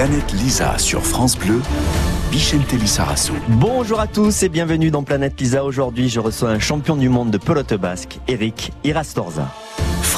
Planète 0.00 0.32
Lisa 0.32 0.78
sur 0.78 1.04
France 1.04 1.36
Bleu, 1.36 1.60
Bichente 2.30 2.72
Lissarasso. 2.72 3.34
Bonjour 3.48 4.00
à 4.00 4.06
tous 4.06 4.42
et 4.42 4.48
bienvenue 4.48 4.90
dans 4.90 5.02
Planète 5.02 5.38
Lisa. 5.38 5.62
Aujourd'hui, 5.62 6.08
je 6.08 6.20
reçois 6.20 6.48
un 6.48 6.58
champion 6.58 6.96
du 6.96 7.10
monde 7.10 7.30
de 7.30 7.36
pelote 7.36 7.74
basque, 7.74 8.18
Eric 8.26 8.72
Irastorza. 8.82 9.52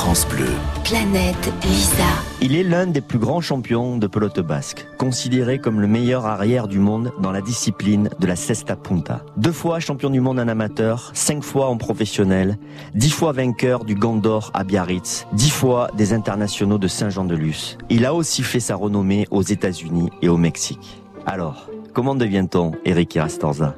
France 0.03 0.27
Bleu. 0.27 0.49
Planète 0.83 1.53
Lisa. 1.62 2.03
Il 2.41 2.57
est 2.57 2.64
l'un 2.64 2.89
des 2.89 3.01
plus 3.01 3.21
grands 3.21 3.41
champions 3.41 3.99
de 3.99 4.09
pelote 4.09 4.41
basque, 4.41 4.85
considéré 4.98 5.61
comme 5.61 5.80
le 5.80 5.86
meilleur 5.86 6.27
arrière 6.27 6.67
du 6.67 6.80
monde 6.80 7.12
dans 7.21 7.30
la 7.30 7.41
discipline 7.41 8.11
de 8.18 8.27
la 8.27 8.35
cesta 8.35 8.75
punta. 8.75 9.25
Deux 9.36 9.53
fois 9.53 9.79
champion 9.79 10.11
du 10.11 10.18
monde 10.18 10.41
en 10.41 10.49
amateur, 10.49 11.12
cinq 11.14 11.45
fois 11.45 11.68
en 11.68 11.77
professionnel, 11.77 12.59
dix 12.96 13.12
fois 13.12 13.30
vainqueur 13.30 13.85
du 13.85 13.95
Gandor 13.95 14.50
à 14.54 14.64
Biarritz, 14.64 15.29
dix 15.35 15.50
fois 15.50 15.89
des 15.96 16.12
internationaux 16.12 16.79
de 16.79 16.89
Saint-Jean-de-Luz. 16.89 17.79
Il 17.89 18.05
a 18.05 18.12
aussi 18.12 18.43
fait 18.43 18.59
sa 18.59 18.75
renommée 18.75 19.29
aux 19.30 19.43
États-Unis 19.43 20.11
et 20.21 20.29
au 20.29 20.37
Mexique. 20.37 21.00
Alors, 21.26 21.71
comment 21.93 22.17
devient-on 22.17 22.73
Eric 22.84 23.14
Irastorza 23.14 23.76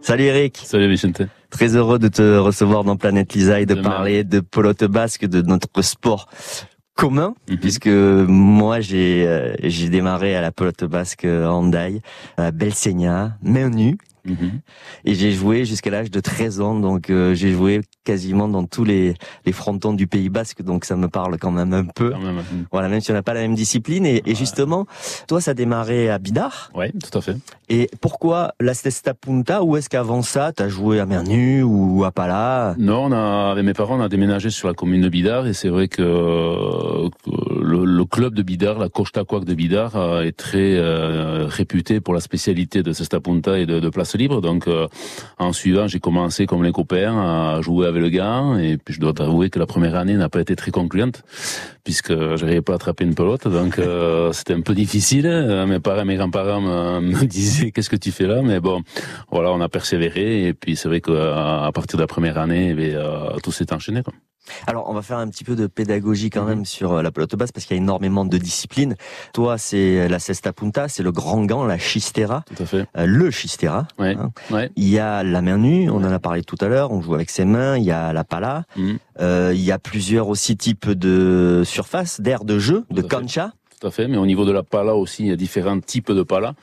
Salut 0.00 0.24
Eric 0.24 0.62
Salut 0.64 0.88
Vicente. 0.88 1.22
Très 1.50 1.74
heureux 1.76 1.98
de 1.98 2.08
te 2.08 2.38
recevoir 2.38 2.84
dans 2.84 2.96
Planète 2.96 3.34
Lisa 3.34 3.60
et 3.60 3.66
de 3.66 3.74
De 3.74 3.82
parler 3.82 4.24
de 4.24 4.40
pelote 4.40 4.84
basque, 4.84 5.26
de 5.26 5.42
notre 5.42 5.82
sport 5.82 6.28
commun, 6.94 7.34
Mhm. 7.48 7.56
puisque 7.58 7.86
moi 7.88 8.80
j'ai 8.80 9.24
euh, 9.26 9.54
j'ai 9.62 9.88
démarré 9.88 10.36
à 10.36 10.40
la 10.42 10.52
pelote 10.52 10.84
basque 10.84 11.24
à 11.24 11.50
Handaï, 11.50 12.02
à 12.36 12.50
Belseña, 12.50 13.36
main 13.42 13.70
nue, 13.70 13.96
Mhm. 14.24 14.60
et 15.04 15.14
j'ai 15.14 15.32
joué 15.32 15.64
jusqu'à 15.64 15.90
l'âge 15.90 16.10
de 16.10 16.20
13 16.20 16.60
ans, 16.60 16.78
donc 16.78 17.10
euh, 17.10 17.34
j'ai 17.34 17.52
joué 17.52 17.80
quasiment 18.04 18.48
dans 18.48 18.64
tous 18.64 18.84
les, 18.84 19.14
les 19.46 19.52
frontons 19.52 19.92
du 19.92 20.06
Pays 20.06 20.28
Basque, 20.28 20.62
donc 20.62 20.84
ça 20.84 20.96
me 20.96 21.08
parle 21.08 21.38
quand 21.38 21.50
même 21.50 21.72
un 21.72 21.84
peu. 21.84 22.10
Même. 22.10 22.36
mhm. 22.36 22.66
Voilà, 22.72 22.88
même 22.88 23.00
si 23.00 23.10
on 23.10 23.14
n'a 23.14 23.22
pas 23.22 23.34
la 23.34 23.40
même 23.40 23.54
discipline. 23.54 24.06
Et, 24.06 24.22
justement, 24.34 24.86
toi, 25.28 25.40
ça 25.40 25.52
a 25.52 25.54
démarré 25.54 26.10
à 26.10 26.18
Bidar. 26.18 26.70
Ouais, 26.74 26.92
tout 26.92 27.16
à 27.18 27.20
fait. 27.20 27.36
Et 27.68 27.88
pourquoi 28.00 28.54
la 28.60 28.74
Cesta 28.74 29.14
Punta? 29.14 29.62
Ou 29.62 29.76
est-ce 29.76 29.88
qu'avant 29.88 30.22
ça, 30.22 30.52
t'as 30.52 30.68
joué 30.68 31.00
à 31.00 31.06
mer 31.06 31.22
nue 31.24 31.62
ou 31.62 32.04
à 32.04 32.10
Pala? 32.10 32.74
Non, 32.78 33.04
on 33.06 33.12
a, 33.12 33.50
avec 33.52 33.64
mes 33.64 33.74
parents, 33.74 33.98
on 33.98 34.02
a 34.02 34.08
déménagé 34.08 34.50
sur 34.50 34.68
la 34.68 34.74
commune 34.74 35.00
de 35.02 35.08
Bidar 35.08 35.46
et 35.46 35.52
c'est 35.52 35.68
vrai 35.68 35.88
que, 35.88 37.08
que 37.24 37.30
le, 37.62 37.84
le 37.84 38.04
club 38.04 38.34
de 38.34 38.42
Bidar, 38.42 38.78
la 38.78 38.88
Costa 38.88 39.24
Quack 39.24 39.44
de 39.44 39.54
Bidar, 39.54 39.96
euh, 39.96 40.22
est 40.22 40.36
très 40.36 40.76
euh, 40.76 41.46
réputé 41.46 42.00
pour 42.00 42.14
la 42.14 42.20
spécialité 42.20 42.82
de 42.82 42.92
Cesta 42.92 43.20
Punta 43.20 43.58
et 43.58 43.66
de, 43.66 43.80
de 43.80 43.88
place 43.88 44.14
libre. 44.16 44.40
Donc, 44.40 44.68
euh, 44.68 44.86
en 45.38 45.52
suivant, 45.52 45.86
j'ai 45.86 46.00
commencé 46.00 46.46
comme 46.46 46.62
les 46.64 46.72
copains 46.72 47.18
à 47.18 47.60
jouer 47.60 47.86
avec 47.86 48.02
le 48.02 48.08
gars 48.08 48.56
et 48.60 48.76
puis 48.76 48.94
je 48.94 49.00
dois 49.00 49.12
t'avouer 49.12 49.50
que 49.50 49.58
la 49.58 49.66
première 49.66 49.94
année 49.94 50.14
n'a 50.14 50.28
pas 50.28 50.40
été 50.40 50.56
très 50.56 50.70
concluante 50.70 51.22
puisque 51.84 52.12
j'arrivais 52.36 52.62
pas 52.62 52.72
à 52.72 52.76
attraper 52.76 53.04
une 53.04 53.14
pelote. 53.14 53.48
Donc, 53.48 53.78
euh, 53.78 54.32
c'était 54.32 54.54
un 54.54 54.60
peu 54.60 54.74
difficile. 54.74 55.26
Euh, 55.26 55.66
Mes 55.66 55.80
parents, 55.80 56.04
mes 56.04 56.16
grands-parents 56.16 56.60
me, 56.60 57.00
me 57.20 57.24
disaient 57.24 57.70
qu'est-ce 57.70 57.90
que 57.90 57.96
tu 57.96 58.12
fais 58.12 58.26
là, 58.26 58.42
mais 58.42 58.60
bon, 58.60 58.82
voilà, 59.30 59.52
on 59.52 59.60
a 59.60 59.68
persévéré 59.68 60.46
et 60.46 60.54
puis 60.54 60.76
c'est 60.76 60.88
vrai 60.88 61.00
qu'à 61.00 61.64
à 61.64 61.72
partir 61.72 61.96
de 61.96 62.02
la 62.02 62.06
première 62.06 62.38
année, 62.38 62.70
eh 62.70 62.74
bien, 62.74 62.98
euh, 62.98 63.36
tout 63.42 63.52
s'est 63.52 63.72
enchaîné. 63.72 64.02
Quoi. 64.02 64.14
Alors, 64.66 64.88
on 64.88 64.94
va 64.94 65.02
faire 65.02 65.18
un 65.18 65.28
petit 65.28 65.44
peu 65.44 65.56
de 65.56 65.66
pédagogie 65.66 66.30
quand 66.30 66.42
Mhm. 66.42 66.48
même 66.48 66.64
sur 66.64 66.92
euh, 66.94 67.02
la 67.02 67.10
pelote 67.10 67.34
basse 67.36 67.52
parce 67.52 67.66
qu'il 67.66 67.76
y 67.76 67.80
a 67.80 67.82
énormément 67.82 68.24
de 68.24 68.36
disciplines. 68.38 68.94
Toi, 69.32 69.58
c'est 69.58 70.08
la 70.08 70.18
Cesta 70.18 70.52
Punta, 70.52 70.88
c'est 70.88 71.02
le 71.02 71.12
grand 71.12 71.44
gant, 71.44 71.64
la 71.66 71.78
Chistera, 71.78 72.44
Tout 72.54 72.62
à 72.62 72.66
fait. 72.66 72.86
euh, 72.96 73.06
le 73.06 73.30
Chistera. 73.30 73.86
Ouais. 73.98 74.16
Hein. 74.18 74.30
Ouais. 74.50 74.70
Il 74.76 74.88
y 74.88 74.98
a 74.98 75.22
la 75.22 75.42
main 75.42 75.58
nue, 75.58 75.90
on 75.90 75.96
en 75.98 76.12
a 76.12 76.18
parlé 76.18 76.42
tout 76.42 76.56
à 76.60 76.68
l'heure, 76.68 76.90
on 76.92 77.00
joue 77.02 77.14
avec 77.14 77.30
ses 77.30 77.44
mains. 77.44 77.76
Il 77.76 77.84
y 77.84 77.90
a 77.92 78.12
la 78.12 78.24
pala. 78.24 78.64
Mhm. 78.76 78.98
Euh, 79.20 79.52
il 79.54 79.60
y 79.60 79.72
a 79.72 79.78
plusieurs 79.78 80.28
aussi 80.28 80.56
types 80.56 80.90
de 80.90 81.62
surfaces, 81.64 82.20
d'air 82.20 82.44
de 82.44 82.58
jeu, 82.58 82.84
de 82.90 83.02
fait. 83.02 83.08
cancha. 83.08 83.52
Tout 83.80 83.86
à 83.86 83.90
fait. 83.90 84.08
Mais 84.08 84.16
au 84.18 84.26
niveau 84.26 84.44
de 84.44 84.52
la 84.52 84.62
pala 84.62 84.94
aussi, 84.94 85.22
il 85.24 85.28
y 85.28 85.32
a 85.32 85.36
différents 85.36 85.80
types 85.80 86.12
de 86.12 86.22
pala. 86.22 86.54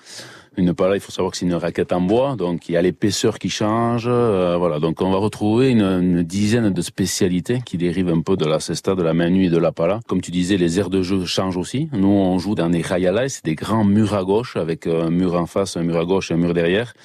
Une 0.57 0.73
pala, 0.73 0.95
il 0.95 0.99
faut 0.99 1.11
savoir 1.11 1.31
que 1.31 1.37
c'est 1.37 1.45
une 1.45 1.53
raquette 1.53 1.93
en 1.93 2.01
bois, 2.01 2.35
donc 2.35 2.67
il 2.67 2.71
y 2.71 2.77
a 2.77 2.81
l'épaisseur 2.81 3.37
qui 3.37 3.47
change. 3.47 4.05
euh, 4.07 4.57
voilà, 4.57 4.79
donc 4.79 5.03
on 5.03 5.11
va 5.11 5.19
retrouver 5.19 5.69
une, 5.69 6.23
dizaine 6.23 6.71
de 6.71 6.81
spécialités 6.81 7.59
qui 7.63 7.77
dérivent 7.77 8.09
un 8.09 8.21
peu 8.21 8.35
de 8.35 8.45
la 8.45 8.59
cesta, 8.59 8.95
de 8.95 9.03
la 9.03 9.13
main 9.13 9.29
nue 9.29 9.45
et 9.45 9.49
de 9.51 9.57
la 9.59 9.71
pala. 9.71 9.99
Comme 10.07 10.19
tu 10.19 10.31
disais, 10.31 10.57
les 10.57 10.79
aires 10.79 10.89
de 10.89 11.03
jeu 11.03 11.25
changent 11.25 11.57
aussi. 11.57 11.89
Nous, 11.93 12.07
on 12.07 12.39
joue 12.39 12.55
dans 12.55 12.71
des 12.71 12.81
rayalais, 12.81 13.29
c'est 13.29 13.45
des 13.45 13.53
grands 13.53 13.83
murs 13.83 14.15
à 14.15 14.23
gauche 14.23 14.57
avec 14.57 14.87
un 14.87 15.11
mur 15.11 15.35
en 15.35 15.45
face, 15.45 15.77
un 15.77 15.83
mur 15.83 15.99
à 15.99 16.05
gauche 16.05 16.31
et 16.31 16.33
un 16.33 16.37
mur 16.37 16.55
derrière. 16.55 16.95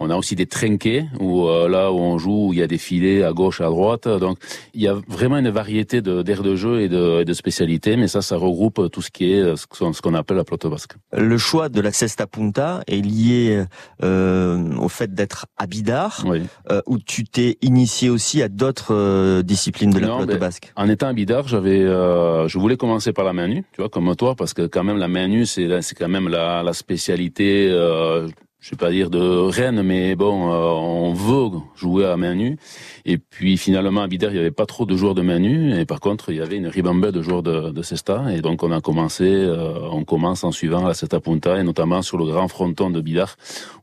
On 0.00 0.10
a 0.10 0.16
aussi 0.16 0.36
des 0.36 0.46
trinquets 0.46 1.06
où 1.18 1.46
euh, 1.48 1.68
là 1.68 1.90
où 1.92 1.96
on 1.98 2.18
joue, 2.18 2.48
où 2.48 2.52
il 2.52 2.58
y 2.60 2.62
a 2.62 2.66
des 2.68 2.78
filets 2.78 3.22
à 3.24 3.32
gauche, 3.32 3.60
à 3.60 3.64
droite. 3.66 4.06
Donc 4.06 4.38
il 4.74 4.80
y 4.82 4.88
a 4.88 4.94
vraiment 5.08 5.38
une 5.38 5.50
variété 5.50 6.00
d'aires 6.02 6.42
de 6.44 6.54
jeu 6.54 6.80
et 6.82 6.88
de, 6.88 7.20
et 7.22 7.24
de 7.24 7.32
spécialités, 7.32 7.96
mais 7.96 8.06
ça, 8.08 8.22
ça 8.22 8.36
regroupe 8.36 8.90
tout 8.92 9.02
ce 9.02 9.10
qui 9.10 9.32
est 9.32 9.40
euh, 9.40 9.56
ce 9.56 10.00
qu'on 10.00 10.14
appelle 10.14 10.36
la 10.36 10.44
pelote 10.44 10.66
basque. 10.68 10.92
Le 11.12 11.36
choix 11.38 11.68
de 11.68 11.80
la 11.80 11.90
Cesta 11.92 12.26
Punta 12.26 12.82
est 12.86 13.00
lié 13.00 13.64
euh, 14.04 14.72
au 14.76 14.88
fait 14.88 15.12
d'être 15.14 15.46
à 15.56 15.66
Bidar, 15.66 16.24
Oui. 16.26 16.42
euh, 16.70 16.80
où 16.86 16.98
tu 16.98 17.24
t'es 17.24 17.58
initié 17.62 18.08
aussi 18.10 18.40
à 18.42 18.48
d'autres 18.48 18.94
euh, 18.94 19.42
disciplines 19.42 19.90
de 19.90 19.98
la 19.98 20.06
Non, 20.06 20.16
pelote 20.18 20.30
ben, 20.30 20.38
basque? 20.38 20.72
En 20.76 20.88
étant 20.88 21.08
à 21.08 21.12
Bidar, 21.12 21.48
j'avais, 21.48 21.80
euh, 21.82 22.46
je 22.48 22.58
voulais 22.58 22.76
commencer 22.76 23.12
par 23.12 23.24
la 23.24 23.32
main 23.32 23.48
nue, 23.48 23.64
tu 23.72 23.80
vois, 23.80 23.88
comme 23.88 24.14
toi, 24.14 24.34
parce 24.36 24.54
que 24.54 24.66
quand 24.66 24.84
même 24.84 24.98
la 24.98 25.08
main 25.08 25.26
nue, 25.28 25.44
c'est 25.46 25.82
c'est 25.82 25.96
quand 25.96 26.08
même 26.08 26.28
la, 26.28 26.62
la 26.62 26.72
spécialité. 26.72 27.68
Je 28.60 28.70
vais 28.70 28.76
pas 28.76 28.90
dire 28.90 29.08
de 29.08 29.20
reine, 29.20 29.82
mais 29.82 30.16
bon, 30.16 30.50
euh, 30.52 30.56
on 30.56 31.12
veut 31.14 31.58
jouer 31.76 32.06
à 32.06 32.16
main 32.16 32.34
nue. 32.34 32.56
Et 33.04 33.16
puis 33.16 33.56
finalement 33.56 34.02
à 34.02 34.08
Bidar, 34.08 34.32
il 34.32 34.36
y 34.36 34.40
avait 34.40 34.50
pas 34.50 34.66
trop 34.66 34.84
de 34.84 34.96
joueurs 34.96 35.14
de 35.14 35.22
main 35.22 35.38
nue, 35.38 35.78
et 35.78 35.84
par 35.86 36.00
contre, 36.00 36.30
il 36.30 36.38
y 36.38 36.40
avait 36.40 36.56
une 36.56 36.66
ribambelle 36.66 37.12
de 37.12 37.22
joueurs 37.22 37.44
de, 37.44 37.70
de 37.70 37.82
cesta, 37.82 38.24
et 38.34 38.40
donc 38.40 38.64
on 38.64 38.72
a 38.72 38.80
commencé, 38.80 39.24
euh, 39.24 39.78
on 39.92 40.02
commence 40.02 40.42
en 40.42 40.50
suivant 40.50 40.84
la 40.84 40.94
cesta 40.94 41.20
punta, 41.20 41.56
et 41.60 41.62
notamment 41.62 42.02
sur 42.02 42.18
le 42.18 42.24
grand 42.26 42.48
fronton 42.48 42.90
de 42.90 43.00
Bidar, 43.00 43.36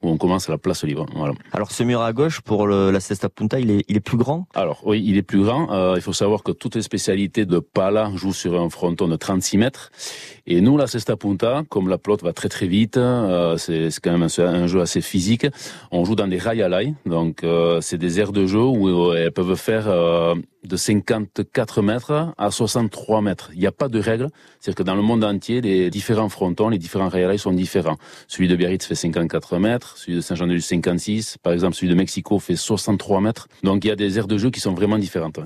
où 0.04 0.10
on 0.10 0.18
commence 0.18 0.50
à 0.50 0.52
la 0.52 0.58
place 0.58 0.84
libre. 0.84 1.06
Voilà. 1.16 1.34
Alors 1.54 1.72
ce 1.72 1.84
mur 1.84 2.02
à 2.02 2.12
gauche 2.12 2.42
pour 2.42 2.68
le- 2.68 2.92
la 2.92 3.00
Cesta 3.00 3.30
Punta, 3.30 3.62
il 3.62 3.72
est, 3.72 3.86
il 3.88 3.96
est 3.96 4.02
plus 4.02 4.18
grand? 4.18 4.46
Alors 4.56 4.82
oui, 4.86 5.02
il 5.06 5.16
est 5.16 5.24
plus 5.24 5.42
grand. 5.42 5.72
Euh, 5.72 5.94
il 5.96 6.02
faut 6.02 6.12
savoir 6.14 6.44
que 6.44 6.52
toutes 6.52 6.76
les 6.76 6.82
spécialités 6.82 7.46
de 7.46 7.60
pala 7.60 8.12
jouent 8.16 8.34
sur 8.34 8.60
un 8.62 8.70
fronton 8.70 9.08
de 9.08 9.16
36 9.16 9.58
mètres. 9.58 9.90
Et 10.48 10.62
nous, 10.62 10.78
la 10.78 10.86
cesta 10.86 11.18
punta, 11.18 11.64
comme 11.70 11.90
la 11.90 11.98
pelote 11.98 12.22
va 12.22 12.32
très 12.32 12.50
très 12.50 12.68
vite, 12.68 12.98
euh, 12.98 13.58
c'est 13.58 13.90
quand 14.02 14.12
même 14.12 14.28
un, 14.38 14.68
jeu 14.68 14.80
assez 14.80 15.02
physique. 15.02 15.48
On 15.92 16.06
joue 16.06 16.16
dans 16.16 16.28
des 16.28 16.38
rayalai, 16.38 16.94
donc 17.08 17.44
euh, 17.44 17.82
c'est 17.82 17.98
des 17.98 18.20
aires 18.20 18.32
de 18.32 18.46
jeu 18.46 18.62
où 18.62 18.88
euh, 18.88 19.16
elles 19.16 19.32
peuvent 19.32 19.56
faire 19.56 19.88
euh, 19.88 20.36
de 20.68 20.78
54 20.78 21.82
mètres 21.82 22.34
à 22.38 22.52
63 22.52 23.22
mètres. 23.22 23.50
Il 23.54 23.60
n'y 23.60 23.68
a 23.68 23.72
pas 23.72 23.88
de 23.88 24.00
règle, 24.00 24.30
c'est-à-dire 24.60 24.76
que 24.76 24.84
dans 24.84 24.96
le 24.96 25.02
monde 25.02 25.24
entier, 25.24 25.62
les 25.62 25.90
différents 25.90 26.30
frontons, 26.30 26.70
les 26.70 26.78
différents 26.78 27.10
rayalai 27.10 27.38
sont 27.38 27.52
différents. 27.54 27.98
Celui 28.28 28.48
de 28.48 28.56
Biarritz 28.56 28.86
fait 28.86 28.96
54 28.96 29.58
mètres, 29.60 29.98
celui 29.98 30.16
de 30.18 30.22
Saint-Jean-de-Luz 30.22 30.64
56, 30.66 31.38
par 31.44 31.54
exemple 31.54 31.76
celui 31.76 31.90
de 31.90 31.96
Mexico 31.96 32.40
fait 32.40 32.56
63 32.56 33.22
mètres. 33.22 33.48
Donc 33.64 33.84
il 33.86 33.88
y 33.88 33.92
a 33.92 33.96
des 33.96 34.18
aires 34.18 34.28
de 34.28 34.38
jeu 34.38 34.50
qui 34.50 34.60
sont 34.60 34.74
vraiment 34.74 34.98
différentes. 34.98 35.40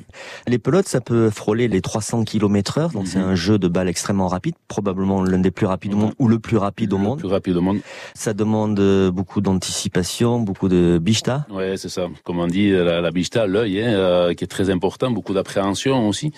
Les 0.47 0.59
pelotes, 0.59 0.87
ça 0.87 1.01
peut 1.01 1.29
frôler 1.29 1.67
les 1.67 1.81
300 1.81 2.23
km 2.23 2.77
heure, 2.77 2.89
donc 2.91 3.03
Mhm. 3.03 3.09
c'est 3.09 3.19
un 3.19 3.35
jeu 3.35 3.57
de 3.59 3.67
balle 3.67 3.87
extrêmement 3.89 4.27
rapide, 4.27 4.55
probablement 4.67 5.23
l'un 5.23 5.39
des 5.39 5.51
plus 5.51 5.65
rapides 5.65 5.93
au 5.93 5.97
Mhm. 5.97 6.01
monde, 6.03 6.13
ou 6.19 6.27
le 6.27 6.39
plus 6.39 6.57
rapide 6.57 6.93
au 6.93 6.97
Le 6.97 7.03
monde. 7.03 7.19
plus 7.19 7.27
rapide 7.27 7.55
au 7.57 7.61
monde. 7.61 7.79
Ça 8.15 8.33
demande 8.33 8.79
euh, 8.79 9.11
beaucoup 9.11 9.41
d'anticipation, 9.41 10.39
beaucoup 10.39 10.67
de 10.69 10.99
bichta. 11.01 11.45
Ouais, 11.51 11.77
c'est 11.77 11.89
ça. 11.89 12.07
Comme 12.23 12.39
on 12.39 12.47
dit, 12.47 12.69
la, 12.71 13.01
la 13.01 13.11
bicheta, 13.11 13.47
l'œil, 13.47 13.81
hein, 13.81 13.87
euh, 13.93 14.33
qui 14.33 14.43
est 14.43 14.47
très 14.47 14.69
important, 14.69 15.08
beaucoup 15.11 15.33
d'appréhension 15.33 16.07
aussi. 16.07 16.31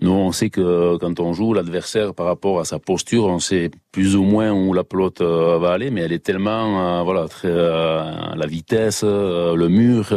Nous, 0.00 0.12
on 0.12 0.30
sait 0.30 0.48
que 0.48 0.96
quand 0.98 1.18
on 1.18 1.32
joue, 1.32 1.54
l'adversaire, 1.54 2.14
par 2.14 2.26
rapport 2.26 2.60
à 2.60 2.64
sa 2.64 2.78
posture, 2.78 3.24
on 3.26 3.40
sait 3.40 3.70
plus 3.90 4.14
ou 4.14 4.22
moins 4.22 4.52
où 4.52 4.72
la 4.72 4.84
pelote 4.84 5.22
euh, 5.22 5.58
va 5.58 5.72
aller, 5.72 5.90
mais 5.90 6.02
elle 6.02 6.12
est 6.12 6.22
tellement, 6.22 7.00
euh, 7.00 7.02
voilà, 7.02 7.26
très, 7.26 7.48
euh, 7.50 8.34
la 8.36 8.46
vitesse, 8.46 9.00
euh, 9.02 9.56
le 9.56 9.68
mur, 9.68 10.10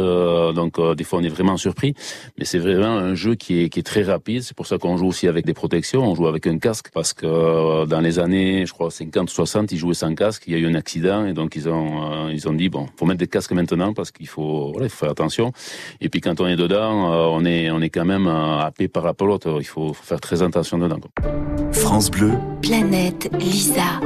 donc 0.54 0.80
des 0.94 1.02
fois 1.02 1.18
on 1.18 1.22
est 1.22 1.28
vraiment 1.28 1.56
surpris. 1.56 1.94
Mais 2.38 2.44
c'est 2.44 2.60
vraiment 2.60 2.96
un 2.96 3.14
jeu 3.14 3.34
qui 3.34 3.62
est, 3.62 3.68
qui 3.70 3.80
est 3.80 3.82
très 3.82 4.02
rapide. 4.02 4.42
C'est 4.42 4.56
pour 4.56 4.66
ça 4.66 4.78
qu'on 4.78 4.96
joue 4.96 5.08
aussi 5.08 5.26
avec 5.26 5.44
des 5.44 5.54
protections. 5.54 6.02
On 6.04 6.14
joue 6.14 6.28
avec 6.28 6.46
un 6.46 6.58
casque 6.58 6.90
parce 6.94 7.12
que 7.12 7.84
dans 7.86 8.00
les 8.00 8.20
années, 8.20 8.66
je 8.66 8.72
crois 8.72 8.90
50, 8.90 9.30
60, 9.30 9.72
ils 9.72 9.78
jouaient 9.78 9.94
sans 9.94 10.14
casque. 10.14 10.44
Il 10.46 10.52
y 10.52 10.56
a 10.56 10.58
eu 10.58 10.66
un 10.66 10.74
accident 10.74 11.26
et 11.26 11.32
donc 11.32 11.56
ils 11.56 11.68
ont, 11.68 12.28
ils 12.28 12.48
ont 12.48 12.52
dit 12.52 12.68
bon, 12.68 12.86
faut 12.96 13.06
mettre 13.06 13.18
des 13.18 13.26
casques 13.26 13.52
maintenant 13.52 13.92
parce 13.94 14.12
qu'il 14.12 14.28
faut, 14.28 14.70
voilà, 14.70 14.86
il 14.86 14.90
faut 14.90 14.98
faire 14.98 15.10
attention. 15.10 15.52
Et 16.00 16.08
puis 16.08 16.20
quand 16.20 16.40
on 16.40 16.46
est 16.46 16.56
dedans, 16.56 17.32
on 17.32 17.44
est, 17.44 17.70
on 17.70 17.80
est 17.80 17.90
quand 17.90 18.04
même 18.04 18.28
happé 18.28 18.86
par 18.86 19.04
la 19.04 19.14
pelote. 19.14 19.46
Faut 19.72 19.94
faire 19.94 20.20
très 20.20 20.42
attention 20.42 20.76
dedans. 20.78 20.98
quoi. 21.00 21.10
France 21.72 22.10
Bleu, 22.10 22.32
Planète 22.60 23.30
Lisa. 23.38 24.00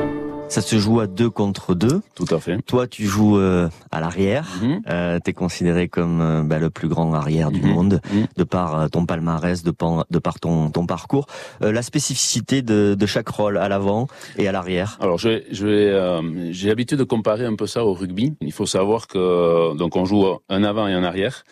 Ça 0.49 0.63
se 0.63 0.79
joue 0.79 1.01
à 1.01 1.07
deux 1.07 1.29
contre 1.29 1.75
deux. 1.75 2.01
Tout 2.15 2.25
à 2.31 2.39
fait. 2.39 2.63
Toi, 2.63 2.87
tu 2.87 3.05
joues 3.05 3.37
euh, 3.37 3.69
à 3.91 4.01
l'arrière. 4.01 4.47
Mhm. 4.63 4.81
Euh, 4.89 5.19
T'es 5.23 5.33
considéré 5.35 5.89
comme 5.89 6.21
euh, 6.21 6.43
bah, 6.45 6.59
le 6.59 6.71
plus 6.71 6.89
grand 6.89 7.13
arrière 7.15 7.51
du 7.51 7.61
Mhm. 7.61 7.69
monde, 7.69 8.01
Mhm. 8.11 8.27
de 8.37 8.45
par 8.45 8.79
euh, 8.81 8.89
ton 8.89 9.05
palmarès, 9.07 9.63
de 9.65 9.71
par, 9.73 10.07
de 10.09 10.19
par 10.19 10.39
ton, 10.41 10.71
ton 10.71 10.87
parcours. 10.87 11.27
Euh, 11.63 11.73
la 11.73 11.83
spécificité 11.83 12.63
de, 12.63 12.95
de 12.99 13.07
chaque 13.07 13.29
rôle 13.29 13.59
à 13.59 13.69
l'avant 13.69 14.07
et 14.39 14.49
à 14.49 14.53
l'arrière. 14.53 14.97
Alors, 15.01 15.19
je, 15.19 15.29
vais- 15.29 15.45
je 15.51 15.67
vais, 15.67 15.89
euh, 15.91 16.23
j'ai 16.53 16.69
l'habitude 16.69 16.99
de 16.99 17.05
comparer 17.05 17.45
un 17.45 17.57
peu 17.57 17.67
ça 17.67 17.85
au 17.85 17.93
rugby. 17.93 18.35
Il 18.41 18.53
faut 18.53 18.67
savoir 18.67 19.09
que 19.09 19.77
donc 19.77 19.97
on 19.97 20.05
joue 20.07 20.25
un 20.49 20.65
avant 20.65 20.87
et 20.87 20.95
un 20.95 21.05
arrière, 21.05 21.45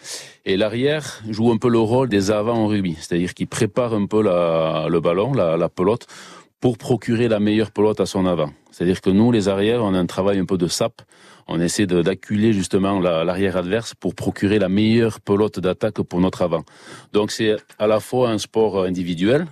et 0.46 0.56
l'arrière 0.56 1.20
joue 1.28 1.50
un 1.50 1.58
peu 1.58 1.68
le 1.68 1.80
rôle 1.80 2.08
des 2.08 2.30
avants 2.30 2.64
au 2.64 2.68
rugby, 2.68 2.96
c'est-à-dire 2.98 3.34
qu'il 3.34 3.48
prépare 3.48 3.92
un 3.92 4.06
peu 4.06 4.22
la, 4.22 4.86
le 4.88 5.00
ballon, 5.00 5.34
la, 5.34 5.56
la 5.58 5.68
pelote, 5.68 6.06
pour 6.64 6.78
procurer 6.78 7.28
la 7.28 7.40
meilleure 7.40 7.70
pelote 7.70 8.00
à 8.00 8.06
son 8.06 8.24
avant. 8.24 8.50
C'est-à-dire 8.70 9.02
que 9.02 9.10
nous, 9.10 9.30
les 9.30 9.50
arrières, 9.50 9.84
on 9.84 9.92
a 9.92 9.98
un 9.98 10.06
travail 10.06 10.38
un 10.38 10.46
peu 10.46 10.56
de 10.56 10.66
sap. 10.66 11.02
On 11.46 11.60
essaie 11.60 11.84
d'acculer 11.84 12.54
justement 12.54 13.00
l'arrière 13.00 13.58
adverse 13.58 13.92
pour 13.92 14.14
procurer 14.14 14.58
la 14.58 14.70
meilleure 14.70 15.20
pelote 15.20 15.60
d'attaque 15.60 16.00
pour 16.00 16.22
notre 16.22 16.40
avant. 16.40 16.64
Donc 17.12 17.32
c'est 17.32 17.56
à 17.78 17.86
la 17.86 18.00
fois 18.00 18.30
un 18.30 18.38
sport 18.38 18.84
individuel, 18.84 19.44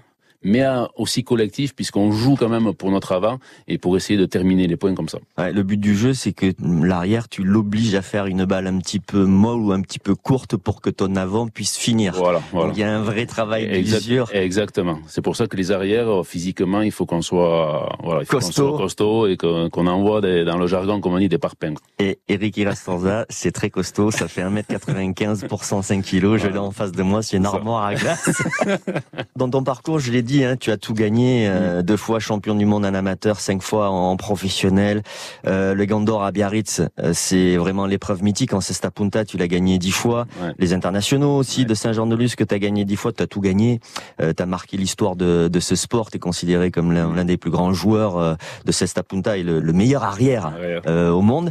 mais 0.44 0.64
aussi 0.96 1.24
collectif 1.24 1.74
puisqu'on 1.74 2.12
joue 2.12 2.36
quand 2.36 2.48
même 2.48 2.72
pour 2.72 2.90
notre 2.90 3.12
avant 3.12 3.38
et 3.68 3.78
pour 3.78 3.96
essayer 3.96 4.18
de 4.18 4.26
terminer 4.26 4.66
les 4.66 4.76
points 4.76 4.94
comme 4.94 5.08
ça. 5.08 5.18
le 5.38 5.62
but 5.62 5.78
du 5.78 5.96
jeu, 5.96 6.14
c'est 6.14 6.32
que 6.32 6.52
l'arrière, 6.62 7.28
tu 7.28 7.42
l'obliges 7.42 7.94
à 7.94 8.02
faire 8.02 8.26
une 8.26 8.44
balle 8.44 8.66
un 8.66 8.78
petit 8.78 9.00
peu 9.00 9.24
molle 9.24 9.60
ou 9.60 9.72
un 9.72 9.80
petit 9.80 9.98
peu 9.98 10.14
courte 10.14 10.56
pour 10.56 10.80
que 10.80 10.90
ton 10.90 11.16
avant 11.16 11.48
puisse 11.48 11.76
finir. 11.76 12.14
Voilà, 12.14 12.40
il 12.72 12.78
y 12.78 12.82
a 12.82 12.94
un 12.94 13.02
vrai 13.02 13.26
travail 13.26 13.82
d'usure. 13.82 14.28
Exactement. 14.32 14.98
C'est 15.06 15.22
pour 15.22 15.36
ça 15.36 15.46
que 15.46 15.56
les 15.56 15.72
arrières, 15.72 16.24
physiquement, 16.24 16.82
il 16.82 16.92
faut 16.92 17.06
qu'on 17.06 17.22
soit, 17.22 17.96
voilà, 18.02 18.24
costaud. 18.24 18.76
costaud 18.76 19.26
et 19.26 19.36
qu'on 19.36 19.86
envoie 19.86 20.20
dans 20.20 20.58
le 20.58 20.66
jargon, 20.66 21.00
comme 21.00 21.14
on 21.14 21.18
dit, 21.18 21.28
des 21.28 21.38
parpaings. 21.38 21.76
Et 21.98 22.18
Eric 22.28 22.56
Irastorza, 22.56 23.26
c'est 23.28 23.52
très 23.52 23.70
costaud, 23.70 24.10
ça 24.10 24.28
fait 24.28 24.42
1m95 24.42 25.46
pour 25.46 25.64
105 25.64 26.04
kg. 26.04 26.36
Je 26.36 26.48
l'ai 26.48 26.58
en 26.58 26.70
face 26.70 26.92
de 26.92 27.02
moi, 27.02 27.22
c'est 27.22 27.36
une 27.36 27.46
armoire 27.46 27.84
à 27.84 27.94
glace. 27.94 28.42
Dans 29.36 29.48
ton 29.48 29.62
parcours, 29.62 29.98
je 29.98 30.10
l'ai 30.12 30.22
dit, 30.22 30.31
Hein, 30.40 30.56
tu 30.56 30.70
as 30.70 30.78
tout 30.78 30.94
gagné, 30.94 31.46
euh, 31.46 31.82
deux 31.82 31.98
fois 31.98 32.18
champion 32.18 32.54
du 32.54 32.64
monde 32.64 32.86
en 32.86 32.94
amateur, 32.94 33.38
cinq 33.38 33.62
fois 33.62 33.90
en 33.90 34.16
professionnel. 34.16 35.02
Euh, 35.46 35.74
le 35.74 35.84
Gandor 35.84 36.24
à 36.24 36.32
Biarritz, 36.32 36.80
euh, 36.98 37.12
c'est 37.12 37.56
vraiment 37.56 37.84
l'épreuve 37.84 38.22
mythique. 38.22 38.54
En 38.54 38.62
Cesta 38.62 38.90
Punta, 38.90 39.26
tu 39.26 39.36
l'as 39.36 39.48
gagné 39.48 39.78
dix 39.78 39.90
fois. 39.90 40.26
Les 40.58 40.72
internationaux 40.72 41.36
aussi 41.36 41.66
de 41.66 41.74
Saint-Jean-de-Luz 41.74 42.34
que 42.34 42.44
tu 42.44 42.54
as 42.54 42.58
gagné 42.58 42.86
dix 42.86 42.96
fois, 42.96 43.12
tu 43.12 43.22
as 43.22 43.26
tout 43.26 43.40
gagné. 43.40 43.80
tu 44.18 44.42
as 44.42 44.46
marqué 44.46 44.76
l'histoire 44.76 45.16
de, 45.16 45.50
ce 45.60 45.76
sport, 45.76 46.10
tu 46.10 46.16
es 46.16 46.20
considéré 46.20 46.70
comme 46.70 46.92
l'un 46.92 47.24
des 47.24 47.36
plus 47.36 47.50
grands 47.50 47.72
joueurs 47.72 48.36
de 48.64 48.72
Cesta 48.72 49.02
Punta 49.02 49.36
et 49.36 49.42
le, 49.42 49.60
meilleur 49.72 50.04
arrière 50.04 50.52
au 50.86 51.20
monde. 51.20 51.50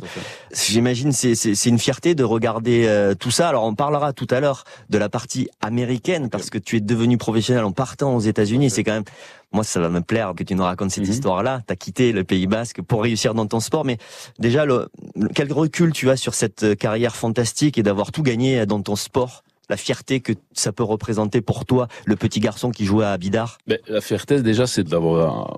J'imagine 0.53 1.11
c'est 1.11 1.65
une 1.65 1.79
fierté 1.79 2.15
de 2.15 2.23
regarder 2.23 3.13
tout 3.19 3.31
ça. 3.31 3.49
Alors 3.49 3.65
on 3.65 3.75
parlera 3.75 4.13
tout 4.13 4.27
à 4.29 4.39
l'heure 4.39 4.63
de 4.89 4.97
la 4.97 5.09
partie 5.09 5.49
américaine 5.61 6.29
parce 6.29 6.49
que 6.49 6.57
tu 6.57 6.77
es 6.77 6.81
devenu 6.81 7.17
professionnel 7.17 7.63
en 7.63 7.71
partant 7.71 8.15
aux 8.15 8.19
États-Unis 8.19 8.70
c'est 8.71 8.83
quand 8.83 8.93
même, 8.93 9.03
moi, 9.51 9.63
ça 9.63 9.79
va 9.79 9.89
me 9.89 10.01
plaire 10.01 10.33
que 10.35 10.43
tu 10.43 10.55
nous 10.55 10.63
racontes 10.63 10.91
cette 10.91 11.05
mhm. 11.05 11.11
histoire-là. 11.11 11.61
Tu 11.67 11.73
as 11.73 11.75
quitté 11.75 12.11
le 12.11 12.23
Pays 12.23 12.47
Basque 12.47 12.81
pour 12.81 13.03
réussir 13.03 13.33
dans 13.33 13.45
ton 13.45 13.59
sport, 13.59 13.85
mais 13.85 13.97
déjà, 14.39 14.65
le, 14.65 14.89
quel 15.35 15.51
recul 15.51 15.91
tu 15.91 16.09
as 16.09 16.17
sur 16.17 16.33
cette 16.33 16.77
carrière 16.77 17.15
fantastique 17.15 17.77
et 17.77 17.83
d'avoir 17.83 18.11
tout 18.11 18.23
gagné 18.23 18.65
dans 18.65 18.81
ton 18.81 18.95
sport? 18.95 19.43
La 19.69 19.77
fierté 19.77 20.19
que 20.19 20.33
ça 20.51 20.73
peut 20.73 20.83
représenter 20.83 21.39
pour 21.39 21.65
toi, 21.65 21.87
le 22.05 22.17
petit 22.17 22.41
garçon 22.41 22.71
qui 22.71 22.83
jouait 22.83 23.05
à 23.05 23.17
Bidar 23.17 23.57
ben, 23.67 23.77
La 23.87 24.01
fierté, 24.01 24.41
déjà, 24.41 24.67
c'est 24.67 24.83
d'avoir 24.83 25.55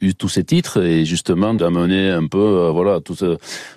eu 0.00 0.14
tous 0.14 0.28
ces 0.28 0.44
titres 0.44 0.82
et 0.82 1.04
justement 1.04 1.54
d'amener 1.54 2.10
un 2.10 2.26
peu, 2.26 2.38
euh, 2.38 2.70
voilà, 2.70 3.00
tout 3.00 3.16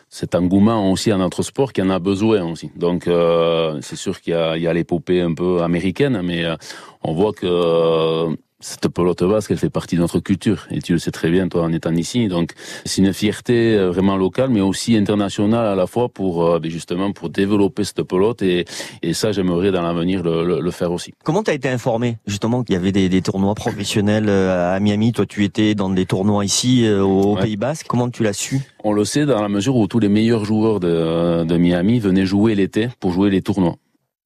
cet 0.10 0.36
engouement 0.36 0.92
aussi 0.92 1.12
à 1.12 1.18
notre 1.18 1.42
sport 1.42 1.74
qui 1.74 1.82
en 1.82 1.90
a 1.90 2.00
besoin 2.00 2.44
aussi. 2.44 2.70
Donc, 2.76 3.08
euh, 3.08 3.80
c'est 3.82 3.96
sûr 3.96 4.20
qu'il 4.20 4.34
y 4.34 4.68
a, 4.68 4.74
l'épopée 4.74 5.22
un 5.22 5.34
peu 5.34 5.62
américaine, 5.62 6.22
mais 6.22 6.44
euh, 6.46 6.56
on 7.04 7.14
voit 7.14 7.34
que 7.34 8.36
cette 8.60 8.88
pelote 8.88 9.24
basque, 9.24 9.52
elle 9.52 9.58
fait 9.58 9.70
partie 9.70 9.96
de 9.96 10.02
notre 10.02 10.20
culture. 10.20 10.68
Et 10.72 10.82
tu 10.82 10.94
le 10.94 11.00
sais 11.00 11.12
très 11.12 11.30
bien, 11.30 11.48
toi, 11.48 11.64
en 11.64 11.72
étant 11.72 11.94
ici. 11.94 12.28
Donc, 12.28 12.54
c'est 12.86 13.02
une 13.02 13.14
fierté 13.14 13.76
euh, 13.76 13.92
vraiment 13.92 14.18
locale, 14.18 14.50
mais 14.50 14.62
aussi 14.62 14.96
internationale 14.96 15.68
à 15.68 15.76
la 15.76 15.86
fois 15.86 16.10
pour, 16.10 16.44
euh, 16.44 16.60
ben, 16.60 16.72
justement, 16.72 17.12
pour 17.12 17.30
développer 17.30 17.84
cette 17.84 18.02
pelote. 18.04 18.42
Et, 18.42 18.66
et 19.04 19.14
ça, 19.14 19.32
j'aimerais 19.32 19.72
dans 19.72 19.84
l'avenir 19.84 20.24
le, 20.24 20.60
le, 20.60 20.72
faire 20.72 20.92
aussi. 20.92 21.14
Comment 21.24 21.44
tu 21.44 21.52
as 21.52 21.54
été 21.54 21.70
informé, 21.70 22.18
justement, 22.26 22.64
qu'il 22.64 22.74
y 22.74 22.78
avait 22.78 22.92
des, 22.92 23.10
des, 23.10 23.22
tournois 23.22 23.54
professionnels 23.54 24.28
euh, 24.28 24.76
à 24.76 24.80
Miami? 24.80 25.12
Toi, 25.12 25.28
tu 25.28 25.44
étais 25.44 25.76
dans 25.76 25.90
des 25.92 26.08
tournois 26.08 26.44
ici, 26.44 26.88
au 26.90 27.36
Pays 27.36 27.58
Basque. 27.58 27.86
Comment 27.88 28.10
tu 28.10 28.24
l'as 28.24 28.34
su? 28.34 28.60
On 28.84 28.92
le 28.92 29.06
sait 29.06 29.26
dans 29.26 29.42
la 29.42 29.50
mesure 29.50 29.76
où 29.76 29.88
tous 29.88 30.00
les 30.00 30.10
meilleurs 30.10 30.46
joueurs 30.46 30.80
de, 30.80 31.44
de 31.44 31.58
Miami 31.58 32.00
venaient 32.00 32.26
jouer 32.26 32.56
l'été 32.56 32.90
pour 33.00 33.12
jouer 33.12 33.30
les 33.30 33.42
tournois. 33.42 33.78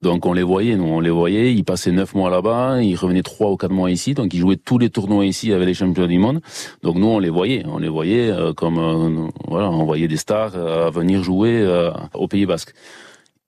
Donc 0.02 0.26
on 0.26 0.34
les 0.34 0.42
voyait, 0.42 0.76
nous 0.76 0.86
on 0.86 1.00
les 1.00 1.12
voyait, 1.12 1.54
ils 1.54 1.64
passaient 1.64 1.92
neuf 1.92 2.16
mois 2.16 2.32
là-bas, 2.32 2.82
ils 2.82 2.96
revenaient 2.96 3.22
trois 3.22 3.52
ou 3.52 3.58
quatre 3.58 3.72
mois 3.72 3.92
ici, 3.92 4.16
donc 4.16 4.34
ils 4.34 4.40
jouaient 4.40 4.58
tous 4.58 4.80
les 4.80 4.90
tournois 4.90 5.26
ici 5.26 5.54
avec 5.54 5.68
les 5.68 5.76
champions 5.76 6.08
du 6.08 6.18
monde. 6.18 6.42
Donc 6.82 6.96
nous 6.96 7.06
on 7.06 7.20
les 7.20 7.30
voyait, 7.30 7.64
on 7.68 7.78
les 7.78 7.88
voyait 7.88 8.32
euh, 8.32 8.52
comme 8.52 8.80
euh, 8.80 9.28
voilà, 9.48 9.70
on 9.70 9.86
voyait 9.86 10.08
des 10.08 10.18
stars 10.18 10.54
euh, 10.56 10.90
venir 10.90 11.24
jouer 11.24 11.92
au 12.16 12.28
Pays 12.28 12.48
Basque. 12.48 12.74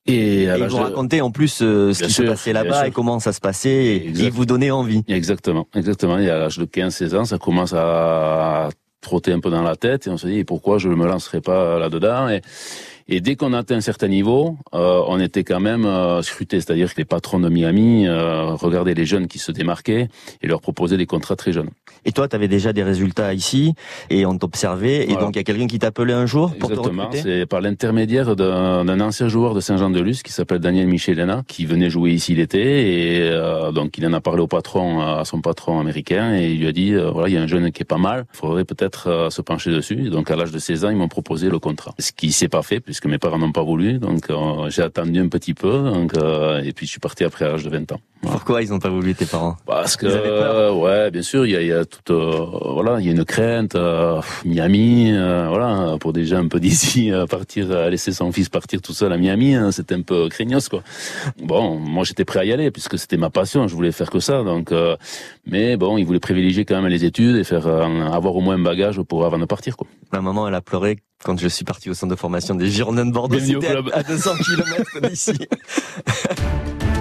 Et, 0.05 0.43
ils 0.43 0.67
vous 0.67 0.77
racontaient 0.77 1.21
en 1.21 1.31
plus 1.31 1.47
ce 1.47 2.03
qui 2.03 2.11
se 2.11 2.23
passait 2.23 2.53
là-bas 2.53 2.87
et 2.87 2.91
comment 2.91 3.19
ça 3.19 3.33
se 3.33 3.39
passait 3.39 3.95
et, 3.95 4.29
vous 4.29 4.45
donnaient 4.45 4.69
envie. 4.69 5.03
Exactement, 5.07 5.67
exactement. 5.73 6.19
Et 6.19 6.29
à 6.29 6.37
l'âge 6.37 6.59
de 6.59 6.65
15-16 6.65 7.15
ans, 7.15 7.25
ça 7.25 7.39
commence 7.39 7.73
à 7.73 8.69
trotter 9.01 9.31
un 9.31 9.39
peu 9.39 9.49
dans 9.49 9.63
la 9.63 9.75
tête 9.75 10.05
et 10.07 10.09
on 10.11 10.17
se 10.17 10.27
dit 10.27 10.43
pourquoi 10.43 10.77
je 10.77 10.89
ne 10.89 10.95
me 10.95 11.07
lancerai 11.07 11.41
pas 11.41 11.79
là-dedans? 11.79 12.29
Et 12.29 12.41
et 13.07 13.21
dès 13.21 13.35
qu'on 13.35 13.53
atteint 13.53 13.75
un 13.75 13.81
certain 13.81 14.07
niveau, 14.07 14.57
euh, 14.73 15.01
on 15.07 15.19
était 15.19 15.43
quand 15.43 15.59
même 15.59 15.85
euh, 15.85 16.21
scruté, 16.21 16.59
c'est-à-dire 16.59 16.93
que 16.93 16.99
les 16.99 17.05
patrons 17.05 17.39
de 17.39 17.49
Miami 17.49 18.07
euh, 18.07 18.53
regardaient 18.53 18.93
les 18.93 19.05
jeunes 19.05 19.27
qui 19.27 19.39
se 19.39 19.51
démarquaient 19.51 20.07
et 20.41 20.47
leur 20.47 20.61
proposaient 20.61 20.97
des 20.97 21.05
contrats 21.05 21.35
très 21.35 21.51
jeunes. 21.51 21.69
Et 22.05 22.11
toi, 22.11 22.27
tu 22.27 22.35
avais 22.35 22.47
déjà 22.47 22.73
des 22.73 22.83
résultats 22.83 23.33
ici 23.33 23.73
et 24.09 24.25
on 24.25 24.37
t'observait 24.37 25.09
et 25.09 25.15
donc 25.15 25.35
il 25.35 25.37
y 25.37 25.39
a 25.39 25.43
quelqu'un 25.43 25.67
qui 25.67 25.79
t'appelait 25.79 26.13
un 26.13 26.25
jour 26.25 26.53
pour 26.55 26.71
Exactement, 26.71 27.09
c'est 27.13 27.45
par 27.45 27.61
l'intermédiaire 27.61 28.35
d'un 28.35 28.99
ancien 28.99 29.27
joueur 29.27 29.53
de 29.53 29.59
Saint-Jean-de-Luz 29.59 30.21
qui 30.21 30.31
s'appelle 30.31 30.59
Daniel 30.59 30.87
Michelena 30.87 31.43
qui 31.47 31.65
venait 31.65 31.89
jouer 31.89 32.11
ici 32.11 32.35
l'été 32.35 32.59
et 32.59 33.29
euh, 33.31 33.71
donc 33.71 33.97
il 33.97 34.05
en 34.05 34.13
a 34.13 34.21
parlé 34.21 34.41
au 34.41 34.47
patron, 34.47 35.01
à 35.01 35.23
son 35.25 35.41
patron 35.41 35.79
américain 35.79 36.35
et 36.35 36.51
il 36.51 36.59
lui 36.59 36.67
a 36.67 36.71
dit 36.71 36.93
euh, 36.93 37.09
voilà 37.11 37.29
il 37.29 37.35
y 37.35 37.37
a 37.37 37.41
un 37.41 37.47
jeune 37.47 37.71
qui 37.71 37.83
est 37.83 37.85
pas 37.85 37.97
mal, 37.97 38.25
il 38.33 38.37
faudrait 38.37 38.65
peut-être 38.65 39.07
euh, 39.07 39.29
se 39.29 39.41
pencher 39.41 39.71
dessus. 39.71 40.07
Et 40.07 40.09
donc 40.09 40.29
à 40.29 40.35
l'âge 40.35 40.51
de 40.51 40.59
16 40.59 40.85
ans, 40.85 40.89
ils 40.89 40.97
m'ont 40.97 41.07
proposé 41.07 41.49
le 41.49 41.59
contrat. 41.59 41.93
Ce 41.99 42.11
qui 42.11 42.31
s'est 42.31 42.49
pas 42.49 42.63
fait 42.63 42.79
puisque 42.93 43.07
mes 43.07 43.17
parents 43.17 43.39
n'ont 43.39 43.51
pas 43.51 43.63
voulu. 43.63 43.97
Donc 43.97 44.29
euh, 44.29 44.69
j'ai 44.69 44.83
attendu 44.83 45.19
un 45.19 45.27
petit 45.27 45.55
peu. 45.55 45.71
Donc, 45.71 46.15
euh, 46.15 46.61
et 46.61 46.73
puis 46.73 46.85
je 46.85 46.91
suis 46.91 46.99
parti 46.99 47.23
après 47.23 47.45
l'âge 47.45 47.63
de 47.63 47.71
20 47.71 47.91
ans. 47.91 47.99
Pourquoi 48.21 48.61
ils 48.61 48.69
n'ont 48.69 48.77
pas 48.77 48.91
voulu 48.91 49.15
tes 49.15 49.25
parents? 49.25 49.57
Parce 49.65 49.97
que 49.97 50.05
euh, 50.05 50.71
ouais, 50.71 51.09
bien 51.09 51.23
sûr, 51.23 51.47
il 51.47 51.53
y 51.53 51.55
a, 51.55 51.61
y 51.63 51.71
a 51.71 51.85
toute 51.85 52.11
voilà, 52.11 52.99
il 52.99 53.07
y 53.07 53.09
a 53.09 53.11
une 53.13 53.25
crainte. 53.25 53.75
Miami, 54.45 55.11
voilà, 55.11 55.97
pour 55.99 56.13
déjà 56.13 56.37
un 56.37 56.47
peu 56.47 56.59
d'ici 56.59 57.11
partir, 57.27 57.89
laisser 57.89 58.11
son 58.11 58.31
fils 58.31 58.47
partir 58.47 58.79
tout 58.79 58.93
seul 58.93 59.11
à 59.11 59.17
Miami, 59.17 59.55
hein, 59.55 59.71
c'était 59.71 59.95
un 59.95 60.03
peu 60.03 60.29
craignos 60.29 60.69
quoi. 60.69 60.83
Bon, 61.43 61.79
moi 61.79 62.03
j'étais 62.03 62.25
prêt 62.25 62.41
à 62.41 62.45
y 62.45 62.53
aller 62.53 62.69
puisque 62.69 62.99
c'était 62.99 63.17
ma 63.17 63.31
passion, 63.31 63.67
je 63.67 63.73
voulais 63.73 63.91
faire 63.91 64.11
que 64.11 64.19
ça. 64.19 64.43
Donc, 64.43 64.71
mais 65.47 65.77
bon, 65.77 65.97
ils 65.97 66.05
voulaient 66.05 66.19
privilégier 66.19 66.63
quand 66.63 66.79
même 66.79 66.91
les 66.91 67.05
études 67.05 67.37
et 67.37 67.43
faire 67.43 67.67
avoir 67.67 68.35
au 68.35 68.41
moins 68.41 68.55
un 68.55 68.63
bagage 68.63 69.01
pour 69.01 69.25
avant 69.25 69.39
de 69.39 69.45
partir 69.45 69.75
quoi. 69.77 69.87
Ma 70.13 70.21
maman, 70.21 70.47
elle 70.47 70.53
a 70.53 70.61
pleuré 70.61 70.99
quand 71.23 71.39
je 71.39 71.47
suis 71.47 71.65
parti 71.65 71.89
au 71.89 71.95
centre 71.95 72.11
de 72.13 72.19
formation 72.19 72.53
des 72.53 72.69
Girondins 72.69 73.05
de 73.05 73.11
Bordeaux, 73.11 73.39
c'était 73.39 73.75
à, 73.93 74.03
200 74.03 74.31
km 74.45 75.09
d'ici. 75.09 75.33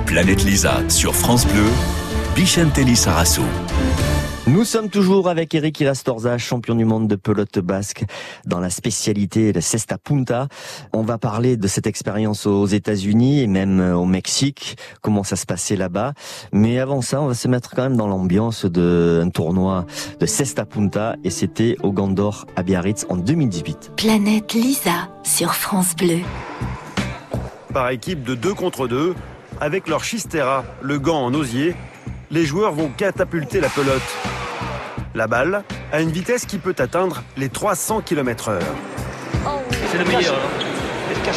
Planète 0.07 0.45
Lisa 0.45 0.81
sur 0.88 1.14
France 1.14 1.47
Bleu, 1.47 1.66
Bichentelli 2.35 2.97
Sarasso. 2.97 3.42
Nous 4.49 4.65
sommes 4.65 4.89
toujours 4.89 5.29
avec 5.29 5.55
Eric 5.55 5.79
Irastorza, 5.79 6.37
champion 6.37 6.75
du 6.75 6.85
monde 6.85 7.07
de 7.07 7.15
pelote 7.15 7.61
basque 7.61 8.03
dans 8.45 8.59
la 8.59 8.71
spécialité 8.71 9.53
de 9.53 9.61
Cesta 9.61 9.99
Punta. 9.99 10.49
On 10.93 11.03
va 11.03 11.17
parler 11.17 11.57
de 11.57 11.69
cette 11.69 11.87
expérience 11.87 12.45
aux 12.45 12.67
États-Unis 12.67 13.43
et 13.43 13.47
même 13.47 13.79
au 13.95 14.05
Mexique, 14.05 14.77
comment 15.01 15.23
ça 15.23 15.37
se 15.37 15.47
passait 15.47 15.77
là-bas. 15.77 16.15
Mais 16.53 16.81
avant 16.81 17.03
ça, 17.03 17.23
on 17.23 17.29
va 17.29 17.35
se 17.35 17.47
mettre 17.47 17.71
quand 17.71 17.85
même 17.85 17.97
dans 17.97 18.09
l'ambiance 18.09 18.65
d'un 18.65 19.31
tournoi 19.31 19.87
de 20.19 20.27
Cesta 20.27 20.67
Punta 20.67 21.15
et 21.23 21.31
c'était 21.31 21.77
au 21.85 21.93
Gandor 21.93 22.47
à 22.57 22.65
Biarritz 22.65 23.07
en 23.09 23.17
2018. 23.19 23.93
Planète 23.97 24.55
Lisa 24.55 25.09
sur 25.23 25.55
France 25.55 25.95
Bleu. 25.95 26.19
Par 27.73 27.91
équipe 27.91 28.25
de 28.25 28.35
2 28.35 28.55
contre 28.55 28.89
2, 28.89 29.15
avec 29.61 29.87
leur 29.87 30.03
chistera, 30.03 30.65
le 30.83 30.99
gant 30.99 31.27
en 31.27 31.33
osier, 31.33 31.77
les 32.33 32.47
joueurs 32.47 32.73
vont 32.73 32.89
catapulter 32.89 33.61
la 33.61 33.69
pelote. 33.69 34.03
La 35.15 35.27
balle 35.27 35.62
a 35.93 36.01
une 36.01 36.11
vitesse 36.11 36.47
qui 36.47 36.57
peut 36.57 36.75
atteindre 36.79 37.23
les 37.37 37.51
300 37.51 38.01
km 38.01 38.49
heure. 38.49 38.62
C'est 39.91 39.99
le 39.99 40.05
meilleur. 40.07 40.35
Hein. 40.35 41.33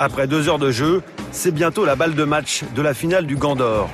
Après 0.00 0.26
deux 0.26 0.48
heures 0.48 0.58
de 0.58 0.72
jeu, 0.72 1.02
c'est 1.30 1.52
bientôt 1.52 1.84
la 1.84 1.94
balle 1.94 2.16
de 2.16 2.24
match 2.24 2.64
de 2.74 2.82
la 2.82 2.92
finale 2.94 3.26
du 3.26 3.36
Gand 3.36 3.54
d'Or. 3.54 3.88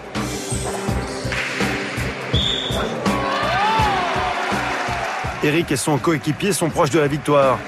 Eric 5.44 5.70
et 5.70 5.76
son 5.76 5.98
coéquipier 5.98 6.54
sont 6.54 6.70
proches 6.70 6.90
de 6.90 6.98
la 6.98 7.06
victoire. 7.06 7.58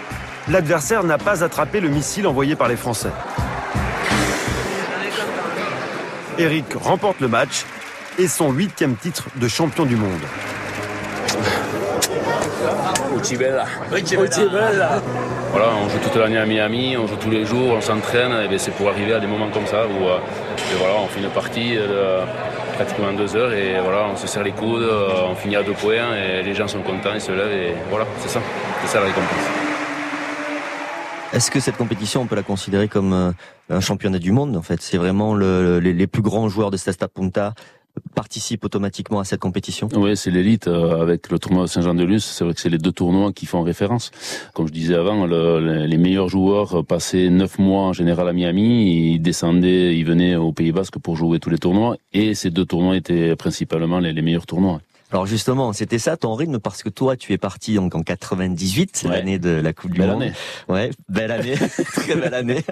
L'adversaire 0.48 1.04
n'a 1.04 1.18
pas 1.18 1.44
attrapé 1.44 1.80
le 1.80 1.90
missile 1.90 2.26
envoyé 2.26 2.56
par 2.56 2.68
les 2.68 2.76
Français. 2.76 3.10
Eric 6.40 6.72
remporte 6.74 7.20
le 7.20 7.28
match 7.28 7.66
et 8.18 8.26
son 8.26 8.50
huitième 8.50 8.96
titre 8.96 9.28
de 9.36 9.46
champion 9.46 9.84
du 9.84 9.94
monde. 9.94 10.22
Voilà, 15.50 15.66
on 15.84 15.88
joue 15.90 15.98
toute 15.98 16.16
l'année 16.16 16.38
à 16.38 16.46
Miami, 16.46 16.96
on 16.96 17.06
joue 17.06 17.16
tous 17.16 17.28
les 17.28 17.44
jours, 17.44 17.74
on 17.76 17.80
s'entraîne, 17.82 18.32
et 18.50 18.58
c'est 18.58 18.70
pour 18.70 18.88
arriver 18.88 19.12
à 19.12 19.20
des 19.20 19.26
moments 19.26 19.50
comme 19.50 19.66
ça 19.66 19.86
où 19.86 20.06
euh, 20.08 20.18
voilà, 20.78 20.94
on 21.04 21.08
fait 21.08 21.20
une 21.20 21.30
partie. 21.30 21.76
Euh, 21.76 22.24
pratiquement 22.76 23.12
deux 23.12 23.36
heures 23.36 23.52
et 23.52 23.78
voilà, 23.82 24.06
on 24.10 24.16
se 24.16 24.26
serre 24.26 24.42
les 24.42 24.52
coudes, 24.52 24.88
on 25.28 25.34
finit 25.34 25.56
à 25.56 25.62
deux 25.62 25.74
points 25.74 26.16
et 26.16 26.42
les 26.42 26.54
gens 26.54 26.66
sont 26.66 26.80
contents, 26.80 27.12
ils 27.14 27.20
se 27.20 27.30
lèvent 27.30 27.52
et 27.52 27.74
voilà, 27.90 28.06
c'est 28.20 28.30
ça, 28.30 28.40
c'est 28.80 28.88
ça 28.88 29.00
la 29.00 29.06
récompense. 29.06 29.59
Est-ce 31.32 31.50
que 31.50 31.60
cette 31.60 31.76
compétition, 31.76 32.22
on 32.22 32.26
peut 32.26 32.36
la 32.36 32.42
considérer 32.42 32.88
comme 32.88 33.34
un 33.68 33.80
championnat 33.80 34.18
du 34.18 34.32
monde 34.32 34.56
En 34.56 34.62
fait, 34.62 34.82
c'est 34.82 34.98
vraiment 34.98 35.34
le, 35.34 35.78
les, 35.78 35.92
les, 35.92 36.06
plus 36.06 36.22
grands 36.22 36.48
joueurs 36.48 36.70
de 36.70 36.76
Sesta 36.76 37.06
Punta 37.06 37.54
participe 38.14 38.64
automatiquement 38.64 39.20
à 39.20 39.24
cette 39.24 39.40
compétition? 39.40 39.88
Oui, 39.94 40.16
c'est 40.16 40.30
l'élite 40.30 40.68
euh, 40.68 41.00
avec 41.00 41.30
le 41.30 41.38
tournoi 41.38 41.64
de 41.64 41.68
Saint-Jean-de-Luz. 41.68 42.24
C'est 42.24 42.44
vrai 42.44 42.54
que 42.54 42.60
c'est 42.60 42.68
les 42.68 42.78
deux 42.78 42.92
tournois 42.92 43.32
qui 43.32 43.46
font 43.46 43.62
référence. 43.62 44.10
Comme 44.54 44.66
je 44.68 44.72
disais 44.72 44.94
avant, 44.94 45.26
le, 45.26 45.86
les 45.86 45.98
meilleurs 45.98 46.28
joueurs 46.28 46.84
passaient 46.84 47.28
neuf 47.28 47.58
mois 47.58 47.82
en 47.82 47.92
général 47.92 48.28
à 48.28 48.32
Miami. 48.32 49.12
Ils 49.12 49.18
descendaient, 49.20 49.96
ils 49.96 50.04
venaient 50.04 50.36
au 50.36 50.52
Pays 50.52 50.72
Basque 50.72 50.98
pour 50.98 51.16
jouer 51.16 51.40
tous 51.40 51.50
les 51.50 51.58
tournois. 51.58 51.96
Et 52.12 52.34
ces 52.34 52.50
deux 52.50 52.64
tournois 52.64 52.96
étaient 52.96 53.36
principalement 53.36 53.98
les, 53.98 54.12
les 54.12 54.22
meilleurs 54.22 54.46
tournois. 54.46 54.80
Alors 55.12 55.26
justement, 55.26 55.72
c'était 55.72 55.98
ça 55.98 56.16
ton 56.16 56.34
rythme 56.34 56.58
parce 56.60 56.82
que 56.82 56.88
toi, 56.88 57.16
tu 57.16 57.32
es 57.32 57.38
parti 57.38 57.74
donc 57.74 57.94
en 57.94 58.02
98, 58.02 58.90
c'est 58.94 59.08
l'année 59.08 59.38
de 59.40 59.50
la 59.50 59.72
Coupe 59.72 59.90
du 59.92 59.98
belle 60.00 60.10
Monde. 60.10 60.22
Année. 60.22 60.32
Ouais, 60.68 60.90
belle 61.08 61.32
année, 61.32 61.54
très 61.94 62.14
belle 62.14 62.34
année. 62.34 62.64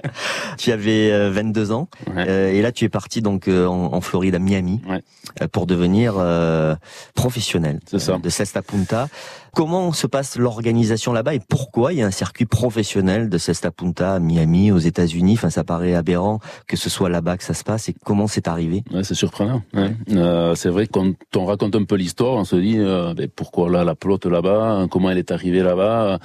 Tu 0.57 0.71
avais 0.71 1.29
22 1.29 1.71
ans 1.71 1.89
Ouais. 2.15 2.25
euh, 2.27 2.51
et 2.51 2.61
là 2.61 2.71
tu 2.71 2.85
es 2.85 2.89
parti 2.89 3.21
donc 3.21 3.47
euh, 3.47 3.65
en, 3.67 3.93
en 3.93 4.01
Floride 4.01 4.35
à 4.35 4.39
Miami 4.39 4.81
Ouais. 4.87 5.01
euh, 5.41 5.47
pour 5.49 5.67
devenir 5.67 6.13
euh, 6.17 6.75
professionnel 7.13 7.79
ça. 7.97 8.13
euh, 8.13 8.17
de 8.19 8.29
Cesta 8.29 8.61
Punta. 8.61 9.09
Comment 9.55 9.91
se 9.91 10.07
passe 10.07 10.37
l'organisation 10.37 11.13
là-bas 11.13 11.35
et 11.35 11.39
pourquoi 11.39 11.93
il 11.93 11.99
y 11.99 12.01
a 12.01 12.05
un 12.05 12.11
circuit 12.11 12.45
professionnel 12.45 13.29
de 13.29 13.37
Cesta 13.37 13.71
Punta 13.71 14.15
à 14.15 14.19
Miami 14.19 14.71
aux 14.71 14.77
États-Unis? 14.77 15.33
Enfin, 15.33 15.49
ça 15.49 15.63
paraît 15.63 15.95
aberrant 15.95 16.39
que 16.67 16.77
ce 16.77 16.89
soit 16.89 17.09
là-bas 17.09 17.37
que 17.37 17.43
ça 17.43 17.53
se 17.53 17.63
passe 17.63 17.89
et 17.89 17.95
comment 18.05 18.27
c'est 18.27 18.47
arrivé? 18.47 18.83
C'est 19.03 19.15
surprenant. 19.15 19.61
ouais. 19.73 19.95
Euh, 20.11 20.55
c'est 20.55 20.69
vrai 20.69 20.87
quand 20.87 21.13
on 21.35 21.45
raconte 21.45 21.75
un 21.75 21.83
peu 21.83 21.95
l'histoire, 21.95 22.33
on 22.33 22.43
se 22.43 22.55
dit 22.55 22.77
euh, 22.77 23.13
ben, 23.13 23.27
pourquoi 23.33 23.69
là 23.69 23.83
la 23.83 23.95
pelote 23.95 24.25
là-bas, 24.25 24.87
comment 24.89 25.09
elle 25.09 25.17
est 25.17 25.31
arrivée 25.31 25.63
là-bas? 25.63 26.19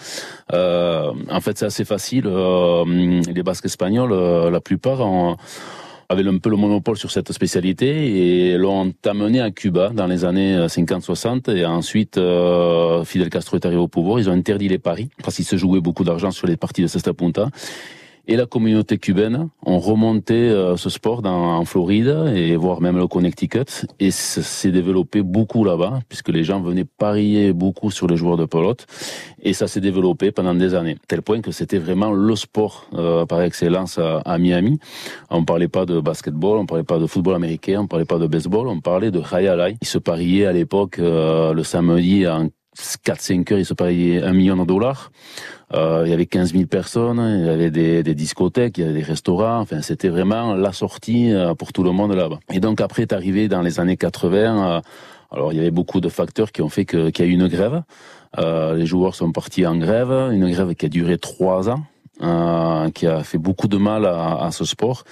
Euh, 0.53 1.13
en 1.31 1.41
fait, 1.41 1.59
c'est 1.59 1.67
assez 1.67 1.85
facile. 1.85 2.27
Les 2.27 3.43
Basques 3.43 3.67
espagnols, 3.67 4.13
la 4.51 4.61
plupart, 4.61 5.01
ont, 5.01 5.37
avaient 6.09 6.27
un 6.27 6.39
peu 6.39 6.51
le 6.51 6.57
monopole 6.57 6.97
sur 6.97 7.11
cette 7.11 7.33
spécialité 7.33 8.51
et 8.51 8.59
l'ont 8.59 8.93
amené 9.05 9.41
à 9.41 9.51
Cuba 9.51 9.91
dans 9.91 10.07
les 10.07 10.25
années 10.25 10.67
50-60 10.67 11.55
et 11.57 11.65
ensuite 11.65 12.19
euh, 12.19 13.05
Fidel 13.05 13.31
Castro 13.31 13.57
est 13.57 13.67
arrivé 13.67 13.81
au 13.81 13.89
pouvoir, 13.89 14.19
ils 14.19 14.29
ont 14.29 14.33
interdit 14.33 14.69
les 14.69 14.79
paris 14.79 15.09
parce 15.23 15.37
qu'il 15.37 15.45
se 15.45 15.57
jouait 15.57 15.81
beaucoup 15.81 16.05
d'argent 16.05 16.31
sur 16.31 16.47
les 16.47 16.57
parties 16.57 16.83
de 16.83 16.87
Cesta 16.87 17.13
Punta 17.13 17.49
et 18.27 18.37
la 18.37 18.47
communauté 18.47 18.99
cubaine 18.99 19.49
ont 19.65 19.79
remonté 19.79 20.35
euh, 20.35 20.77
ce 20.77 20.89
sport 20.91 21.23
dans, 21.23 21.57
en 21.59 21.65
Floride 21.65 22.33
et 22.35 22.57
voire 22.57 22.81
même 22.81 22.97
le 22.97 23.07
Connecticut 23.07 23.87
et 24.01 24.11
s'est 24.11 24.71
développé 24.71 25.23
beaucoup 25.23 25.65
là-bas 25.65 26.01
puisque 26.09 26.31
les 26.31 26.45
gens 26.45 26.61
venaient 26.61 26.85
parier 26.85 27.53
beaucoup 27.53 27.91
sur 27.91 28.07
les 28.07 28.17
joueurs 28.17 28.37
de 28.37 28.45
pelote 28.45 28.87
et 29.43 29.53
ça 29.53 29.69
s'est 29.69 29.81
développé 29.81 30.33
pendant 30.33 30.55
des 30.55 30.75
années 30.75 30.97
tel 31.07 31.23
point 31.23 31.41
que 31.41 31.53
c'était 31.53 31.79
vraiment 31.79 32.13
le 32.13 32.37
sport 32.37 32.87
euh, 32.95 33.27
par 33.27 33.43
excellence 33.43 33.99
à, 33.99 34.19
à, 34.19 34.39
Miami. 34.39 34.79
On 35.31 35.45
parlait 35.45 35.69
pas 35.69 35.85
de 35.87 36.01
basketball, 36.01 36.59
on 36.59 36.67
parlait 36.67 36.85
pas 36.85 36.99
de 36.99 37.07
football 37.07 37.35
américain, 37.35 37.81
on 37.83 37.87
parlait 37.87 38.05
pas 38.05 38.19
de 38.19 38.27
baseball, 38.27 38.69
on 38.69 38.81
parlait 38.81 39.11
de 39.11 39.21
hayalai. 39.21 39.77
Ils 39.83 39.89
se 39.89 39.99
pariaient 39.99 40.47
à 40.47 40.53
l'époque 40.53 40.99
euh, 40.99 41.53
le 41.53 41.63
samedi 41.63 42.27
en 42.27 42.49
4-5 42.77 43.53
heures, 43.53 43.59
ils 43.59 43.65
se 43.65 43.75
pariaient 43.75 44.23
un 44.23 44.33
million 44.33 44.57
de 44.57 44.65
dollars. 44.65 45.11
Euh, 45.73 46.03
il 46.05 46.11
y 46.11 46.15
avait 46.15 46.27
15 46.27 46.53
000 46.53 46.67
personnes, 46.67 47.19
il 47.41 47.47
y 47.47 47.49
avait 47.49 47.71
des, 47.71 48.15
discothèques, 48.15 48.79
il 48.79 48.83
y 48.83 48.85
avait 48.85 48.99
des 48.99 49.03
restaurants. 49.03 49.61
Enfin, 49.61 49.81
c'était 49.83 50.09
vraiment 50.09 50.55
la 50.55 50.73
sortie 50.73 51.33
euh, 51.33 51.55
pour 51.55 51.73
tout 51.73 51.83
le 51.83 51.91
monde 51.91 52.13
là-bas. 52.15 52.39
Et 52.53 52.61
donc 52.61 52.81
après 52.81 53.03
est 53.03 53.13
arrivé 53.13 53.49
dans 53.49 53.63
les 53.63 53.81
années 53.81 53.97
80. 53.97 54.39
Euh, 54.77 54.81
alors 55.31 55.53
il 55.53 55.57
y 55.57 55.61
avait 55.61 55.71
beaucoup 55.71 56.01
de 56.01 56.09
facteurs 56.09 56.53
qui 56.53 56.63
ont 56.63 56.69
fait 56.69 56.85
qu'il 56.85 57.19
y 57.19 57.23
a 57.23 57.25
eu 57.25 57.31
une 57.31 57.49
grève. 57.49 57.83
Les 58.37 58.87
joueurs 58.87 59.15
sont 59.15 59.31
partis 59.31 59.65
en 59.65 59.77
grève, 59.77 60.11
une 60.11 60.51
grève 60.51 60.75
qui 60.75 60.87
a 60.87 60.89
duré 60.89 61.19
trois 61.19 61.69
ans, 61.71 61.85
qui 62.93 63.07
a 63.07 63.23
fait 63.23 63.39
beaucoup 63.39 63.69
de 63.69 63.77
mal 63.77 64.07
à 64.07 64.49
ce 64.51 64.65
sport. 64.65 65.05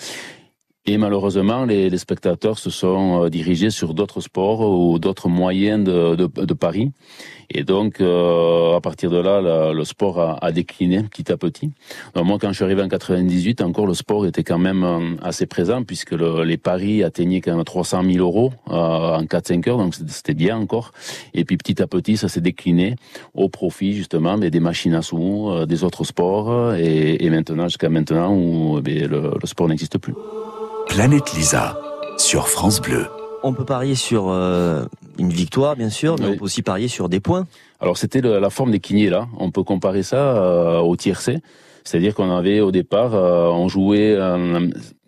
Et 0.84 0.98
malheureusement, 0.98 1.64
les, 1.64 1.90
les, 1.90 1.98
spectateurs 1.98 2.58
se 2.58 2.68
sont 2.68 3.28
dirigés 3.28 3.70
sur 3.70 3.94
d'autres 3.94 4.20
sports 4.20 4.68
ou 4.68 4.98
d'autres 4.98 5.28
moyens 5.28 5.84
de, 5.84 6.16
de, 6.16 6.26
de, 6.26 6.54
paris. 6.54 6.90
Et 7.50 7.62
donc, 7.62 8.00
euh, 8.00 8.74
à 8.74 8.80
partir 8.80 9.08
de 9.10 9.18
là, 9.18 9.72
le 9.72 9.84
sport 9.84 10.18
a, 10.18 10.44
a, 10.44 10.50
décliné 10.50 11.04
petit 11.04 11.30
à 11.30 11.36
petit. 11.36 11.70
Donc 12.14 12.26
moi, 12.26 12.38
quand 12.40 12.48
je 12.48 12.54
suis 12.54 12.64
arrivé 12.64 12.82
en 12.82 12.88
98, 12.88 13.60
encore 13.60 13.86
le 13.86 13.94
sport 13.94 14.26
était 14.26 14.42
quand 14.42 14.58
même 14.58 14.82
euh, 14.82 15.14
assez 15.22 15.46
présent 15.46 15.84
puisque 15.84 16.12
le, 16.12 16.42
les 16.42 16.56
paris 16.56 17.04
atteignaient 17.04 17.40
quand 17.40 17.54
même 17.54 17.64
300 17.64 18.02
000 18.04 18.18
euros 18.18 18.52
euh, 18.68 18.72
en 18.74 19.22
4-5 19.22 19.68
heures, 19.68 19.78
donc 19.78 19.94
c'était 19.94 20.34
bien 20.34 20.56
encore. 20.56 20.90
Et 21.32 21.44
puis 21.44 21.56
petit 21.56 21.80
à 21.80 21.86
petit, 21.86 22.16
ça 22.16 22.28
s'est 22.28 22.40
décliné 22.40 22.96
au 23.34 23.48
profit 23.48 23.92
justement 23.92 24.36
mais 24.36 24.50
des 24.50 24.60
machines 24.60 24.94
à 24.94 25.02
sous, 25.02 25.48
euh, 25.50 25.66
des 25.66 25.84
autres 25.84 26.04
sports, 26.04 26.74
et, 26.74 27.24
et 27.24 27.30
maintenant 27.30 27.68
jusqu'à 27.68 27.88
maintenant 27.88 28.34
où 28.34 28.80
eh 28.84 29.06
le, 29.06 29.34
le 29.40 29.46
sport 29.46 29.68
n'existe 29.68 29.98
plus. 29.98 30.14
Planète 30.88 31.32
Lisa 31.34 31.78
sur 32.18 32.48
France 32.48 32.80
Bleu. 32.80 33.06
On 33.42 33.52
peut 33.52 33.64
parier 33.64 33.94
sur 33.94 34.28
euh, 34.28 34.84
une 35.18 35.30
victoire, 35.30 35.76
bien 35.76 35.90
sûr, 35.90 36.16
mais 36.18 36.26
oui. 36.26 36.32
on 36.34 36.38
peut 36.38 36.44
aussi 36.44 36.62
parier 36.62 36.88
sur 36.88 37.08
des 37.08 37.20
points. 37.20 37.46
Alors 37.80 37.96
c'était 37.96 38.20
la 38.20 38.50
forme 38.50 38.70
des 38.70 38.80
quiniers 38.80 39.10
là. 39.10 39.28
On 39.38 39.50
peut 39.50 39.64
comparer 39.64 40.02
ça 40.02 40.36
euh, 40.36 40.78
au 40.78 40.96
tiercé. 40.96 41.40
C'est-à-dire 41.84 42.14
qu'on 42.14 42.30
avait 42.30 42.60
au 42.60 42.70
départ, 42.70 43.14
euh, 43.14 43.48
on 43.48 43.68
jouait 43.68 44.16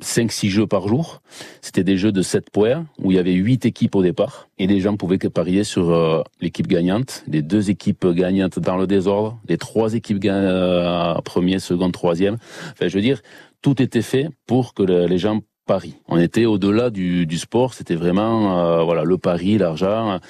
5-6 0.03 0.49
jeux 0.49 0.67
par 0.67 0.89
jour. 0.89 1.23
C'était 1.61 1.85
des 1.85 1.97
jeux 1.97 2.13
de 2.13 2.23
7 2.23 2.51
points 2.51 2.87
où 2.99 3.13
il 3.13 3.17
y 3.17 3.19
avait 3.19 3.33
8 3.33 3.67
équipes 3.67 3.95
au 3.95 4.03
départ. 4.03 4.49
Et 4.59 4.67
les 4.67 4.81
gens 4.81 4.97
pouvaient 4.97 5.19
que 5.19 5.29
parier 5.29 5.65
sur 5.65 5.91
euh, 5.91 6.23
l'équipe 6.41 6.67
gagnante, 6.67 7.25
les 7.29 7.43
deux 7.43 7.71
équipes 7.71 8.07
gagnantes 8.07 8.59
dans 8.59 8.77
le 8.77 8.87
désordre, 8.87 9.39
les 9.49 9.59
trois 9.59 9.95
équipes 9.95 10.25
euh, 10.25 11.15
premier, 11.25 11.59
second, 11.59 11.91
troisième. 11.91 12.39
Enfin, 12.73 12.89
je 12.89 12.95
veux 12.95 13.03
dire, 13.03 13.23
tout 13.63 13.81
était 13.81 14.03
fait 14.03 14.29
pour 14.47 14.75
que 14.75 14.83
le, 14.83 15.07
les 15.07 15.19
gens 15.19 15.41
Paris. 15.67 15.97
On 16.09 16.19
était 16.19 16.45
au-delà 16.45 16.91
du, 16.91 17.27
du, 17.27 17.39
sport, 17.39 17.75
c'était 17.75 17.95
vraiment 17.95 18.59
euh, 18.59 18.83
voilà 18.83 19.05
le 19.05 19.19
pari, 19.19 19.59
l'argent. 19.59 20.21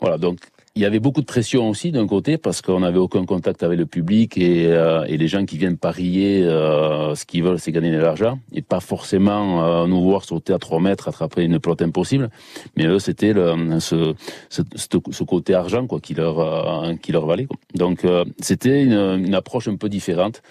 Voilà, 0.00 0.18
donc 0.18 0.38
il 0.78 0.82
y 0.82 0.84
avait 0.84 1.00
beaucoup 1.00 1.22
de 1.22 1.26
pression 1.26 1.68
aussi 1.68 1.90
d'un 1.90 2.06
côté 2.06 2.38
parce 2.38 2.62
qu'on 2.62 2.78
n'avait 2.78 3.00
aucun 3.00 3.24
contact 3.24 3.64
avec 3.64 3.76
le 3.80 3.84
public 3.84 4.38
et, 4.38 4.68
euh, 4.68 5.04
et 5.08 5.16
les 5.16 5.26
gens 5.26 5.44
qui 5.44 5.58
viennent 5.58 5.76
parier, 5.76 6.44
euh, 6.44 7.16
ce 7.16 7.24
qu'ils 7.24 7.42
veulent 7.42 7.58
c'est 7.58 7.72
gagner 7.72 7.90
de 7.90 7.98
l'argent 7.98 8.38
et 8.52 8.62
pas 8.62 8.78
forcément 8.78 9.64
euh, 9.64 9.88
nous 9.88 10.00
voir 10.00 10.22
sauter 10.22 10.52
à 10.52 10.58
3 10.58 10.78
mètres, 10.78 11.08
attraper 11.08 11.42
une 11.42 11.58
pelote 11.58 11.82
impossible. 11.82 12.30
Mais 12.76 12.86
eux 12.86 13.00
c'était 13.00 13.34
ce, 13.80 14.14
ce, 14.50 14.62
ce, 14.76 15.24
côté 15.24 15.52
argent 15.54 15.84
quoi 15.88 15.98
qui 15.98 16.14
leur 16.14 16.38
euh, 16.38 16.94
qui 16.94 17.10
leur 17.10 17.26
valait. 17.26 17.46
Quoi. 17.46 17.56
Donc 17.74 18.04
euh, 18.04 18.24
c'était 18.40 18.84
une, 18.84 18.92
une, 18.92 19.34
approche 19.34 19.66
un 19.66 19.74
peu 19.74 19.88
différente. 19.88 20.42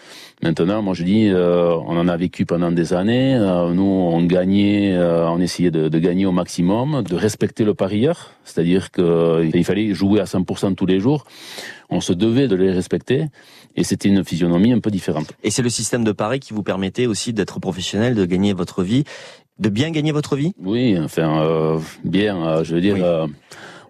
Maintenant, 0.43 0.81
moi 0.81 0.93
je 0.93 1.03
dis, 1.03 1.29
euh, 1.29 1.73
on 1.87 1.97
en 1.97 2.09
a 2.09 2.17
vécu 2.17 2.45
pendant 2.45 2.71
des 2.71 2.93
années. 2.93 3.37
nous 3.73 3.83
on 3.83 4.21
gagnait, 4.23 4.97
on 4.97 5.39
essayait 5.39 5.71
de, 5.71 5.87
de, 5.87 5.99
gagner 5.99 6.25
au 6.25 6.33
maximum, 6.33 7.01
de 7.03 7.15
respecter 7.15 7.63
le 7.63 7.73
parieur, 7.73 8.33
c'est-à-dire 8.47 8.91
qu'il 8.91 9.63
fallait 9.65 9.93
jouer 9.93 10.19
à 10.19 10.23
100% 10.23 10.75
tous 10.75 10.85
les 10.85 10.99
jours. 10.99 11.25
On 11.89 12.01
se 12.01 12.13
devait 12.13 12.47
de 12.47 12.55
les 12.55 12.71
respecter 12.71 13.25
et 13.75 13.83
c'était 13.83 14.09
une 14.09 14.23
physionomie 14.23 14.73
un 14.73 14.79
peu 14.79 14.89
différente. 14.89 15.33
Et 15.43 15.51
c'est 15.51 15.61
le 15.61 15.69
système 15.69 16.03
de 16.03 16.11
pari 16.11 16.39
qui 16.39 16.53
vous 16.53 16.63
permettait 16.63 17.05
aussi 17.05 17.33
d'être 17.33 17.59
professionnel, 17.59 18.15
de 18.15 18.25
gagner 18.25 18.53
votre 18.53 18.83
vie, 18.83 19.03
de 19.59 19.69
bien 19.69 19.91
gagner 19.91 20.11
votre 20.11 20.35
vie? 20.35 20.53
Oui, 20.59 20.97
enfin, 20.99 21.41
euh, 21.41 21.79
bien, 22.03 22.37
euh, 22.37 22.63
je 22.63 22.75
veux 22.75 22.81
dire... 22.81 22.95
Oui. 22.95 23.01
Euh, 23.03 23.27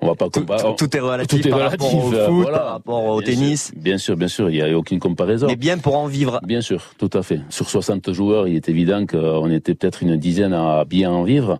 on 0.01 0.07
va 0.07 0.15
pas 0.15 0.29
comparer. 0.29 0.61
Tout, 0.61 0.87
tout, 0.87 0.97
est 0.97 0.99
relatif 0.99 1.41
tout 1.41 1.47
est 1.47 1.51
par 1.51 1.59
relatif, 1.59 1.81
rapport 1.81 1.95
au 1.95 2.11
foot, 2.11 2.41
voilà. 2.41 2.57
par 2.57 2.71
rapport 2.73 3.05
au 3.05 3.19
bien 3.19 3.33
tennis. 3.33 3.65
Sûr, 3.67 3.75
bien 3.77 3.97
sûr, 3.97 4.17
bien 4.17 4.27
sûr, 4.27 4.49
il 4.49 4.53
n'y 4.53 4.61
a 4.61 4.77
aucune 4.77 4.99
comparaison. 4.99 5.47
Mais 5.47 5.55
bien 5.55 5.77
pour 5.77 5.97
en 5.97 6.07
vivre. 6.07 6.39
Bien 6.43 6.61
sûr, 6.61 6.83
tout 6.97 7.09
à 7.13 7.23
fait. 7.23 7.41
Sur 7.49 7.69
60 7.69 8.13
joueurs, 8.13 8.47
il 8.47 8.55
est 8.55 8.69
évident 8.69 9.05
qu'on 9.05 9.49
était 9.51 9.75
peut-être 9.75 10.03
une 10.03 10.17
dizaine 10.17 10.53
à 10.53 10.85
bien 10.85 11.11
en 11.11 11.23
vivre, 11.23 11.59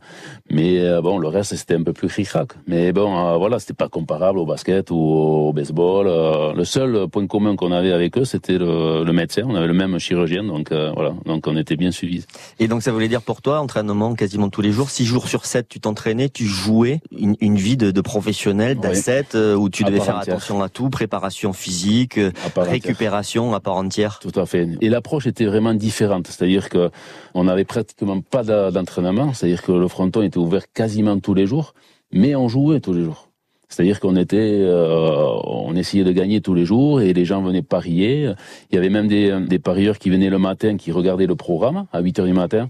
mais 0.50 0.80
euh, 0.80 1.02
bon, 1.02 1.18
le 1.18 1.28
reste 1.28 1.56
c'était 1.56 1.76
un 1.76 1.84
peu 1.84 1.94
plus 1.94 2.08
cric-crac. 2.08 2.52
Mais 2.68 2.92
bon, 2.92 3.18
euh, 3.18 3.38
voilà, 3.38 3.60
c'était 3.60 3.74
pas 3.74 3.90
comparable 3.90 4.40
au 4.40 4.46
basket 4.46 4.92
ou 4.92 4.96
au 4.96 5.54
baseball. 5.54 6.08
Euh, 6.08 6.54
le 6.54 6.66
seul 6.66 7.08
point 7.08 7.28
commun 7.28 7.56
qu'on 7.56 7.72
avait 7.72 7.92
avec 7.92 8.18
eux, 8.18 8.26
c'était 8.26 8.58
le, 8.58 9.04
le, 9.04 9.14
médecin. 9.14 9.44
On 9.46 9.56
avait 9.56 9.68
le 9.68 9.74
même 9.74 9.98
chirurgien, 10.00 10.44
donc 10.44 10.72
euh, 10.72 10.92
voilà, 10.94 11.14
donc 11.26 11.48
on 11.48 11.58
était 11.58 11.76
bien 11.76 11.92
suivis. 11.92 12.26
Et 12.60 12.68
donc 12.68 12.84
ça 12.84 12.92
voulait 12.92 13.08
dire 13.08 13.22
pour 13.22 13.42
toi, 13.42 13.60
entraînement 13.60 14.14
quasiment 14.16 14.50
tous 14.50 14.62
les 14.62 14.72
jours, 14.72 14.90
six 14.90 15.06
jours 15.06 15.28
sur 15.28 15.46
sept, 15.46 15.68
tu 15.68 15.80
t'entraînais, 15.80 16.30
tu 16.30 16.46
jouais 16.46 17.02
une, 17.18 17.36
une 17.42 17.56
vie 17.56 17.78
de, 17.78 17.92
de 17.92 18.02
professionnel, 18.28 18.78
oui 18.84 19.14
euh, 19.36 19.56
où 19.56 19.70
tu 19.70 19.84
devais 19.84 20.00
faire 20.00 20.18
entière. 20.18 20.36
attention 20.36 20.62
à 20.62 20.70
tout, 20.70 20.90
préparation 20.90 21.54
physique, 21.54 22.18
à 22.18 22.62
récupération 22.62 23.54
à 23.54 23.60
part 23.60 23.76
entière. 23.76 24.20
Tout 24.20 24.38
à 24.38 24.46
fait. 24.46 24.68
Et 24.82 24.90
l'approche 24.90 25.28
était 25.28 25.46
vraiment 25.46 25.74
différente, 25.74 26.28
c'est-à-dire 26.28 26.70
que 26.70 26.90
on 27.34 27.46
n'avait 27.46 27.64
pratiquement 27.64 28.20
pas 28.22 28.44
d'entraînement, 28.72 29.34
c'est-à-dire 29.34 29.62
que 29.62 29.72
le 29.72 29.88
fronton 29.88 30.22
était 30.22 30.38
ouvert 30.38 30.72
quasiment 30.74 31.18
tous 31.20 31.34
les 31.34 31.46
jours, 31.46 31.74
mais 32.12 32.36
on 32.36 32.50
jouait 32.50 32.82
tous 32.82 32.94
les 32.94 33.04
jours. 33.04 33.30
C'est-à-dire 33.70 34.00
qu'on 34.00 34.16
était, 34.16 34.62
euh, 34.62 35.28
on 35.44 35.76
essayait 35.76 36.06
de 36.06 36.12
gagner 36.14 36.40
tous 36.40 36.54
les 36.54 36.66
jours 36.66 37.02
et 37.02 37.12
les 37.14 37.26
gens 37.26 37.42
venaient 37.42 37.62
parier. 37.62 38.32
Il 38.72 38.76
y 38.76 38.78
avait 38.78 38.90
même 38.90 39.08
des, 39.08 39.38
des 39.42 39.60
parieurs 39.60 40.00
qui 40.00 40.10
venaient 40.10 40.30
le 40.30 40.40
matin, 40.40 40.78
qui 40.78 40.92
regardaient 40.92 41.28
le 41.28 41.36
programme 41.36 41.86
à 41.92 42.00
8 42.00 42.20
heures 42.20 42.26
du 42.26 42.34
matin 42.34 42.70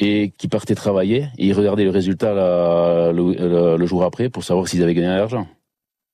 et 0.00 0.32
qui 0.36 0.48
partaient 0.48 0.74
travailler 0.74 1.28
et 1.38 1.46
ils 1.46 1.52
regardaient 1.52 1.84
le 1.84 1.90
résultat 1.90 2.32
le- 3.12 3.76
le 3.76 3.86
jour 3.86 4.02
après 4.04 4.28
pour 4.30 4.42
savoir 4.44 4.66
s'ils 4.66 4.82
avaient 4.82 4.94
gagné 4.94 5.08
de 5.08 5.12
l'argent. 5.12 5.46